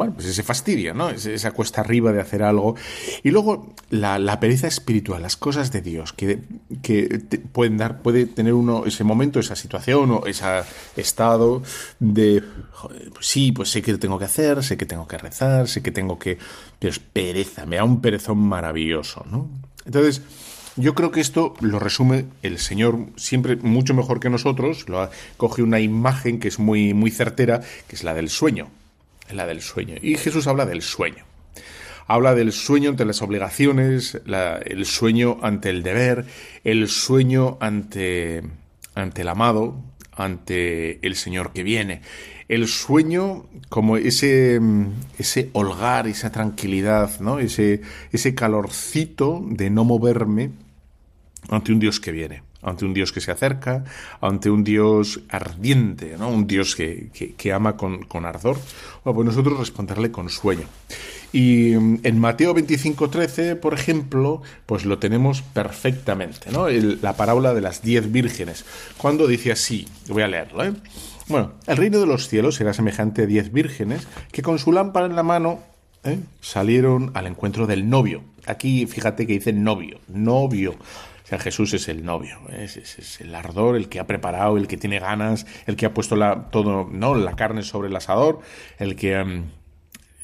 bueno, 0.00 0.14
pues 0.14 0.28
ese 0.28 0.42
fastidio, 0.42 0.94
¿no? 0.94 1.10
Esa 1.10 1.50
cuesta 1.50 1.82
arriba 1.82 2.10
de 2.10 2.22
hacer 2.22 2.42
algo. 2.42 2.74
Y 3.22 3.30
luego 3.32 3.74
la, 3.90 4.40
pereza 4.40 4.66
espiritual, 4.66 5.20
las 5.20 5.36
cosas 5.36 5.72
de 5.72 5.82
Dios, 5.82 6.14
que, 6.14 6.40
que 6.80 7.20
pueden 7.52 7.76
dar, 7.76 8.00
puede 8.00 8.24
tener 8.24 8.54
uno 8.54 8.86
ese 8.86 9.04
momento, 9.04 9.40
esa 9.40 9.56
situación 9.56 10.10
o 10.10 10.26
ese 10.26 10.62
estado 10.96 11.62
de, 11.98 12.42
pues 13.12 13.26
sí, 13.26 13.52
pues 13.52 13.68
sé 13.68 13.82
que 13.82 13.98
tengo 13.98 14.18
que 14.18 14.24
hacer, 14.24 14.64
sé 14.64 14.78
que 14.78 14.86
tengo 14.86 15.06
que 15.06 15.18
rezar, 15.18 15.68
sé 15.68 15.82
que 15.82 15.90
tengo 15.90 16.18
que... 16.18 16.38
Pero 16.78 16.92
es 16.92 16.98
pereza, 16.98 17.66
me 17.66 17.76
da 17.76 17.84
un 17.84 18.00
perezón 18.00 18.38
maravilloso, 18.38 19.26
¿no? 19.30 19.50
Entonces, 19.84 20.22
yo 20.76 20.94
creo 20.94 21.10
que 21.10 21.20
esto 21.20 21.54
lo 21.60 21.78
resume 21.78 22.26
el 22.42 22.58
Señor 22.58 22.98
siempre 23.16 23.56
mucho 23.56 23.94
mejor 23.94 24.20
que 24.20 24.30
nosotros, 24.30 24.86
coge 25.36 25.62
una 25.62 25.80
imagen 25.80 26.40
que 26.40 26.48
es 26.48 26.58
muy, 26.58 26.94
muy 26.94 27.10
certera, 27.10 27.60
que 27.88 27.96
es 27.96 28.04
la 28.04 28.14
del 28.14 28.28
sueño 28.28 28.70
la 29.34 29.46
del 29.46 29.62
sueño. 29.62 29.96
Y 30.00 30.16
Jesús 30.16 30.46
habla 30.46 30.66
del 30.66 30.82
sueño. 30.82 31.24
Habla 32.06 32.34
del 32.34 32.52
sueño 32.52 32.90
ante 32.90 33.04
las 33.04 33.22
obligaciones, 33.22 34.20
el 34.64 34.84
sueño 34.84 35.38
ante 35.42 35.70
el 35.70 35.82
deber, 35.82 36.26
el 36.64 36.88
sueño 36.88 37.56
ante, 37.60 38.42
ante 38.94 39.22
el 39.22 39.28
amado, 39.28 39.76
ante 40.24 41.04
el 41.06 41.16
Señor 41.16 41.52
que 41.52 41.62
viene. 41.62 42.02
El 42.48 42.66
sueño 42.66 43.46
como 43.68 43.96
ese, 43.96 44.60
ese 45.18 45.50
holgar, 45.52 46.08
esa 46.08 46.32
tranquilidad, 46.32 47.20
¿no? 47.20 47.38
ese, 47.38 47.82
ese 48.12 48.34
calorcito 48.34 49.42
de 49.46 49.70
no 49.70 49.84
moverme 49.84 50.50
ante 51.48 51.72
un 51.72 51.80
Dios 51.80 52.00
que 52.00 52.12
viene 52.12 52.49
ante 52.62 52.84
un 52.84 52.94
Dios 52.94 53.12
que 53.12 53.20
se 53.20 53.30
acerca, 53.30 53.84
ante 54.20 54.50
un 54.50 54.64
Dios 54.64 55.20
ardiente, 55.28 56.16
¿no? 56.18 56.28
un 56.28 56.46
Dios 56.46 56.76
que, 56.76 57.10
que, 57.36 57.52
ama 57.52 57.76
con, 57.76 58.04
con 58.04 58.24
ardor, 58.24 58.58
bueno, 59.04 59.16
pues 59.16 59.26
nosotros 59.26 59.58
responderle 59.58 60.10
con 60.10 60.28
sueño. 60.28 60.66
Y 61.32 61.74
mm, 61.76 62.00
en 62.02 62.18
Mateo 62.18 62.54
25:13, 62.54 63.56
por 63.56 63.74
ejemplo, 63.74 64.42
pues 64.66 64.84
lo 64.84 64.98
tenemos 64.98 65.42
perfectamente, 65.42 66.50
¿no? 66.50 66.68
la 66.68 67.16
parábola 67.16 67.54
de 67.54 67.60
las 67.60 67.82
diez 67.82 68.10
vírgenes, 68.10 68.64
cuando 68.96 69.26
dice 69.26 69.52
así, 69.52 69.86
voy 70.08 70.22
a 70.22 70.28
leerlo, 70.28 70.64
¿eh? 70.64 70.72
Bueno, 71.28 71.52
el 71.68 71.76
reino 71.76 72.00
de 72.00 72.06
los 72.06 72.28
cielos 72.28 72.56
será 72.56 72.72
semejante 72.74 73.22
a 73.22 73.26
diez 73.26 73.52
vírgenes 73.52 74.08
que 74.32 74.42
con 74.42 74.58
su 74.58 74.72
lámpara 74.72 75.06
en 75.06 75.14
la 75.14 75.22
mano 75.22 75.60
¿eh? 76.02 76.18
salieron 76.40 77.12
al 77.14 77.28
encuentro 77.28 77.68
del 77.68 77.88
novio. 77.88 78.22
Aquí 78.46 78.86
fíjate 78.86 79.28
que 79.28 79.34
dice 79.34 79.52
novio, 79.52 80.00
novio. 80.08 80.74
Jesús 81.38 81.74
es 81.74 81.88
el 81.88 82.04
novio, 82.04 82.38
es, 82.50 83.20
el 83.20 83.34
ardor, 83.34 83.76
el 83.76 83.88
que 83.88 84.00
ha 84.00 84.06
preparado, 84.06 84.56
el 84.56 84.66
que 84.66 84.76
tiene 84.76 84.98
ganas, 84.98 85.46
el 85.66 85.76
que 85.76 85.86
ha 85.86 85.94
puesto 85.94 86.16
la, 86.16 86.50
todo, 86.50 86.88
¿no? 86.90 87.14
la 87.14 87.36
carne 87.36 87.62
sobre 87.62 87.88
el 87.88 87.96
asador, 87.96 88.40
el 88.78 88.96
que, 88.96 89.14
em, 89.14 89.44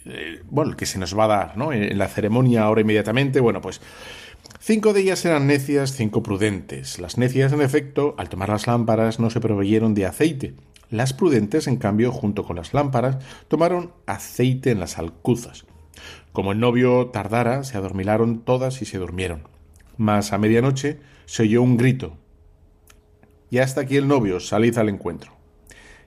eh, 0.04 0.42
bueno, 0.50 0.72
el 0.72 0.76
que 0.76 0.86
se 0.86 0.98
nos 0.98 1.16
va 1.16 1.24
a 1.24 1.28
dar 1.28 1.56
¿no? 1.56 1.72
en 1.72 1.96
la 1.96 2.08
ceremonia 2.08 2.62
ahora 2.62 2.80
inmediatamente. 2.80 3.40
Bueno, 3.40 3.60
pues 3.60 3.80
cinco 4.60 4.92
de 4.92 5.02
ellas 5.02 5.24
eran 5.24 5.46
necias, 5.46 5.92
cinco 5.92 6.22
prudentes. 6.22 6.98
Las 6.98 7.18
necias, 7.18 7.52
en 7.52 7.62
efecto, 7.62 8.14
al 8.18 8.28
tomar 8.28 8.48
las 8.48 8.66
lámparas 8.66 9.20
no 9.20 9.30
se 9.30 9.40
proveyeron 9.40 9.94
de 9.94 10.06
aceite. 10.06 10.54
Las 10.90 11.12
prudentes, 11.12 11.66
en 11.66 11.76
cambio, 11.76 12.12
junto 12.12 12.44
con 12.44 12.56
las 12.56 12.72
lámparas, 12.72 13.18
tomaron 13.48 13.92
aceite 14.06 14.70
en 14.70 14.78
las 14.80 14.98
alcuzas. 14.98 15.66
Como 16.32 16.52
el 16.52 16.60
novio 16.60 17.06
tardara, 17.06 17.64
se 17.64 17.76
adormilaron 17.76 18.40
todas 18.40 18.82
y 18.82 18.84
se 18.84 18.98
durmieron. 18.98 19.55
Mas 19.96 20.32
a 20.32 20.38
medianoche 20.38 21.00
se 21.24 21.42
oyó 21.42 21.62
un 21.62 21.76
grito. 21.76 22.16
Ya 23.50 23.62
está 23.62 23.82
aquí 23.82 23.96
el 23.96 24.08
novio, 24.08 24.40
salid 24.40 24.76
al 24.78 24.88
encuentro. 24.88 25.32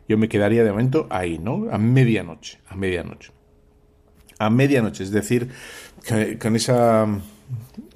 Yo 0.07 0.17
me 0.17 0.27
quedaría 0.27 0.63
de 0.63 0.71
momento 0.71 1.07
ahí, 1.09 1.37
¿no? 1.37 1.67
A 1.71 1.77
medianoche, 1.77 2.59
a 2.67 2.75
medianoche. 2.75 3.31
A 4.39 4.49
medianoche, 4.49 5.03
es 5.03 5.11
decir, 5.11 5.49
con 6.39 6.55
esa, 6.55 7.05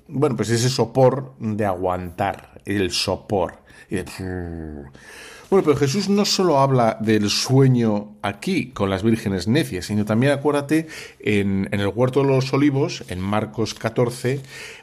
bueno, 0.07 0.35
pues 0.35 0.49
ese 0.49 0.69
sopor 0.69 1.33
de 1.39 1.65
aguantar, 1.65 2.61
el 2.65 2.91
sopor. 2.91 3.59
Bueno, 5.53 5.65
pero 5.65 5.77
Jesús 5.77 6.09
no 6.09 6.25
solo 6.25 6.57
habla 6.57 6.97
del 6.99 7.29
sueño 7.29 8.17
aquí 8.23 8.71
con 8.71 8.89
las 8.89 9.03
vírgenes 9.03 9.47
necias, 9.47 9.85
sino 9.85 10.03
también 10.03 10.31
acuérdate 10.31 10.87
en, 11.19 11.69
en 11.71 11.79
el 11.79 11.89
huerto 11.89 12.23
de 12.23 12.27
los 12.29 12.51
olivos, 12.53 13.03
en 13.07 13.19
Marcos 13.19 13.75
14, 13.75 14.41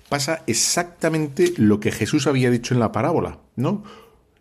pasa 0.08 0.44
exactamente 0.46 1.54
lo 1.56 1.80
que 1.80 1.90
Jesús 1.90 2.28
había 2.28 2.52
dicho 2.52 2.72
en 2.72 2.78
la 2.78 2.92
parábola, 2.92 3.40
¿no? 3.56 3.82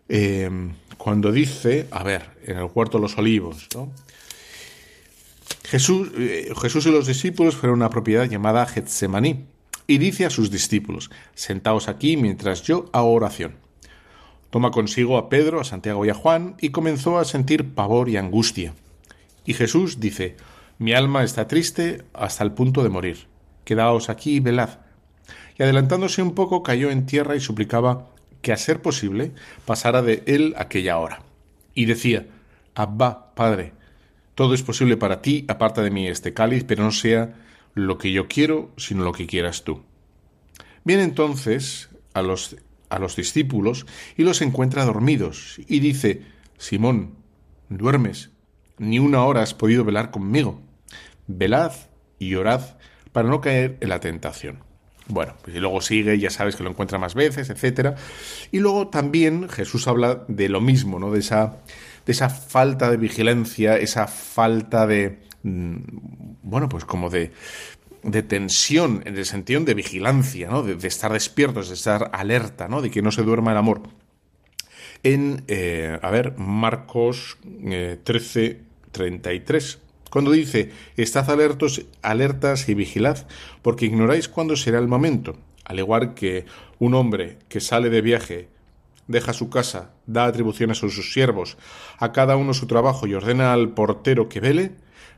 Em, 0.08 0.74
cuando 0.96 1.32
dice, 1.32 1.88
a 1.90 2.04
ver, 2.04 2.30
en 2.44 2.58
el 2.58 2.70
huerto 2.72 2.98
de 2.98 3.02
los 3.02 3.18
olivos, 3.18 3.66
¿no? 3.74 3.90
Jesús, 5.64 6.12
eh, 6.16 6.52
Jesús 6.62 6.86
y 6.86 6.92
los 6.92 7.08
discípulos 7.08 7.56
fueron 7.56 7.82
a 7.82 7.86
una 7.86 7.90
propiedad 7.90 8.26
llamada 8.26 8.66
Getsemaní 8.66 9.46
y 9.88 9.98
dice 9.98 10.26
a 10.26 10.30
sus 10.30 10.52
discípulos, 10.52 11.10
sentaos 11.34 11.88
aquí 11.88 12.16
mientras 12.16 12.62
yo 12.62 12.88
hago 12.92 13.14
oración. 13.14 13.59
Toma 14.50 14.70
consigo 14.70 15.16
a 15.16 15.28
Pedro, 15.28 15.60
a 15.60 15.64
Santiago 15.64 16.04
y 16.04 16.10
a 16.10 16.14
Juan 16.14 16.56
y 16.60 16.70
comenzó 16.70 17.18
a 17.18 17.24
sentir 17.24 17.74
pavor 17.74 18.08
y 18.08 18.16
angustia. 18.16 18.74
Y 19.44 19.54
Jesús 19.54 20.00
dice, 20.00 20.36
mi 20.78 20.92
alma 20.92 21.22
está 21.22 21.46
triste 21.46 22.04
hasta 22.12 22.44
el 22.44 22.52
punto 22.52 22.82
de 22.82 22.88
morir. 22.88 23.26
Quedaos 23.64 24.10
aquí 24.10 24.36
y 24.36 24.40
velad 24.40 24.80
y 25.58 25.62
adelantándose 25.62 26.22
un 26.22 26.34
poco 26.34 26.62
cayó 26.62 26.90
en 26.90 27.06
tierra 27.06 27.36
y 27.36 27.40
suplicaba 27.40 28.06
que 28.40 28.52
a 28.52 28.56
ser 28.56 28.80
posible 28.80 29.32
pasara 29.66 30.00
de 30.00 30.22
él 30.26 30.54
aquella 30.56 30.98
hora. 30.98 31.22
Y 31.74 31.84
decía, 31.84 32.26
Abba, 32.74 33.34
Padre, 33.34 33.74
todo 34.34 34.54
es 34.54 34.62
posible 34.62 34.96
para 34.96 35.20
ti, 35.20 35.44
aparta 35.48 35.82
de 35.82 35.90
mí 35.90 36.08
este 36.08 36.32
cáliz, 36.32 36.64
pero 36.64 36.82
no 36.82 36.92
sea 36.92 37.34
lo 37.74 37.98
que 37.98 38.10
yo 38.10 38.26
quiero, 38.26 38.70
sino 38.78 39.04
lo 39.04 39.12
que 39.12 39.26
quieras 39.26 39.64
tú. 39.64 39.82
Viene 40.82 41.02
entonces 41.02 41.90
a 42.14 42.22
los, 42.22 42.56
a 42.90 42.98
los 42.98 43.16
discípulos 43.16 43.86
y 44.16 44.24
los 44.24 44.42
encuentra 44.42 44.84
dormidos, 44.84 45.60
y 45.66 45.80
dice, 45.80 46.22
Simón, 46.58 47.14
duermes, 47.70 48.30
ni 48.78 48.98
una 48.98 49.24
hora 49.24 49.42
has 49.42 49.54
podido 49.54 49.84
velar 49.84 50.10
conmigo. 50.10 50.60
Velad 51.26 51.72
y 52.18 52.34
orad 52.34 52.62
para 53.12 53.28
no 53.28 53.40
caer 53.40 53.78
en 53.80 53.88
la 53.88 54.00
tentación. 54.00 54.58
Bueno, 55.08 55.34
pues 55.42 55.56
y 55.56 55.60
luego 55.60 55.80
sigue, 55.80 56.18
ya 56.18 56.30
sabes 56.30 56.56
que 56.56 56.62
lo 56.62 56.70
encuentra 56.70 56.98
más 56.98 57.14
veces, 57.14 57.50
etcétera. 57.50 57.96
Y 58.52 58.60
luego 58.60 58.88
también 58.88 59.48
Jesús 59.48 59.88
habla 59.88 60.24
de 60.28 60.48
lo 60.48 60.60
mismo, 60.60 60.98
¿no? 60.98 61.10
De 61.10 61.18
esa, 61.18 61.58
de 62.06 62.12
esa 62.12 62.30
falta 62.30 62.90
de 62.90 62.96
vigilancia, 62.96 63.76
esa 63.76 64.06
falta 64.06 64.86
de. 64.86 65.18
Mm, 65.42 65.76
bueno, 66.42 66.68
pues 66.68 66.84
como 66.84 67.10
de, 67.10 67.32
de 68.02 68.22
tensión, 68.22 69.02
en 69.04 69.16
el 69.16 69.26
sentido 69.26 69.60
de 69.60 69.74
vigilancia, 69.74 70.48
¿no? 70.48 70.62
De, 70.62 70.86
estar 70.86 71.12
despiertos, 71.12 71.68
de 71.68 71.74
estar 71.74 72.10
alerta, 72.12 72.68
¿no? 72.68 72.82
De 72.82 72.90
que 72.90 73.02
no 73.02 73.12
se 73.12 73.22
duerma 73.22 73.52
el 73.52 73.58
amor. 73.58 73.82
En, 75.02 75.44
eh, 75.48 75.98
a 76.00 76.10
ver, 76.10 76.36
Marcos 76.36 77.38
eh, 77.64 77.98
13, 78.02 78.60
33. 78.92 79.78
Cuando 80.10 80.32
dice, 80.32 80.72
estad 80.96 81.30
alertos, 81.30 81.82
alertas 82.02 82.68
y 82.68 82.74
vigilad, 82.74 83.26
porque 83.62 83.86
ignoráis 83.86 84.28
cuándo 84.28 84.56
será 84.56 84.78
el 84.78 84.88
momento. 84.88 85.38
Al 85.64 85.78
igual 85.78 86.14
que 86.14 86.46
un 86.78 86.94
hombre 86.94 87.38
que 87.48 87.60
sale 87.60 87.90
de 87.90 88.00
viaje, 88.00 88.48
deja 89.06 89.32
su 89.32 89.50
casa, 89.50 89.90
da 90.06 90.24
atribuciones 90.24 90.78
a 90.78 90.88
sus 90.88 91.12
siervos, 91.12 91.58
a 91.98 92.12
cada 92.12 92.36
uno 92.36 92.54
su 92.54 92.66
trabajo 92.66 93.06
y 93.06 93.14
ordena 93.14 93.52
al 93.52 93.70
portero 93.70 94.28
que 94.28 94.40
vele, 94.40 94.72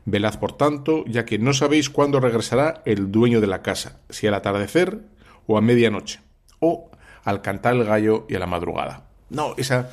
velad 0.05 0.39
por 0.39 0.57
tanto, 0.57 1.03
ya 1.07 1.25
que 1.25 1.39
no 1.39 1.53
sabéis 1.53 1.89
cuándo 1.89 2.19
regresará 2.19 2.81
el 2.85 3.11
dueño 3.11 3.41
de 3.41 3.47
la 3.47 3.61
casa, 3.61 3.99
si 4.09 4.27
al 4.27 4.33
atardecer 4.33 4.99
o 5.47 5.57
a 5.57 5.61
medianoche, 5.61 6.19
o 6.59 6.89
al 7.23 7.41
cantar 7.41 7.75
el 7.75 7.85
gallo 7.85 8.25
y 8.29 8.35
a 8.35 8.39
la 8.39 8.47
madrugada. 8.47 9.05
No, 9.29 9.55
esa, 9.57 9.89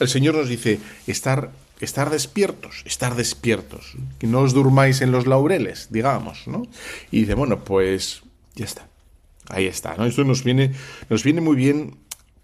el 0.00 0.08
Señor 0.08 0.34
nos 0.34 0.48
dice 0.48 0.80
estar 1.06 1.50
estar 1.80 2.10
despiertos, 2.10 2.82
estar 2.84 3.14
despiertos, 3.14 3.94
que 4.18 4.26
no 4.26 4.40
os 4.40 4.54
durmáis 4.54 5.00
en 5.00 5.12
los 5.12 5.26
laureles, 5.26 5.88
digamos, 5.90 6.46
¿no? 6.46 6.66
Y 7.10 7.20
dice, 7.20 7.34
bueno, 7.34 7.64
pues 7.64 8.22
ya 8.54 8.64
está, 8.64 8.88
ahí 9.48 9.66
está, 9.66 9.96
¿no? 9.96 10.06
Esto 10.06 10.24
nos 10.24 10.44
viene, 10.44 10.72
nos 11.08 11.22
viene 11.22 11.40
muy 11.40 11.56
bien 11.56 11.96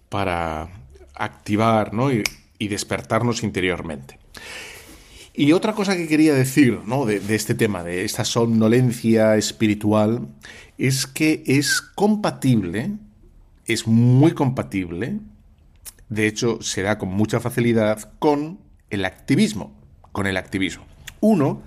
para 0.08 0.68
activar, 1.14 1.92
¿no? 1.94 2.12
Y, 2.12 2.22
despertarnos 2.60 3.42
interiormente. 3.42 4.18
Y 5.34 5.52
otra 5.52 5.74
cosa 5.74 5.96
que 5.96 6.08
quería 6.08 6.34
decir, 6.34 6.80
¿no? 6.86 7.06
De, 7.06 7.20
este 7.34 7.54
tema, 7.54 7.84
de 7.84 8.04
esta 8.04 8.24
somnolencia 8.24 9.36
espiritual, 9.36 10.28
es 10.76 11.06
que 11.06 11.42
es 11.46 11.80
compatible, 11.80 12.92
es 13.66 13.86
muy 13.86 14.32
compatible, 14.32 15.20
de 16.08 16.26
hecho 16.26 16.60
se 16.60 16.82
da 16.82 16.98
con 16.98 17.10
mucha 17.10 17.38
facilidad 17.38 18.12
con 18.18 18.58
el 18.90 19.04
activismo, 19.04 19.72
con 20.12 20.26
el 20.26 20.36
activismo. 20.36 20.84
Uno 21.20 21.62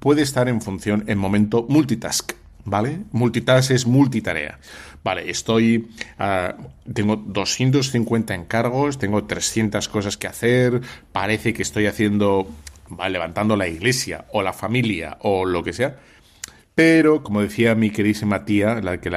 puede 0.00 0.22
estar 0.22 0.48
en 0.48 0.60
función, 0.60 1.04
en 1.06 1.18
momento 1.18 1.66
multitask, 1.68 2.32
¿vale? 2.64 3.00
Multitask 3.12 3.70
es 3.70 3.86
multitarea. 3.86 4.58
Vale, 5.02 5.30
estoy, 5.30 5.88
ah, 6.18 6.54
tengo 6.92 7.16
250 7.16 8.34
encargos, 8.34 8.98
tengo 8.98 9.24
300 9.24 9.88
cosas 9.88 10.16
que 10.16 10.26
hacer, 10.26 10.82
parece 11.12 11.54
que 11.54 11.62
estoy 11.62 11.86
haciendo, 11.86 12.48
levantando 13.08 13.56
la 13.56 13.68
iglesia 13.68 14.26
o 14.32 14.42
la 14.42 14.52
familia 14.52 15.18
o 15.20 15.44
lo 15.44 15.62
que 15.62 15.72
sea, 15.72 15.98
pero 16.74 17.22
como 17.22 17.42
decía 17.42 17.74
mi 17.74 17.90
queridísima 17.90 18.44
tía, 18.44 18.80
la 18.80 19.00
que 19.00 19.08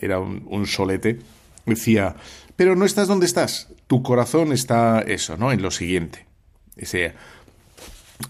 era 0.00 0.18
un, 0.18 0.66
solete, 0.66 1.18
decía, 1.66 2.16
pero 2.56 2.74
no 2.74 2.84
estás 2.84 3.08
donde 3.08 3.26
estás, 3.26 3.68
tu 3.86 4.02
corazón 4.02 4.52
está 4.52 5.02
eso, 5.06 5.36
¿no? 5.36 5.52
En 5.52 5.62
lo 5.62 5.70
siguiente 5.70 6.26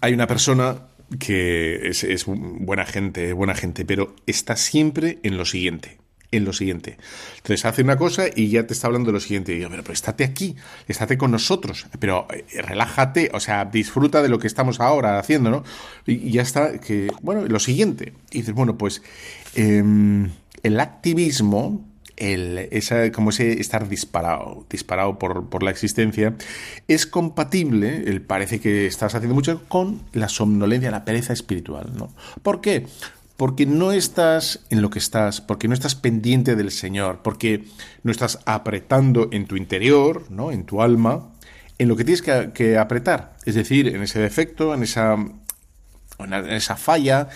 hay 0.01 0.13
una 0.13 0.27
persona 0.27 0.89
que 1.19 1.89
es, 1.89 2.25
buena 2.27 2.85
gente, 2.85 3.33
buena 3.33 3.55
gente, 3.55 3.85
pero 3.85 4.15
está 4.27 4.57
siempre 4.57 5.19
en 5.23 5.37
lo 5.37 5.45
siguiente. 5.45 5.99
En 6.33 6.45
lo 6.45 6.53
siguiente. 6.53 6.99
Entonces 7.37 7.65
hace 7.65 7.83
una 7.83 7.97
cosa 7.97 8.25
y 8.35 8.49
ya 8.49 8.67
te 8.67 8.75
está 8.75 8.89
hablando 8.89 9.09
de 9.09 9.13
lo 9.15 9.21
siguiente. 9.21 9.55
Y 9.55 9.61
yo, 9.61 9.71
pero, 9.71 9.93
estate 9.93 10.25
aquí, 10.25 10.57
estate 10.89 11.17
con 11.17 11.31
nosotros, 11.31 11.87
pero 12.01 12.27
eh, 12.33 12.45
relájate, 12.63 13.31
o 13.33 13.41
sea, 13.41 13.65
disfruta 13.65 14.23
de 14.23 14.29
lo 14.29 14.39
que 14.39 14.49
estamos 14.49 14.81
ahora 14.81 15.19
haciendo, 15.19 15.51
¿no? 15.51 15.65
Y, 16.05 16.31
ya 16.31 16.43
está, 16.43 16.81
que, 16.81 17.09
bueno, 17.23 17.45
lo 17.47 17.61
siguiente. 17.61 18.13
Y 18.33 18.39
dices, 18.39 18.55
bueno, 18.55 18.77
pues 18.77 19.03
em, 19.55 20.31
el 20.63 20.81
activismo 20.81 21.85
el, 22.17 22.69
esa, 22.71 23.13
como 23.13 23.31
ese 23.31 23.61
estar 23.61 23.89
disparado, 23.89 24.67
disparado 24.71 25.19
por, 25.19 25.49
por, 25.49 25.63
la 25.63 25.71
existencia, 25.71 26.35
es 26.89 27.07
compatible, 27.07 28.05
el 28.07 28.23
parece 28.23 28.61
que 28.61 28.87
estás 28.87 29.15
haciendo 29.15 29.35
mucho, 29.35 29.63
con 29.69 30.03
la 30.13 30.29
somnolencia, 30.29 30.91
la 30.91 31.05
pereza 31.05 31.33
espiritual. 31.33 31.93
¿no? 31.95 32.11
¿Por 32.43 32.61
qué? 32.61 32.87
Porque 33.37 33.67
no 33.67 33.93
estás 33.93 34.61
en 34.71 34.81
lo 34.81 34.91
que 34.91 34.99
estás, 34.99 35.41
porque 35.41 35.69
no 35.69 35.75
estás 35.75 35.95
pendiente 35.95 36.57
del 36.57 36.71
Señor, 36.71 37.21
porque 37.23 37.67
no 38.03 38.11
estás 38.11 38.39
apretando 38.47 39.29
en 39.33 39.47
tu 39.47 39.57
interior, 39.57 40.25
¿no? 40.31 40.53
en 40.53 40.65
tu 40.65 40.81
alma, 40.81 41.31
en 41.79 41.89
lo 41.89 41.97
que 41.97 42.05
tienes 42.05 42.23
que, 42.23 42.79
apretar, 42.79 43.37
es 43.45 43.55
decir, 43.55 43.89
en 43.89 44.03
ese 44.03 44.19
defecto, 44.19 44.73
en 44.75 44.83
esa, 44.83 45.15
en 46.19 46.33
esa 46.33 46.77
falla 46.77 47.29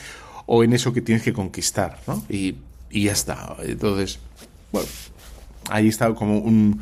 o 0.46 0.64
en 0.64 0.72
eso 0.72 0.92
que 0.94 1.02
tienes 1.02 1.22
que 1.22 1.34
conquistar, 1.34 1.98
¿no? 2.06 2.24
Y, 2.28 2.56
y 2.90 3.04
ya 3.04 3.12
está. 3.12 3.56
Entonces, 3.62 4.18
bueno, 4.72 4.88
ahí 5.68 5.88
está 5.88 6.14
como 6.14 6.38
un 6.38 6.80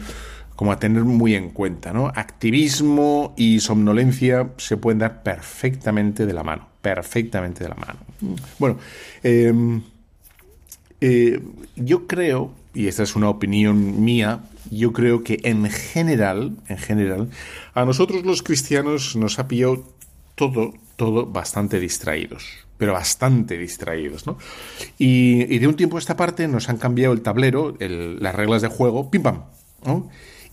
como 0.59 0.73
a 0.73 0.81
tener 0.81 1.05
muy 1.05 1.37
en 1.37 1.51
cuenta, 1.51 1.93
¿no? 1.93 2.09
Activismo 2.09 3.33
y 3.37 3.61
somnolencia 3.61 4.51
se 4.57 4.77
pueden 4.77 4.99
dar 4.99 5.23
perfectamente 5.23 6.27
de 6.27 6.33
la 6.33 6.43
mano, 6.43 6.67
perfectamente 6.83 7.63
de 7.63 7.71
la 7.71 7.77
mano. 7.77 8.01
Bueno, 8.59 8.77
em, 9.23 9.83
eh, 11.01 11.41
yo 11.77 12.09
creo, 12.09 12.51
y 12.75 12.89
esta 12.89 13.05
es 13.05 13.15
una 13.15 13.29
opinión 13.29 14.03
mía, 14.03 14.41
yo 14.69 14.93
creo 14.93 15.23
que 15.23 15.39
en 15.45 15.71
general, 15.71 16.57
en 16.67 16.79
general, 16.79 17.31
a 17.75 17.85
nosotros 17.85 18.25
los 18.27 18.43
cristianos 18.43 19.15
nos 19.15 19.39
ha 19.39 19.47
pillado 19.47 19.85
todo, 20.35 20.75
todo 20.97 21.25
bastante 21.25 21.79
distraídos 21.79 22.67
pero 22.79 22.93
bastante 22.93 23.59
distraídos, 23.59 24.25
¿no? 24.25 24.39
Y, 24.99 25.59
de 25.59 25.67
un 25.67 25.75
tiempo 25.75 25.97
a 25.97 25.99
esta 25.99 26.17
parte 26.17 26.47
nos 26.47 26.69
han 26.69 26.77
cambiado 26.77 27.13
el 27.13 27.23
tablero, 27.23 27.77
las 27.81 28.35
reglas 28.37 28.63
de 28.63 28.69
juego, 28.69 29.11
pim 29.11 29.23
pam, 29.23 29.43
¿no? 29.85 30.09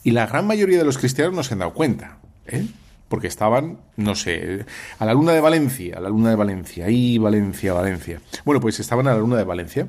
Y 0.05 0.11
la 0.11 0.25
gran 0.25 0.47
mayoría 0.47 0.77
de 0.77 0.85
los 0.85 0.97
cristianos 0.97 1.33
no 1.33 1.43
se 1.43 1.53
han 1.53 1.59
dado 1.59 1.73
cuenta, 1.73 2.19
¿eh? 2.47 2.65
Porque 3.09 3.27
estaban, 3.27 3.79
no 3.97 4.15
sé, 4.15 4.65
a 4.97 5.05
la 5.05 5.13
luna 5.13 5.33
de 5.33 5.41
Valencia, 5.41 5.97
a 5.97 5.99
la 5.99 6.09
luna 6.09 6.29
de 6.29 6.35
Valencia, 6.37 6.85
ahí 6.85 7.17
Valencia, 7.17 7.73
Valencia. 7.73 8.21
Bueno, 8.45 8.61
pues 8.61 8.79
estaban 8.79 9.07
a 9.07 9.13
la 9.13 9.19
luna 9.19 9.35
de 9.35 9.43
Valencia 9.43 9.87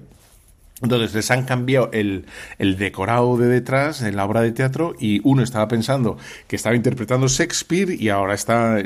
entonces 0.82 1.14
les 1.14 1.30
han 1.30 1.44
cambiado 1.44 1.90
el, 1.92 2.26
el, 2.58 2.76
decorado 2.76 3.38
de 3.38 3.46
detrás 3.46 4.02
en 4.02 4.14
la 4.14 4.26
obra 4.26 4.42
de 4.42 4.52
teatro 4.52 4.94
y 4.98 5.22
uno 5.24 5.42
estaba 5.42 5.68
pensando 5.68 6.18
que 6.46 6.56
estaba 6.56 6.76
interpretando 6.76 7.28
Shakespeare 7.28 7.94
y 7.94 8.10
ahora 8.10 8.34
está, 8.34 8.76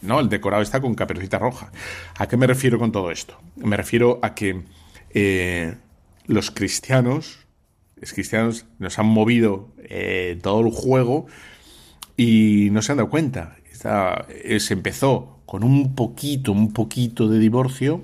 no, 0.00 0.20
el 0.20 0.30
decorado 0.30 0.62
está 0.62 0.80
con 0.80 0.94
caperucita 0.94 1.38
roja. 1.38 1.70
¿A 2.16 2.28
qué 2.28 2.38
me 2.38 2.46
refiero 2.46 2.78
con 2.78 2.92
todo 2.92 3.10
esto? 3.10 3.38
Me 3.56 3.76
refiero 3.76 4.20
a 4.22 4.34
que 4.34 4.62
eh, 5.12 5.74
los 6.26 6.50
cristianos, 6.50 7.43
los 7.96 8.12
cristianos 8.12 8.66
nos 8.78 8.98
han 8.98 9.06
movido 9.06 9.68
eh, 9.78 10.38
todo 10.42 10.60
el 10.60 10.72
juego 10.72 11.26
y 12.16 12.68
no 12.72 12.82
se 12.82 12.92
han 12.92 12.98
dado 12.98 13.10
cuenta. 13.10 13.56
Eh, 14.28 14.60
se 14.60 14.74
empezó 14.74 15.40
con 15.46 15.64
un 15.64 15.94
poquito, 15.94 16.52
un 16.52 16.72
poquito 16.72 17.28
de 17.28 17.38
divorcio 17.38 18.02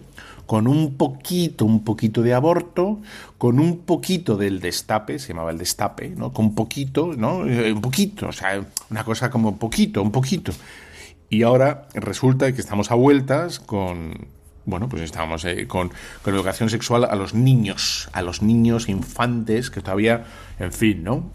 con 0.50 0.66
un 0.66 0.96
poquito, 0.96 1.64
un 1.64 1.84
poquito 1.84 2.22
de 2.22 2.34
aborto, 2.34 2.98
con 3.38 3.60
un 3.60 3.82
poquito 3.82 4.36
del 4.36 4.58
destape, 4.58 5.20
se 5.20 5.28
llamaba 5.28 5.52
el 5.52 5.58
destape, 5.58 6.08
¿no? 6.08 6.32
Con 6.32 6.56
poquito, 6.56 7.12
¿no? 7.16 7.46
Eh, 7.46 7.72
un 7.72 7.80
poquito, 7.80 8.26
o 8.26 8.32
sea, 8.32 8.60
una 8.90 9.04
cosa 9.04 9.30
como 9.30 9.58
poquito, 9.60 10.02
un 10.02 10.10
poquito. 10.10 10.50
Y 11.28 11.44
ahora 11.44 11.86
resulta 11.94 12.52
que 12.52 12.60
estamos 12.60 12.90
a 12.90 12.96
vueltas 12.96 13.60
con, 13.60 14.26
bueno, 14.64 14.88
pues 14.88 15.02
estamos 15.02 15.44
eh, 15.44 15.66
con, 15.66 15.90
educación 16.26 16.70
sexual 16.70 17.04
a 17.04 17.14
los 17.16 17.34
niños, 17.34 18.08
a 18.12 18.22
los 18.22 18.42
niños 18.42 18.88
infantes 18.88 19.70
que 19.70 19.80
todavía, 19.80 20.24
en 20.58 20.72
fin, 20.72 21.02
¿no? 21.02 21.30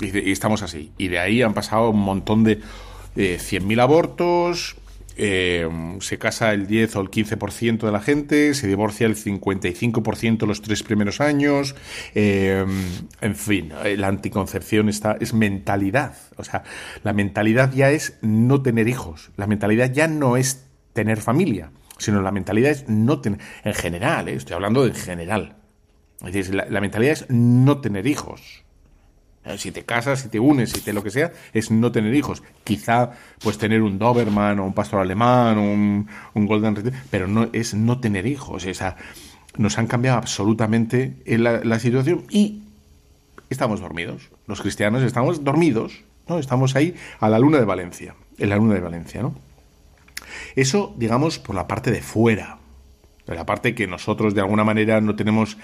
Y, 0.00 0.30
estamos 0.30 0.62
así. 0.62 0.92
Y 0.98 1.08
de 1.08 1.18
ahí 1.18 1.42
han 1.42 1.54
pasado 1.54 1.90
un 1.90 2.00
montón 2.00 2.44
de 2.44 2.60
eh, 3.16 3.38
100.000 3.40 3.80
abortos, 3.80 4.76
eh, 5.22 5.68
se 6.00 6.18
casa 6.18 6.54
el 6.54 6.66
10 6.66 6.96
o 6.96 7.00
el 7.02 7.10
15% 7.10 7.80
de 7.80 7.92
la 7.92 8.00
gente, 8.00 8.54
se 8.54 8.66
divorcia 8.66 9.06
el 9.06 9.16
55% 9.16 10.46
los 10.46 10.62
tres 10.62 10.82
primeros 10.82 11.20
años, 11.20 11.74
eh, 12.14 12.64
en 13.20 13.36
fin, 13.36 13.70
la 13.98 14.08
anticoncepción 14.08 14.88
está, 14.88 15.18
es 15.20 15.34
mentalidad, 15.34 16.14
o 16.36 16.44
sea, 16.44 16.62
la 17.04 17.12
mentalidad 17.12 17.70
ya 17.74 17.90
es 17.90 18.16
no 18.22 18.62
tener 18.62 18.88
hijos, 18.88 19.30
la 19.36 19.46
mentalidad 19.46 19.92
ya 19.92 20.08
no 20.08 20.38
es 20.38 20.64
tener 20.94 21.20
familia, 21.20 21.70
sino 22.00 22.22
la 22.22 22.32
mentalidad 22.32 22.72
es 22.72 22.88
no 22.88 23.20
tener, 23.20 23.40
en 23.62 23.74
general, 23.74 24.28
eh, 24.28 24.34
estoy 24.34 24.54
hablando 24.54 24.84
en 24.84 24.94
general, 24.94 25.56
es 26.24 26.32
decir, 26.32 26.54
la 26.54 26.80
mentalidad 26.80 27.12
es 27.12 27.30
no 27.30 27.80
tener 27.80 28.06
hijos. 28.06 28.64
Eh, 29.44 29.56
si 29.56 29.70
te 29.70 29.84
casas, 29.84 30.20
si 30.20 30.28
te 30.28 30.38
unes, 30.38 30.70
si 30.70 30.80
te 30.80 30.92
lo 30.92 31.02
que 31.02 31.10
sea, 31.10 31.32
es 31.54 31.70
no 31.70 31.92
tener 31.92 32.14
hijos. 32.14 32.42
Quizá, 32.64 33.12
pues 33.42 33.56
tener 33.56 33.80
un 33.80 33.98
Doberman 33.98 34.58
o 34.58 34.66
un 34.66 34.74
pastor 34.74 35.00
alemán 35.00 35.56
o 35.58 35.62
un, 35.62 36.46
Golden 36.46 36.76
Retriever, 36.76 37.00
pero 37.10 37.26
no 37.26 37.48
es 37.52 37.72
no 37.74 38.00
tener 38.00 38.26
hijos. 38.26 38.66
Esa, 38.66 38.96
nos 39.56 39.78
han 39.78 39.86
cambiado 39.86 40.18
absolutamente 40.18 41.16
la, 41.26 41.64
la 41.64 41.78
situación 41.78 42.24
y 42.28 42.64
estamos 43.48 43.80
dormidos. 43.80 44.30
Los 44.46 44.60
cristianos 44.60 45.02
estamos 45.02 45.42
dormidos, 45.42 46.04
¿no? 46.28 46.38
Estamos 46.38 46.76
ahí 46.76 46.94
a 47.18 47.30
la 47.30 47.38
luna 47.38 47.58
de 47.58 47.64
Valencia, 47.64 48.14
en 48.36 48.50
la 48.50 48.56
luna 48.56 48.74
de 48.74 48.80
Valencia, 48.80 49.22
¿no? 49.22 49.34
Eso, 50.56 50.94
digamos, 50.96 51.38
por 51.38 51.54
la 51.54 51.66
parte 51.66 51.90
de 51.90 52.02
fuera, 52.02 52.58
de 53.26 53.34
la 53.34 53.46
parte 53.46 53.74
que 53.74 53.86
nosotros 53.86 54.34
de 54.34 54.40
alguna 54.40 54.64
manera 54.64 55.00
no 55.00 55.16
tenemos 55.16 55.56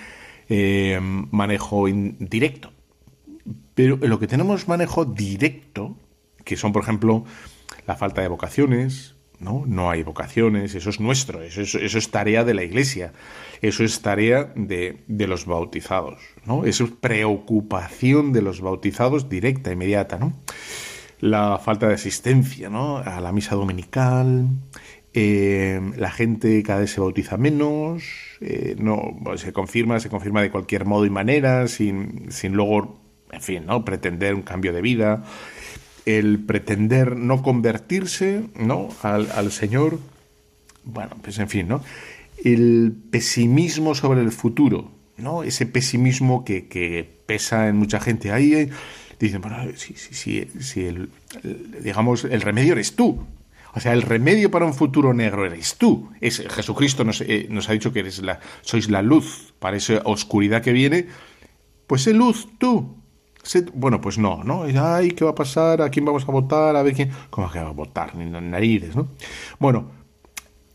eh, 0.48 0.98
manejo 1.00 1.88
indirecto. 1.88 2.72
Pero 3.74 3.98
en 4.00 4.08
lo 4.08 4.18
que 4.18 4.26
tenemos 4.26 4.68
manejo 4.68 5.04
directo, 5.04 5.96
que 6.44 6.56
son, 6.56 6.72
por 6.72 6.82
ejemplo, 6.82 7.24
la 7.86 7.96
falta 7.96 8.22
de 8.22 8.28
vocaciones, 8.28 9.16
¿no? 9.38 9.64
No 9.66 9.90
hay 9.90 10.02
vocaciones, 10.02 10.74
eso 10.74 10.90
es 10.90 11.00
nuestro, 11.00 11.42
eso 11.42 11.60
es, 11.60 11.74
eso 11.74 11.98
es 11.98 12.10
tarea 12.10 12.44
de 12.44 12.54
la 12.54 12.64
Iglesia, 12.64 13.12
eso 13.60 13.84
es 13.84 14.00
tarea 14.00 14.52
de, 14.54 15.02
de, 15.06 15.26
los 15.26 15.44
bautizados, 15.44 16.20
¿no? 16.44 16.64
Eso 16.64 16.84
es 16.84 16.90
preocupación 16.90 18.32
de 18.32 18.42
los 18.42 18.60
bautizados 18.60 19.28
directa, 19.28 19.72
inmediata, 19.72 20.18
¿no? 20.18 20.32
La 21.20 21.58
falta 21.58 21.88
de 21.88 21.94
asistencia, 21.94 22.68
¿no? 22.68 22.98
A 22.98 23.20
la 23.20 23.32
misa 23.32 23.54
dominical, 23.54 24.48
eh, 25.14 25.80
la 25.96 26.10
gente 26.10 26.62
cada 26.62 26.80
vez 26.80 26.90
se 26.90 27.00
bautiza 27.00 27.38
menos, 27.38 28.02
eh, 28.42 28.76
no, 28.78 29.16
se 29.36 29.52
confirma, 29.52 29.98
se 29.98 30.10
confirma 30.10 30.42
de 30.42 30.50
cualquier 30.50 30.84
modo 30.84 31.06
y 31.06 31.10
manera, 31.10 31.68
sin, 31.68 32.30
sin 32.30 32.52
luego 32.52 33.00
en 33.32 33.40
fin, 33.40 33.66
¿no? 33.66 33.84
Pretender 33.84 34.34
un 34.34 34.42
cambio 34.42 34.72
de 34.72 34.82
vida. 34.82 35.24
el 36.04 36.38
pretender 36.38 37.16
no 37.16 37.42
convertirse, 37.42 38.44
¿no? 38.58 38.90
Al, 39.02 39.28
al 39.32 39.50
Señor, 39.50 39.98
bueno, 40.84 41.16
pues 41.22 41.38
en 41.38 41.48
fin, 41.48 41.66
¿no? 41.66 41.82
El 42.44 42.94
pesimismo 43.10 43.94
sobre 43.94 44.20
el 44.20 44.30
futuro, 44.30 44.90
¿no? 45.16 45.42
Ese 45.42 45.66
pesimismo 45.66 46.44
que, 46.44 46.68
que 46.68 47.08
pesa 47.26 47.68
en 47.68 47.76
mucha 47.76 48.00
gente. 48.00 48.30
Ahí 48.30 48.70
dicen, 49.18 49.40
bueno, 49.40 49.56
si, 49.76 49.94
si, 49.94 50.46
si, 50.60 50.86
el, 50.86 51.10
digamos, 51.82 52.24
el 52.24 52.40
remedio 52.40 52.72
eres 52.72 52.96
tú. 52.96 53.24
O 53.74 53.80
sea, 53.80 53.92
el 53.92 54.02
remedio 54.02 54.50
para 54.50 54.64
un 54.64 54.72
futuro 54.72 55.12
negro 55.12 55.44
eres 55.44 55.76
tú. 55.76 56.10
Es, 56.20 56.42
Jesucristo 56.48 57.04
nos, 57.04 57.20
eh, 57.20 57.46
nos 57.50 57.68
ha 57.68 57.72
dicho 57.72 57.92
que 57.92 58.00
eres 58.00 58.22
la, 58.22 58.40
sois 58.62 58.88
la 58.88 59.02
luz 59.02 59.52
para 59.58 59.76
esa 59.76 60.00
oscuridad 60.04 60.62
que 60.62 60.72
viene. 60.72 61.06
Pues 61.86 62.02
sé 62.02 62.14
luz 62.14 62.48
tú. 62.58 62.96
bueno, 63.74 64.00
pues 64.00 64.16
no, 64.16 64.42
¿no? 64.44 64.64
Ay, 64.80 65.10
¿qué 65.10 65.24
va 65.24 65.32
a 65.32 65.34
pasar? 65.34 65.82
¿A 65.82 65.90
quién 65.90 66.06
vamos 66.06 66.24
a 66.26 66.32
votar? 66.32 66.74
A 66.74 66.82
ver 66.82 66.94
quién. 66.94 67.10
¿Cómo 67.28 67.50
que 67.50 67.60
va 67.60 67.68
a 67.68 67.72
votar? 67.72 68.16
Ni 68.16 68.24
narices, 68.24 68.96
¿no? 68.96 69.08
Bueno, 69.58 69.90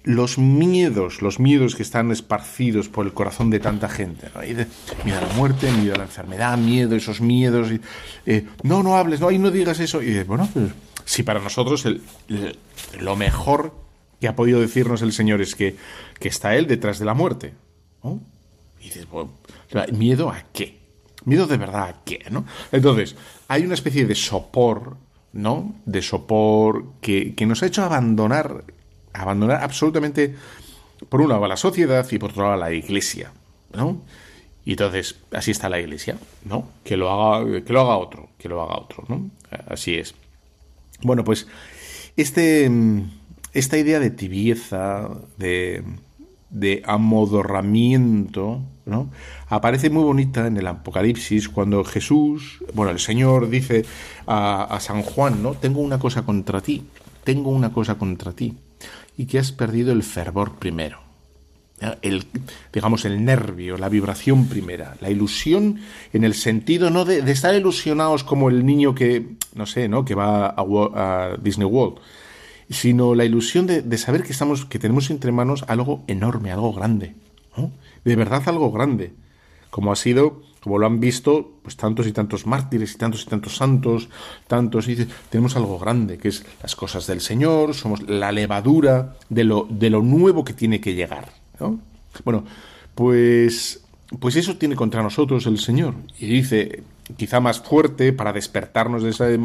los 0.04 0.38
miedos, 0.38 1.22
los 1.22 1.40
miedos 1.40 1.76
que 1.76 1.84
están 1.84 2.12
esparcidos 2.12 2.90
por 2.90 3.06
el 3.06 3.14
corazón 3.14 3.50
de 3.50 3.60
tanta 3.60 3.88
gente. 3.88 4.30
miedo 5.06 5.18
a 5.18 5.22
la 5.22 5.34
muerte, 5.36 5.72
miedo 5.72 5.94
a 5.96 5.98
la 5.98 6.04
enfermedad, 6.06 6.58
miedo, 6.58 6.96
esos 6.96 7.22
miedos. 7.22 7.70
Eh, 8.26 8.48
no, 8.64 8.82
no 8.82 8.98
hables, 8.98 9.20
no, 9.20 9.28
ahí 9.28 9.38
no 9.38 9.52
digas 9.52 9.80
eso. 9.80 10.02
Y 10.02 10.24
bueno, 10.24 10.50
pues 10.52 10.72
si 11.06 11.24
para 11.24 11.40
nosotros 11.40 11.86
lo 13.00 13.16
mejor 13.16 13.76
que 14.20 14.28
ha 14.28 14.36
podido 14.36 14.60
decirnos 14.60 15.02
el 15.02 15.14
Señor 15.14 15.42
es 15.42 15.56
que, 15.56 15.76
que 16.20 16.30
está 16.30 16.56
Él 16.56 16.68
detrás 16.68 17.00
de 17.00 17.06
la 17.06 17.14
muerte. 17.14 17.54
Y 18.80 18.86
dices, 18.86 19.08
bueno, 19.10 19.32
¿miedo 19.94 20.30
a 20.30 20.44
qué? 20.52 20.80
¿Miedo 21.26 21.46
de 21.46 21.58
verdad 21.58 21.84
a 21.84 22.04
qué? 22.04 22.26
¿no? 22.32 22.46
Entonces, 22.72 23.16
hay 23.48 23.64
una 23.64 23.76
especie 23.76 24.06
de 24.06 24.16
sopor, 24.16 24.98
¿no? 25.34 25.76
De 25.86 26.02
sopor 26.02 26.94
que, 27.02 27.36
que 27.36 27.46
nos 27.46 27.62
ha 27.62 27.68
hecho 27.68 27.84
abandonar 27.84 28.64
abandonar 29.14 29.64
absolutamente, 29.64 30.36
por 31.10 31.22
un 31.22 31.30
lado, 31.30 31.46
a 31.46 31.48
la 31.48 31.58
sociedad 31.58 32.08
y 32.12 32.18
por 32.18 32.32
otro 32.32 32.44
lado, 32.44 32.54
a 32.56 32.58
la 32.58 32.74
iglesia, 32.74 33.32
¿no? 33.74 34.02
Y 34.64 34.72
entonces, 34.72 35.16
así 35.32 35.52
está 35.52 35.70
la 35.70 35.80
iglesia, 35.80 36.18
¿no? 36.46 36.70
Que 36.84 36.98
lo 36.98 37.10
haga, 37.10 37.64
que 37.64 37.74
lo 37.74 37.82
haga 37.82 37.98
otro, 37.98 38.30
que 38.38 38.48
lo 38.48 38.62
haga 38.62 38.78
otro, 38.78 39.04
¿no? 39.08 39.30
Así 39.68 39.96
es. 39.96 40.14
Bueno, 41.02 41.24
pues 41.24 41.48
este, 42.16 42.70
esta 43.54 43.78
idea 43.78 44.00
de 44.00 44.12
tibieza, 44.12 45.10
de, 45.38 45.84
amodorramiento, 46.86 48.62
¿no? 48.86 49.10
Aparece 49.48 49.90
muy 49.90 50.04
bonita 50.04 50.46
en 50.46 50.58
el 50.58 50.68
Apocalipsis 50.68 51.50
cuando 51.50 51.84
Jesús, 51.84 52.64
bueno, 52.74 52.92
el 52.92 53.00
Señor 53.00 53.50
dice 53.50 53.84
a, 54.28 54.64
a 54.64 54.80
San 54.80 55.02
Juan, 55.02 55.42
¿no? 55.42 55.54
Tengo 55.56 55.82
una 55.82 55.98
cosa 55.98 56.24
contra 56.24 56.62
ti, 56.62 56.84
tengo 57.24 57.50
una 57.50 57.72
cosa 57.74 57.96
contra 57.96 58.32
ti 58.32 58.56
y 59.22 59.28
que 59.28 59.38
has 59.38 59.52
perdido 59.52 59.92
el 59.92 60.02
fervor 60.02 60.56
primero. 60.56 61.00
El, 62.02 62.26
digamos, 62.74 63.06
el 63.06 63.24
nervio, 63.24 63.78
la 63.78 63.88
vibración 63.88 64.48
primera, 64.48 64.98
la 65.00 65.12
ilusión 65.12 65.80
en 66.12 66.24
el 66.24 66.34
sentido 66.34 66.90
no 66.90 67.06
de, 67.06 67.20
estar 67.32 67.54
ilusionados 67.54 68.24
como 68.24 68.50
el 68.50 68.66
niño 68.66 68.96
que, 68.96 69.36
no 69.54 69.68
sé, 69.68 69.88
¿no? 69.88 70.06
que 70.06 70.16
va 70.16 70.56
a, 70.58 71.38
Disney 71.40 71.68
World, 71.68 72.00
sino 72.72 73.14
la 73.14 73.26
ilusión 73.26 73.68
de, 73.68 73.98
saber 74.00 74.24
que 74.24 74.32
estamos, 74.32 74.66
que 74.66 74.80
tenemos 74.80 75.12
entre 75.12 75.32
manos 75.32 75.66
algo 75.68 76.04
enorme, 76.08 76.52
algo 76.52 76.74
grande, 76.74 77.14
de 78.04 78.16
verdad 78.16 78.42
algo 78.48 78.72
grande, 78.72 79.14
como 79.70 79.92
ha 79.92 79.96
sido 79.96 80.42
como 80.62 80.78
lo 80.78 80.86
han 80.86 81.00
visto 81.00 81.60
pues 81.64 81.76
tantos 81.76 82.08
y 82.08 82.12
tantos 82.12 82.46
mártires 82.46 82.94
y 82.94 82.98
tantos 82.98 83.24
y 83.24 83.26
tantos 83.26 83.56
santos, 83.56 84.10
tantos 84.48 84.88
y 84.88 85.08
tenemos 85.30 85.56
algo 85.56 85.80
grande 85.80 86.18
que 86.18 86.30
es 86.30 86.46
las 86.62 86.76
cosas 86.76 87.08
del 87.08 87.22
Señor, 87.22 87.74
somos 87.74 88.04
la 88.08 88.32
levadura 88.32 89.16
de 89.30 89.44
lo 89.44 89.68
de 89.70 89.90
lo 89.90 90.02
nuevo 90.02 90.44
que 90.44 90.54
tiene 90.54 90.80
que 90.80 90.94
llegar, 90.94 91.34
Bueno, 92.24 92.46
pues 92.96 93.84
pues 94.20 94.36
eso 94.36 94.58
tiene 94.58 94.76
contra 94.76 95.02
nosotros 95.02 95.46
el 95.48 95.58
Señor 95.58 95.96
y 96.20 96.28
dice 96.28 96.84
quizá 97.18 97.40
más 97.40 97.60
fuerte 97.62 98.14
para 98.14 98.34
despertarnos 98.34 99.04
de 99.04 99.10
ese, 99.10 99.38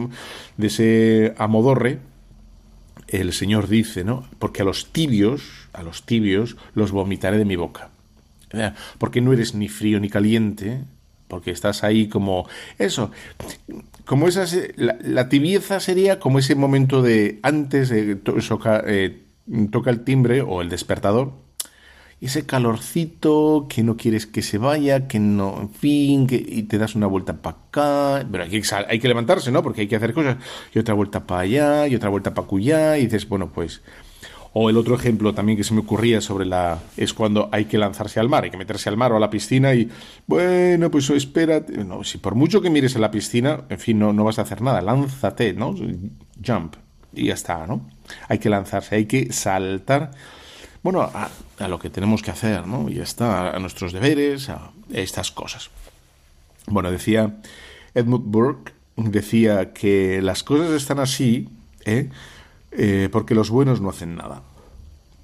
de 0.56 0.66
ese 0.66 1.34
amodorre 1.38 2.00
el 3.08 3.32
Señor 3.32 3.68
dice, 3.68 4.04
¿no? 4.04 4.28
Porque 4.38 4.62
a 4.62 4.64
los 4.64 4.92
tibios, 4.92 5.68
a 5.72 5.82
los 5.82 6.04
tibios 6.04 6.56
los 6.74 6.90
vomitaré 6.92 7.38
de 7.38 7.44
mi 7.44 7.56
boca. 7.56 7.90
Porque 8.98 9.20
no 9.20 9.32
eres 9.32 9.54
ni 9.54 9.68
frío 9.68 10.00
ni 10.00 10.08
caliente, 10.08 10.82
porque 11.28 11.50
estás 11.50 11.84
ahí 11.84 12.08
como 12.08 12.48
eso, 12.78 13.10
como 14.04 14.28
esa, 14.28 14.46
la, 14.76 15.28
tibieza 15.28 15.80
sería 15.80 16.20
como 16.20 16.38
ese 16.38 16.54
momento 16.54 17.02
de 17.02 17.40
antes 17.42 17.88
de 17.88 18.18
eh, 18.86 19.22
toca 19.70 19.90
el 19.90 20.04
timbre 20.04 20.42
o 20.42 20.62
el 20.62 20.68
despertador, 20.68 21.32
ese 22.20 22.46
calorcito 22.46 23.66
que 23.68 23.82
no 23.82 23.96
quieres 23.96 24.26
que 24.26 24.42
se 24.42 24.58
vaya, 24.58 25.06
que 25.06 25.18
no, 25.18 25.60
en 25.60 25.70
fin, 25.70 26.26
que, 26.26 26.36
y 26.36 26.62
te 26.62 26.78
das 26.78 26.94
una 26.94 27.06
vuelta 27.06 27.42
para 27.42 27.56
acá, 27.56 28.28
pero 28.30 28.44
hay 28.44 28.50
que, 28.50 28.62
hay 28.88 28.98
que 28.98 29.08
levantarse, 29.08 29.50
¿no? 29.52 29.62
Porque 29.62 29.82
hay 29.82 29.88
que 29.88 29.96
hacer 29.96 30.14
cosas, 30.14 30.36
y 30.74 30.78
otra 30.78 30.94
vuelta 30.94 31.26
para 31.26 31.42
allá, 31.42 31.86
y 31.86 31.94
otra 31.94 32.08
vuelta 32.08 32.32
para 32.32 32.48
cuya, 32.48 32.96
y 32.96 33.04
dices, 33.04 33.28
bueno, 33.28 33.52
pues 33.52 33.82
o 34.58 34.70
el 34.70 34.78
otro 34.78 34.94
ejemplo 34.94 35.34
también 35.34 35.58
que 35.58 35.64
se 35.64 35.74
me 35.74 35.80
ocurría 35.80 36.22
sobre 36.22 36.46
la 36.46 36.78
es 36.96 37.12
cuando 37.12 37.50
hay 37.52 37.66
que 37.66 37.76
lanzarse 37.76 38.20
al 38.20 38.30
mar, 38.30 38.44
hay 38.44 38.50
que 38.50 38.56
meterse 38.56 38.88
al 38.88 38.96
mar 38.96 39.12
o 39.12 39.16
a 39.16 39.20
la 39.20 39.28
piscina 39.28 39.74
y 39.74 39.90
bueno, 40.26 40.90
pues 40.90 41.10
espérate, 41.10 41.84
no, 41.84 42.02
si 42.04 42.16
por 42.16 42.34
mucho 42.34 42.62
que 42.62 42.70
mires 42.70 42.96
a 42.96 42.98
la 42.98 43.10
piscina, 43.10 43.64
en 43.68 43.78
fin, 43.78 43.98
no, 43.98 44.14
no 44.14 44.24
vas 44.24 44.38
a 44.38 44.42
hacer 44.42 44.62
nada, 44.62 44.80
lánzate, 44.80 45.52
¿no? 45.52 45.74
Jump 46.42 46.76
y 47.12 47.26
ya 47.26 47.34
está, 47.34 47.66
¿no? 47.66 47.86
Hay 48.28 48.38
que 48.38 48.48
lanzarse, 48.48 48.94
hay 48.94 49.04
que 49.04 49.30
saltar, 49.30 50.12
bueno, 50.82 51.02
a, 51.02 51.28
a 51.58 51.68
lo 51.68 51.78
que 51.78 51.90
tenemos 51.90 52.22
que 52.22 52.30
hacer, 52.30 52.66
¿no? 52.66 52.88
Y 52.88 53.00
está, 53.00 53.50
a 53.54 53.58
nuestros 53.58 53.92
deberes, 53.92 54.48
a 54.48 54.70
estas 54.90 55.32
cosas. 55.32 55.68
Bueno, 56.66 56.90
decía 56.90 57.36
Edmund 57.92 58.24
Burke, 58.24 58.72
decía 58.96 59.74
que 59.74 60.22
las 60.22 60.42
cosas 60.42 60.70
están 60.70 60.98
así, 60.98 61.50
¿eh? 61.84 62.08
Eh, 62.76 63.08
porque 63.10 63.34
los 63.34 63.50
buenos 63.50 63.80
no 63.80 63.90
hacen 63.90 64.16
nada. 64.16 64.42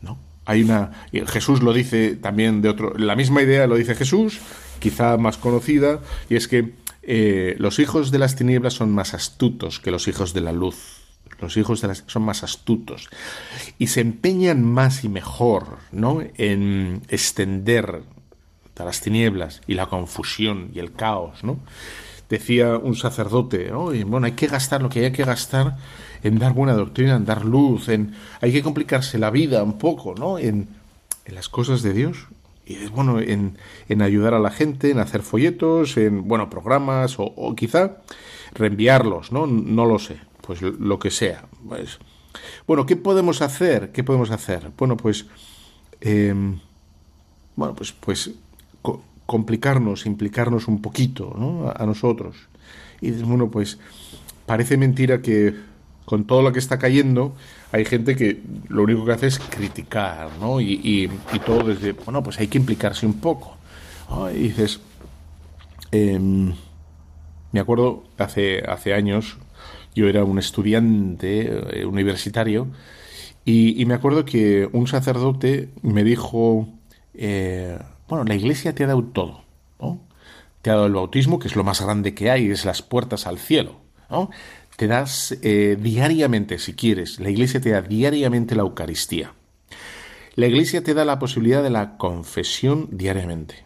¿no? 0.00 0.18
Hay 0.44 0.62
una. 0.62 1.06
Jesús 1.26 1.62
lo 1.62 1.72
dice 1.72 2.16
también 2.16 2.62
de 2.62 2.68
otro. 2.68 2.94
La 2.96 3.16
misma 3.16 3.42
idea 3.42 3.66
lo 3.66 3.76
dice 3.76 3.94
Jesús, 3.94 4.40
quizá 4.78 5.16
más 5.16 5.38
conocida, 5.38 6.00
y 6.28 6.36
es 6.36 6.48
que 6.48 6.74
eh, 7.02 7.56
los 7.58 7.78
hijos 7.78 8.10
de 8.10 8.18
las 8.18 8.36
tinieblas 8.36 8.74
son 8.74 8.90
más 8.90 9.14
astutos 9.14 9.80
que 9.80 9.90
los 9.90 10.08
hijos 10.08 10.34
de 10.34 10.40
la 10.40 10.52
luz. 10.52 10.98
Los 11.40 11.56
hijos 11.56 11.80
de 11.80 11.88
las 11.88 12.04
son 12.06 12.22
más 12.22 12.44
astutos 12.44 13.08
y 13.76 13.88
se 13.88 14.00
empeñan 14.00 14.62
más 14.62 15.02
y 15.02 15.08
mejor, 15.08 15.78
¿no? 15.90 16.22
En 16.36 17.02
extender 17.08 18.02
las 18.84 19.00
tinieblas 19.00 19.60
y 19.66 19.74
la 19.74 19.86
confusión 19.86 20.70
y 20.74 20.78
el 20.78 20.92
caos, 20.92 21.44
¿no? 21.44 21.58
Decía 22.28 22.78
un 22.78 22.96
sacerdote, 22.96 23.70
bueno, 23.72 24.26
hay 24.26 24.32
que 24.32 24.46
gastar 24.46 24.82
lo 24.82 24.88
que 24.88 25.04
hay 25.04 25.12
que 25.12 25.24
gastar 25.24 25.76
en 26.22 26.38
dar 26.38 26.54
buena 26.54 26.74
doctrina, 26.74 27.16
en 27.16 27.24
dar 27.24 27.44
luz, 27.44 27.88
en 27.88 28.14
hay 28.40 28.52
que 28.52 28.62
complicarse 28.62 29.18
la 29.18 29.30
vida 29.30 29.62
un 29.62 29.78
poco, 29.78 30.14
¿no? 30.14 30.38
En, 30.38 30.80
las 31.26 31.48
cosas 31.48 31.82
de 31.82 31.92
Dios 31.92 32.26
y 32.66 32.84
bueno 32.88 33.20
en, 33.20 33.56
en, 33.88 34.02
ayudar 34.02 34.34
a 34.34 34.40
la 34.40 34.50
gente, 34.50 34.90
en 34.90 34.98
hacer 34.98 35.22
folletos, 35.22 35.96
en 35.96 36.26
bueno 36.26 36.50
programas 36.50 37.14
o, 37.18 37.54
quizá 37.56 37.98
reenviarlos, 38.54 39.30
¿no? 39.30 39.46
No 39.46 39.86
lo 39.86 40.00
sé, 40.00 40.18
pues 40.40 40.60
lo 40.62 40.98
que 40.98 41.10
sea. 41.10 41.44
Pues, 41.66 41.98
bueno, 42.66 42.86
¿qué 42.86 42.96
podemos 42.96 43.40
hacer? 43.40 43.92
¿Qué 43.92 44.02
podemos 44.02 44.32
hacer? 44.32 44.72
Bueno, 44.76 44.96
pues 44.96 45.26
em, 46.00 46.58
bueno, 47.54 47.74
pues 47.74 47.92
pues 47.92 48.32
complicarnos, 49.24 50.06
implicarnos 50.06 50.66
un 50.66 50.82
poquito, 50.82 51.34
¿no? 51.38 51.68
A, 51.68 51.82
a 51.82 51.86
nosotros. 51.86 52.36
Y 53.00 53.12
bueno, 53.12 53.48
pues 53.48 53.78
parece 54.44 54.76
mentira 54.76 55.22
que 55.22 55.54
con 56.12 56.26
todo 56.26 56.42
lo 56.42 56.52
que 56.52 56.58
está 56.58 56.78
cayendo, 56.78 57.34
hay 57.72 57.86
gente 57.86 58.14
que 58.16 58.42
lo 58.68 58.82
único 58.82 59.02
que 59.06 59.12
hace 59.12 59.28
es 59.28 59.38
criticar, 59.38 60.28
¿no? 60.38 60.60
Y, 60.60 61.10
todo 61.46 61.64
desde, 61.64 61.92
bueno, 61.92 62.22
pues 62.22 62.38
hay 62.38 62.48
que 62.48 62.58
implicarse 62.58 63.06
un 63.06 63.14
poco. 63.14 63.56
Y 64.34 64.48
dices, 64.48 64.80
em, 65.90 66.52
me 67.50 67.60
acuerdo 67.60 68.04
hace, 68.18 68.60
hace 68.60 68.92
años, 68.92 69.38
yo 69.94 70.06
era 70.06 70.22
un 70.22 70.38
estudiante 70.38 71.80
eh, 71.80 71.86
universitario, 71.86 72.66
y, 73.46 73.82
me 73.86 73.94
acuerdo 73.94 74.26
que 74.26 74.68
un 74.70 74.88
sacerdote 74.88 75.70
me 75.80 76.04
dijo, 76.04 76.68
eh, 77.14 77.78
bueno, 78.06 78.24
la 78.24 78.34
iglesia 78.34 78.74
te 78.74 78.84
ha 78.84 78.88
dado 78.88 79.02
todo. 79.02 79.40
Te 80.60 80.68
ha 80.68 80.74
dado 80.74 80.86
el 80.88 80.92
bautismo, 80.92 81.38
que 81.38 81.48
es 81.48 81.56
lo 81.56 81.64
más 81.64 81.80
grande 81.80 82.12
que 82.12 82.30
hay, 82.30 82.50
es 82.50 82.66
las 82.66 82.82
puertas 82.82 83.26
al 83.26 83.38
cielo, 83.38 83.76
¿no? 84.10 84.28
Te 84.82 84.88
das 84.88 85.38
eh, 85.42 85.78
diariamente, 85.80 86.58
si 86.58 86.74
quieres, 86.74 87.20
la 87.20 87.30
iglesia 87.30 87.60
te 87.60 87.70
da 87.70 87.82
diariamente 87.82 88.56
la 88.56 88.62
Eucaristía. 88.62 89.32
La 90.34 90.48
iglesia 90.48 90.82
te 90.82 90.92
da 90.92 91.04
la 91.04 91.20
posibilidad 91.20 91.62
de 91.62 91.70
la 91.70 91.96
confesión 91.96 92.88
diariamente. 92.90 93.64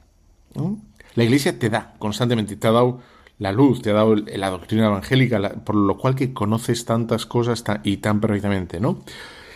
La 1.14 1.25
iglesia 1.25 1.59
te 1.59 1.71
da 1.71 1.95
constantemente, 1.99 2.57
te 2.57 2.67
ha 2.69 2.73
dado 2.73 3.01
la 3.39 3.51
luz, 3.51 3.81
te 3.81 3.93
ha 3.93 3.95
dado 3.95 4.14
la 4.14 4.51
doctrina 4.51 4.89
evangélica, 4.89 5.41
por 5.64 5.77
lo 5.77 5.97
cual 5.97 6.14
que 6.14 6.35
conoces 6.35 6.85
tantas 6.85 7.25
cosas 7.25 7.64
y 7.83 7.97
tan 7.97 8.21
perfectamente, 8.21 8.79
¿no? 8.79 9.03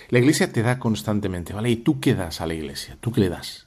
La 0.08 0.18
iglesia 0.18 0.50
te 0.50 0.62
da 0.62 0.78
constantemente, 0.78 1.52
¿vale? 1.52 1.68
¿Y 1.68 1.76
tú 1.76 2.00
qué 2.00 2.14
das 2.14 2.40
a 2.40 2.46
la 2.46 2.54
iglesia? 2.54 2.96
¿Tú 3.02 3.12
qué 3.12 3.20
le 3.20 3.28
das? 3.28 3.66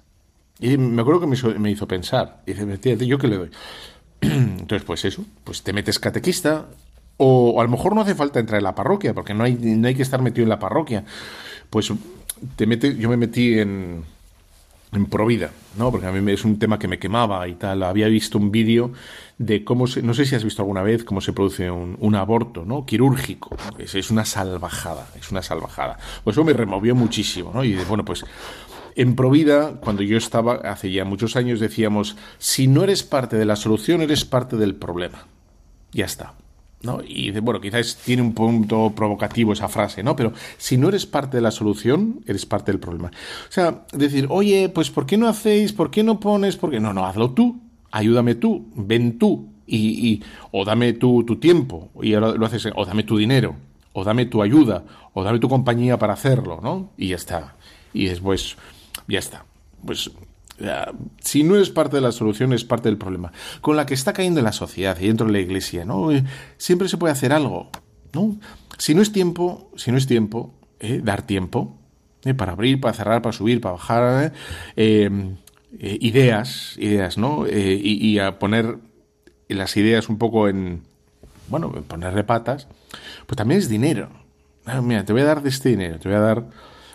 Y 0.59 0.79
me 0.79 1.03
acuerdo 1.03 1.21
que 1.21 1.27
me 1.27 1.35
hizo, 1.35 1.53
me 1.59 1.69
hizo 1.69 1.87
pensar, 1.87 2.41
y 2.47 2.53
dice, 2.53 3.05
¿yo 3.05 3.19
qué 3.19 3.27
le 3.27 3.37
doy? 3.37 3.51
Entonces, 4.21 4.83
pues 4.83 5.05
eso, 5.05 5.23
pues 5.43 5.61
te 5.61 5.73
metes 5.73 5.99
catequista, 5.99 6.69
o, 7.17 7.59
a 7.61 7.63
lo 7.63 7.69
mejor 7.69 7.95
no 7.95 8.01
hace 8.01 8.15
falta 8.15 8.39
entrar 8.39 8.59
en 8.59 8.63
la 8.63 8.75
parroquia, 8.75 9.13
porque 9.13 9.33
no 9.33 9.43
hay, 9.43 9.53
no 9.55 9.87
hay 9.87 9.95
que 9.95 10.01
estar 10.01 10.21
metido 10.21 10.43
en 10.43 10.49
la 10.49 10.59
parroquia. 10.59 11.05
Pues 11.69 11.91
te 12.55 12.67
mete, 12.67 12.95
yo 12.97 13.09
me 13.09 13.17
metí 13.17 13.59
en, 13.59 14.03
en 14.91 15.05
Provida, 15.07 15.51
¿no? 15.77 15.91
Porque 15.91 16.07
a 16.07 16.11
mí 16.11 16.31
es 16.31 16.45
un 16.45 16.59
tema 16.59 16.79
que 16.79 16.87
me 16.87 16.99
quemaba 16.99 17.47
y 17.47 17.55
tal. 17.55 17.83
Había 17.83 18.07
visto 18.07 18.37
un 18.37 18.51
vídeo 18.51 18.91
de 19.37 19.63
cómo 19.63 19.87
se, 19.87 20.01
no 20.01 20.13
sé 20.13 20.25
si 20.25 20.35
has 20.35 20.43
visto 20.43 20.61
alguna 20.61 20.83
vez 20.83 21.03
cómo 21.03 21.21
se 21.21 21.33
produce 21.33 21.69
un, 21.71 22.15
aborto, 22.15 22.65
¿no? 22.65 22.85
Quirúrgico. 22.85 23.55
Es, 23.77 23.95
es, 23.95 24.11
una 24.11 24.25
salvajada, 24.25 25.07
es 25.19 25.31
una 25.31 25.41
salvajada. 25.41 25.97
Pues 26.23 26.35
eso 26.35 26.43
me 26.43 26.53
removió 26.53 26.95
muchísimo, 26.95 27.51
¿no? 27.53 27.63
Y 27.63 27.75
bueno, 27.85 28.05
pues 28.05 28.25
en 28.95 29.15
Provida, 29.15 29.79
cuando 29.79 30.03
yo 30.03 30.17
estaba 30.17 30.55
hace 30.55 30.91
ya 30.91 31.05
muchos 31.05 31.35
años, 31.35 31.59
decíamos, 31.59 32.15
si 32.37 32.67
no 32.67 32.83
eres 32.83 33.03
parte 33.03 33.37
de 33.37 33.45
la 33.45 33.55
solución, 33.55 34.01
eres 34.01 34.25
parte 34.25 34.57
del 34.57 34.75
problema. 34.75 35.25
Ya 35.91 36.05
está. 36.05 36.33
¿No? 36.83 36.99
Y 37.05 37.31
bueno, 37.31 37.59
quizás 37.59 37.97
tiene 38.03 38.21
un 38.21 38.33
punto 38.33 38.91
provocativo 38.95 39.53
esa 39.53 39.69
frase, 39.69 40.03
¿no? 40.03 40.15
Pero 40.15 40.33
si 40.57 40.77
no 40.77 40.89
eres 40.89 41.05
parte 41.05 41.37
de 41.37 41.41
la 41.41 41.51
solución, 41.51 42.21
eres 42.27 42.45
parte 42.45 42.71
del 42.71 42.79
problema. 42.79 43.07
O 43.07 43.51
sea, 43.51 43.85
decir, 43.93 44.27
oye, 44.29 44.69
pues 44.69 44.91
¿por 44.91 45.05
qué 45.05 45.17
no 45.17 45.27
hacéis? 45.27 45.73
¿Por 45.73 45.89
qué 45.89 46.03
no 46.03 46.19
pones? 46.19 46.57
¿Por 46.57 46.71
qué? 46.71 46.79
No, 46.79 46.93
no, 46.93 47.05
hazlo 47.05 47.31
tú, 47.31 47.61
ayúdame 47.91 48.35
tú, 48.35 48.67
ven 48.75 49.17
tú, 49.17 49.49
y, 49.65 50.21
o 50.51 50.65
dame 50.65 50.93
tu, 50.93 51.23
tu 51.23 51.37
tiempo, 51.37 51.89
y 52.01 52.13
ahora 52.13 52.33
lo 52.33 52.45
haces, 52.45 52.67
o 52.75 52.85
dame 52.85 53.03
tu 53.03 53.17
dinero, 53.17 53.55
o 53.93 54.03
dame 54.03 54.25
tu 54.25 54.41
ayuda, 54.41 54.83
o 55.13 55.23
dame 55.23 55.39
tu 55.39 55.47
compañía 55.47 55.97
para 55.97 56.13
hacerlo, 56.13 56.59
¿no? 56.61 56.91
Y 56.97 57.09
ya 57.09 57.15
está. 57.15 57.55
Y 57.93 58.05
después, 58.05 58.57
ya 59.07 59.19
está. 59.19 59.45
Pues 59.85 60.11
si 61.21 61.43
no 61.43 61.57
es 61.57 61.69
parte 61.69 61.97
de 61.97 62.01
la 62.01 62.11
solución, 62.11 62.53
es 62.53 62.63
parte 62.63 62.89
del 62.89 62.97
problema. 62.97 63.31
Con 63.61 63.75
la 63.75 63.85
que 63.85 63.93
está 63.93 64.13
cayendo 64.13 64.41
la 64.41 64.51
sociedad 64.51 64.97
y 64.99 65.07
dentro 65.07 65.27
de 65.27 65.33
la 65.33 65.39
iglesia, 65.39 65.85
¿no? 65.85 66.11
Eh, 66.11 66.23
siempre 66.57 66.87
se 66.89 66.97
puede 66.97 67.11
hacer 67.11 67.33
algo, 67.33 67.69
¿no? 68.13 68.37
Si 68.77 68.95
no 68.95 69.01
es 69.01 69.11
tiempo, 69.11 69.71
si 69.75 69.91
no 69.91 69.97
es 69.97 70.07
tiempo, 70.07 70.53
eh, 70.79 71.01
dar 71.03 71.23
tiempo, 71.23 71.77
eh, 72.23 72.33
para 72.33 72.53
abrir, 72.53 72.79
para 72.79 72.93
cerrar, 72.93 73.21
para 73.21 73.33
subir, 73.33 73.61
para 73.61 73.73
bajar, 73.73 74.33
ideas, 75.79 76.75
ideas, 76.77 77.17
¿no? 77.17 77.47
Y, 77.47 77.97
y, 78.01 78.19
a 78.19 78.39
poner 78.39 78.77
las 79.49 79.75
ideas 79.77 80.09
un 80.09 80.17
poco 80.17 80.47
en, 80.47 80.83
bueno, 81.47 81.71
ponerle 81.71 82.23
patas, 82.23 82.67
pues 83.25 83.37
también 83.37 83.59
es 83.59 83.69
dinero. 83.69 84.09
Ah, 84.65 84.81
mira, 84.81 85.03
te 85.03 85.13
voy 85.13 85.23
a 85.23 85.25
dar 85.25 85.41
de 85.41 85.49
este 85.49 85.69
dinero, 85.69 85.99
te 85.99 86.07
voy 86.07 86.17
a 86.17 86.21
dar 86.21 86.45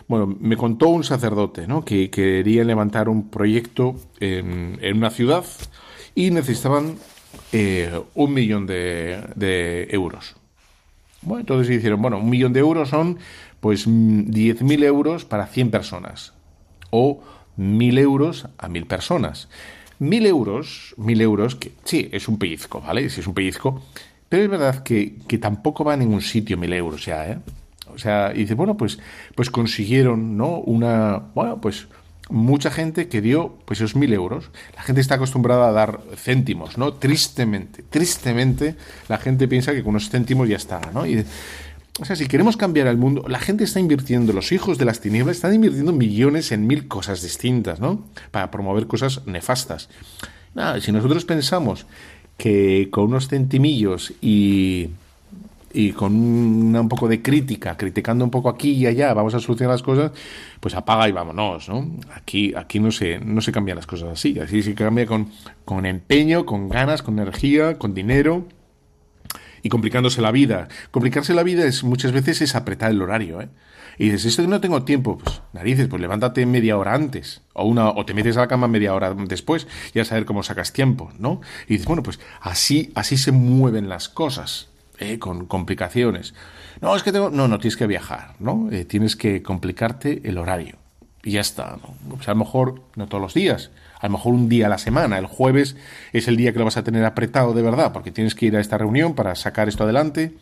bueno, 0.08 0.34
me 0.40 0.56
contó 0.56 0.88
un 0.88 1.04
sacerdote 1.04 1.68
¿no? 1.68 1.84
que 1.84 2.10
quería 2.10 2.64
levantar 2.64 3.10
un 3.10 3.28
proyecto 3.28 3.94
en, 4.20 4.80
una 4.96 5.10
ciudad 5.10 5.44
y 6.14 6.30
necesitaban 6.30 6.96
eh, 7.52 8.00
un 8.14 8.32
millón 8.32 8.66
de, 8.66 9.86
euros. 9.90 10.34
Bueno, 11.20 11.40
entonces 11.40 11.68
dijeron, 11.68 12.00
bueno, 12.00 12.18
un 12.18 12.30
millón 12.30 12.54
de 12.54 12.60
euros 12.60 12.88
son 12.88 13.18
pues 13.60 13.86
10.000 13.86 14.84
euros 14.84 15.24
para 15.26 15.46
100 15.46 15.70
personas 15.70 16.32
o 16.90 17.20
1.000 17.58 17.98
euros 17.98 18.46
a 18.56 18.68
1.000 18.68 18.86
personas. 18.86 19.48
1.000 20.00 20.26
euros, 20.26 20.94
1.000 20.96 21.20
euros, 21.20 21.54
que 21.56 21.72
sí, 21.84 22.08
es 22.12 22.28
un 22.28 22.38
pellizco, 22.38 22.80
¿vale? 22.80 23.10
Sí, 23.10 23.20
es 23.20 23.26
un 23.26 23.34
pellizco, 23.34 23.82
pero 24.28 24.44
es 24.44 24.48
verdad 24.48 24.82
que, 24.84 25.16
que 25.26 25.38
tampoco 25.38 25.84
va 25.84 25.94
a 25.94 25.96
ningún 25.96 26.22
sitio 26.22 26.56
1.000 26.56 26.74
euros 26.74 27.04
ya, 27.04 27.28
¿eh? 27.28 27.38
O 27.94 27.98
sea, 27.98 28.32
y 28.34 28.40
dice, 28.40 28.54
bueno, 28.54 28.76
pues, 28.76 28.98
pues 29.34 29.50
consiguieron, 29.50 30.36
¿no? 30.36 30.58
Una, 30.58 31.22
bueno, 31.34 31.60
pues 31.60 31.88
mucha 32.30 32.70
gente 32.70 33.08
que 33.08 33.20
dio 33.20 33.56
pues 33.64 33.80
esos 33.80 33.96
mil 33.96 34.12
euros. 34.12 34.50
La 34.76 34.82
gente 34.82 35.00
está 35.00 35.14
acostumbrada 35.16 35.68
a 35.68 35.72
dar 35.72 36.00
céntimos, 36.16 36.78
¿no? 36.78 36.94
Tristemente, 36.94 37.82
tristemente 37.82 38.76
la 39.08 39.18
gente 39.18 39.48
piensa 39.48 39.72
que 39.72 39.82
con 39.82 39.90
unos 39.90 40.10
céntimos 40.10 40.48
ya 40.48 40.56
está, 40.56 40.80
¿no? 40.92 41.06
Y, 41.06 41.24
o 42.00 42.04
sea, 42.04 42.14
si 42.16 42.26
queremos 42.26 42.56
cambiar 42.56 42.86
el 42.86 42.96
mundo, 42.96 43.24
la 43.28 43.40
gente 43.40 43.64
está 43.64 43.80
invirtiendo, 43.80 44.32
los 44.32 44.52
hijos 44.52 44.78
de 44.78 44.84
las 44.84 45.00
tinieblas 45.00 45.36
están 45.36 45.54
invirtiendo 45.54 45.92
millones 45.92 46.52
en 46.52 46.66
mil 46.66 46.86
cosas 46.86 47.22
distintas, 47.22 47.80
¿no? 47.80 48.04
Para 48.30 48.50
promover 48.50 48.86
cosas 48.86 49.26
nefastas. 49.26 49.88
Nada, 50.54 50.80
si 50.80 50.92
nosotros 50.92 51.24
pensamos 51.24 51.86
que 52.36 52.88
con 52.92 53.04
unos 53.04 53.28
centimillos 53.28 54.12
y 54.20 54.90
y 55.72 55.92
con 55.92 56.12
un 56.14 56.88
poco 56.88 57.08
de 57.08 57.22
crítica, 57.22 57.76
criticando 57.76 58.24
un 58.24 58.30
poco 58.30 58.48
aquí 58.48 58.72
y 58.72 58.86
allá, 58.86 59.12
vamos 59.14 59.34
a 59.34 59.40
solucionar 59.40 59.74
las 59.74 59.82
cosas, 59.82 60.12
pues 60.60 60.74
apaga 60.74 61.08
y 61.08 61.12
vámonos, 61.12 61.68
¿no? 61.68 61.90
Aquí, 62.14 62.54
aquí 62.56 62.80
no 62.80 62.90
se, 62.90 63.20
no 63.20 63.40
se 63.40 63.52
cambian 63.52 63.76
las 63.76 63.86
cosas 63.86 64.10
así, 64.10 64.38
así 64.38 64.62
se 64.62 64.74
cambia 64.74 65.06
con, 65.06 65.30
con 65.64 65.86
empeño, 65.86 66.46
con 66.46 66.68
ganas, 66.68 67.02
con 67.02 67.18
energía, 67.18 67.78
con 67.78 67.94
dinero 67.94 68.46
y 69.62 69.68
complicándose 69.68 70.22
la 70.22 70.30
vida. 70.30 70.68
Complicarse 70.90 71.34
la 71.34 71.42
vida 71.42 71.64
es 71.64 71.84
muchas 71.84 72.12
veces 72.12 72.40
es 72.40 72.54
apretar 72.54 72.90
el 72.90 73.02
horario, 73.02 73.40
¿eh? 73.40 73.48
Y 74.00 74.04
dices, 74.10 74.26
esto 74.26 74.46
no 74.46 74.60
tengo 74.60 74.84
tiempo, 74.84 75.18
pues 75.18 75.42
narices, 75.52 75.88
pues 75.88 76.00
levántate 76.00 76.46
media 76.46 76.78
hora 76.78 76.94
antes, 76.94 77.42
o 77.52 77.64
una, 77.64 77.90
o 77.90 78.06
te 78.06 78.14
metes 78.14 78.36
a 78.36 78.40
la 78.40 78.46
cama 78.46 78.68
media 78.68 78.94
hora 78.94 79.12
después, 79.12 79.66
y 79.92 79.98
a 79.98 80.04
saber 80.04 80.24
cómo 80.24 80.44
sacas 80.44 80.72
tiempo, 80.72 81.10
¿no? 81.18 81.40
Y 81.66 81.74
dices, 81.74 81.86
bueno, 81.88 82.04
pues 82.04 82.20
así, 82.40 82.92
así 82.94 83.16
se 83.16 83.32
mueven 83.32 83.88
las 83.88 84.08
cosas. 84.08 84.68
Eh, 85.00 85.18
con 85.18 85.46
complicaciones. 85.46 86.34
No, 86.80 86.96
es 86.96 87.04
que 87.04 87.12
tengo... 87.12 87.30
No, 87.30 87.46
no, 87.46 87.58
tienes 87.58 87.76
que 87.76 87.86
viajar, 87.86 88.34
¿no? 88.40 88.68
Eh, 88.72 88.84
tienes 88.84 89.14
que 89.14 89.42
complicarte 89.42 90.22
el 90.24 90.38
horario. 90.38 90.76
Y 91.22 91.32
ya 91.32 91.40
está, 91.40 91.78
¿no? 91.82 92.16
Pues 92.16 92.26
a 92.28 92.32
lo 92.32 92.38
mejor 92.38 92.82
no 92.96 93.06
todos 93.06 93.22
los 93.22 93.34
días, 93.34 93.70
a 94.00 94.06
lo 94.06 94.14
mejor 94.14 94.34
un 94.34 94.48
día 94.48 94.66
a 94.66 94.68
la 94.68 94.78
semana. 94.78 95.18
El 95.18 95.26
jueves 95.26 95.76
es 96.12 96.26
el 96.26 96.36
día 96.36 96.52
que 96.52 96.58
lo 96.58 96.64
vas 96.64 96.76
a 96.76 96.82
tener 96.82 97.04
apretado 97.04 97.54
de 97.54 97.62
verdad, 97.62 97.92
porque 97.92 98.10
tienes 98.10 98.34
que 98.34 98.46
ir 98.46 98.56
a 98.56 98.60
esta 98.60 98.76
reunión 98.76 99.14
para 99.14 99.36
sacar 99.36 99.68
esto 99.68 99.84
adelante. 99.84 100.34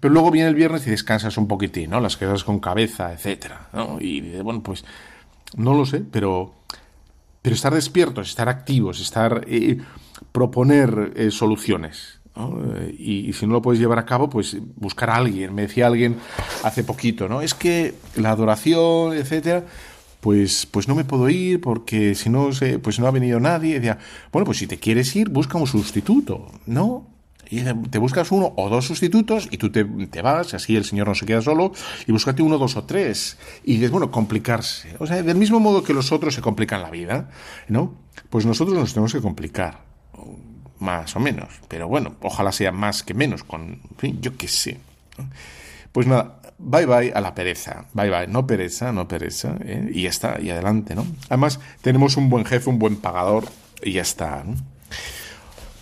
Pero 0.00 0.14
luego 0.14 0.30
viene 0.30 0.48
el 0.48 0.54
viernes 0.54 0.86
y 0.86 0.90
descansas 0.90 1.36
un 1.36 1.46
poquitín, 1.46 1.90
¿no? 1.90 2.00
Las 2.00 2.16
cosas 2.16 2.44
con 2.44 2.60
cabeza, 2.60 3.12
etcétera, 3.12 3.68
¿no? 3.74 3.98
Y 4.00 4.40
bueno, 4.40 4.62
pues 4.62 4.84
no 5.56 5.74
lo 5.74 5.84
sé, 5.84 6.00
pero 6.00 6.54
pero 7.42 7.54
estar 7.54 7.74
despiertos, 7.74 8.28
estar 8.28 8.48
activos, 8.48 9.00
estar 9.00 9.44
eh, 9.46 9.78
proponer 10.32 11.30
soluciones. 11.30 12.17
Y, 12.96 13.32
si 13.32 13.46
no 13.46 13.54
lo 13.54 13.62
puedes 13.62 13.80
llevar 13.80 13.98
a 13.98 14.04
cabo, 14.04 14.28
pues 14.28 14.56
buscar 14.76 15.10
a 15.10 15.16
alguien. 15.16 15.54
Me 15.54 15.62
decía 15.62 15.86
alguien 15.86 16.16
hace 16.62 16.84
poquito, 16.84 17.28
¿no? 17.28 17.40
Es 17.42 17.54
que 17.54 17.94
la 18.16 18.30
adoración, 18.30 19.14
etcétera, 19.14 19.64
pues, 20.20 20.66
pues 20.66 20.88
no 20.88 20.94
me 20.94 21.04
puedo 21.04 21.28
ir 21.28 21.60
porque 21.60 22.14
si 22.14 22.30
no, 22.30 22.52
se, 22.52 22.78
pues 22.78 22.98
no 22.98 23.06
ha 23.06 23.10
venido 23.10 23.40
nadie. 23.40 23.74
decía, 23.74 23.98
bueno, 24.32 24.46
pues 24.46 24.58
si 24.58 24.66
te 24.66 24.78
quieres 24.78 25.14
ir, 25.16 25.28
busca 25.28 25.58
un 25.58 25.66
sustituto, 25.66 26.50
¿no? 26.66 27.06
Y 27.50 27.62
te 27.62 27.98
buscas 27.98 28.30
uno 28.30 28.52
o 28.56 28.68
dos 28.68 28.86
sustitutos 28.86 29.48
y 29.50 29.56
tú 29.56 29.70
te, 29.70 29.82
te, 29.84 30.20
vas, 30.20 30.52
así 30.52 30.76
el 30.76 30.84
Señor 30.84 31.08
no 31.08 31.14
se 31.14 31.24
queda 31.24 31.40
solo, 31.40 31.72
y 32.06 32.12
búscate 32.12 32.42
uno, 32.42 32.58
dos 32.58 32.76
o 32.76 32.84
tres. 32.84 33.38
Y 33.64 33.74
dices, 33.74 33.90
bueno, 33.90 34.10
complicarse. 34.10 34.94
O 34.98 35.06
sea, 35.06 35.22
del 35.22 35.36
mismo 35.36 35.58
modo 35.58 35.82
que 35.82 35.94
los 35.94 36.12
otros 36.12 36.34
se 36.34 36.42
complican 36.42 36.82
la 36.82 36.90
vida, 36.90 37.30
¿no? 37.68 37.94
Pues 38.28 38.44
nosotros 38.44 38.76
nos 38.76 38.92
tenemos 38.92 39.12
que 39.14 39.22
complicar 39.22 39.88
más 40.78 41.16
o 41.16 41.20
menos. 41.20 41.48
Pero 41.68 41.88
bueno, 41.88 42.14
ojalá 42.20 42.52
sea 42.52 42.72
más 42.72 43.02
que 43.02 43.14
menos, 43.14 43.44
con, 43.44 43.62
en 43.62 43.96
fin, 43.96 44.18
yo 44.20 44.36
qué 44.36 44.48
sé. 44.48 44.78
Pues 45.92 46.06
nada, 46.06 46.40
bye 46.58 46.86
bye 46.86 47.12
a 47.12 47.20
la 47.20 47.34
pereza, 47.34 47.86
bye 47.92 48.10
bye, 48.10 48.26
no 48.26 48.46
pereza, 48.46 48.92
no 48.92 49.08
pereza, 49.08 49.56
¿eh? 49.60 49.90
y 49.92 50.02
ya 50.02 50.10
está, 50.10 50.40
y 50.40 50.50
adelante, 50.50 50.94
¿no? 50.94 51.06
Además, 51.28 51.60
tenemos 51.82 52.16
un 52.16 52.28
buen 52.28 52.44
jefe, 52.44 52.68
un 52.70 52.78
buen 52.78 52.96
pagador, 52.96 53.48
y 53.82 53.92
ya 53.92 54.02
está. 54.02 54.44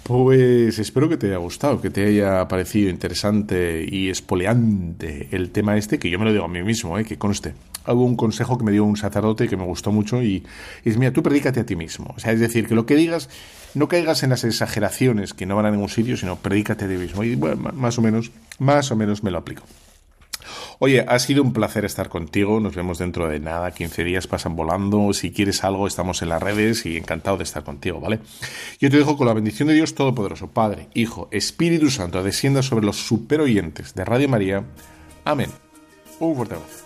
Pues 0.03 0.79
espero 0.79 1.09
que 1.09 1.17
te 1.17 1.27
haya 1.27 1.39
gustado, 1.39 1.81
que 1.81 1.91
te 1.91 2.07
haya 2.07 2.47
parecido 2.47 2.91
interesante 2.91 3.85
y 3.91 4.09
espoleante 4.09 5.29
el 5.33 5.51
tema 5.51 5.77
este, 5.77 5.99
que 5.99 6.11
yo 6.11 6.19
me 6.19 6.25
lo 6.25 6.33
digo 6.33 6.45
a 6.45 6.49
mí 6.49 6.63
mismo, 6.63 6.97
¿eh? 6.99 7.05
que 7.05 7.19
conste. 7.19 7.55
Hubo 7.87 8.05
un 8.05 8.17
consejo 8.17 8.59
que 8.59 8.65
me 8.65 8.73
dio 8.73 8.85
un 8.85 8.97
sacerdote 8.97 9.49
que 9.49 9.57
me 9.57 9.65
gustó 9.65 9.93
mucho 9.93 10.23
y, 10.23 10.45
es, 10.85 10.97
mira, 10.99 11.13
tú 11.13 11.23
predícate 11.23 11.61
a 11.61 11.67
ti 11.67 11.77
mismo. 11.77 12.15
O 12.17 12.21
sea, 12.21 12.33
es 12.33 12.41
decir, 12.41 12.67
que 12.67 12.75
lo 12.75 12.87
que 12.87 12.97
digas 12.97 13.29
no 13.75 13.89
caigas 13.89 14.23
en 14.23 14.31
las 14.31 14.45
exageraciones 14.45 15.35
que 15.35 15.47
no 15.47 15.57
van 15.57 15.67
a 15.67 15.71
ningún 15.71 15.89
sitio, 15.89 16.17
sino 16.17 16.37
predícate 16.37 16.89
de 16.89 16.99
mismo. 16.99 17.25
Y 17.25 17.37
bueno, 17.37 17.73
más 17.75 17.99
o 17.99 18.03
menos, 18.03 18.31
más 18.59 18.91
o 18.91 18.97
menos 18.97 19.23
me 19.23 19.31
lo 19.31 19.39
aplico. 19.39 19.63
Oye, 20.79 21.05
ha 21.07 21.19
sido 21.19 21.43
un 21.43 21.53
placer 21.53 21.85
estar 21.85 22.09
contigo. 22.09 22.61
Nos 22.61 22.75
vemos 22.75 22.99
dentro 22.99 23.29
de 23.29 23.41
nada. 23.41 23.71
15 23.71 24.05
días 24.05 24.27
pasan 24.27 24.57
volando. 24.57 25.13
Si 25.13 25.33
quieres 25.33 25.65
algo, 25.65 25.87
estamos 25.87 26.23
en 26.23 26.29
las 26.29 26.43
redes 26.43 26.85
y 26.87 26.97
encantado 26.97 27.39
de 27.39 27.45
estar 27.45 27.65
contigo, 27.65 28.01
¿vale? 28.01 28.21
Yo 28.81 28.91
te 28.91 28.99
dejo 28.99 29.17
con 29.17 29.27
la 29.27 29.35
bendición 29.35 29.69
de 29.69 29.75
Dios 29.75 29.95
Todopoderoso, 29.95 30.49
Padre, 30.49 30.89
Hijo, 30.95 31.29
Espíritu 31.31 31.91
Santo, 31.91 32.23
descienda 32.23 32.63
sobre 32.63 32.85
los 32.85 32.97
superoyentes 32.97 33.95
de 33.95 34.05
Radio 34.05 34.29
María. 34.29 34.65
Amén. 35.25 35.51
Un 36.21 36.37
fuerte 36.37 36.55
abrazo. 36.55 36.86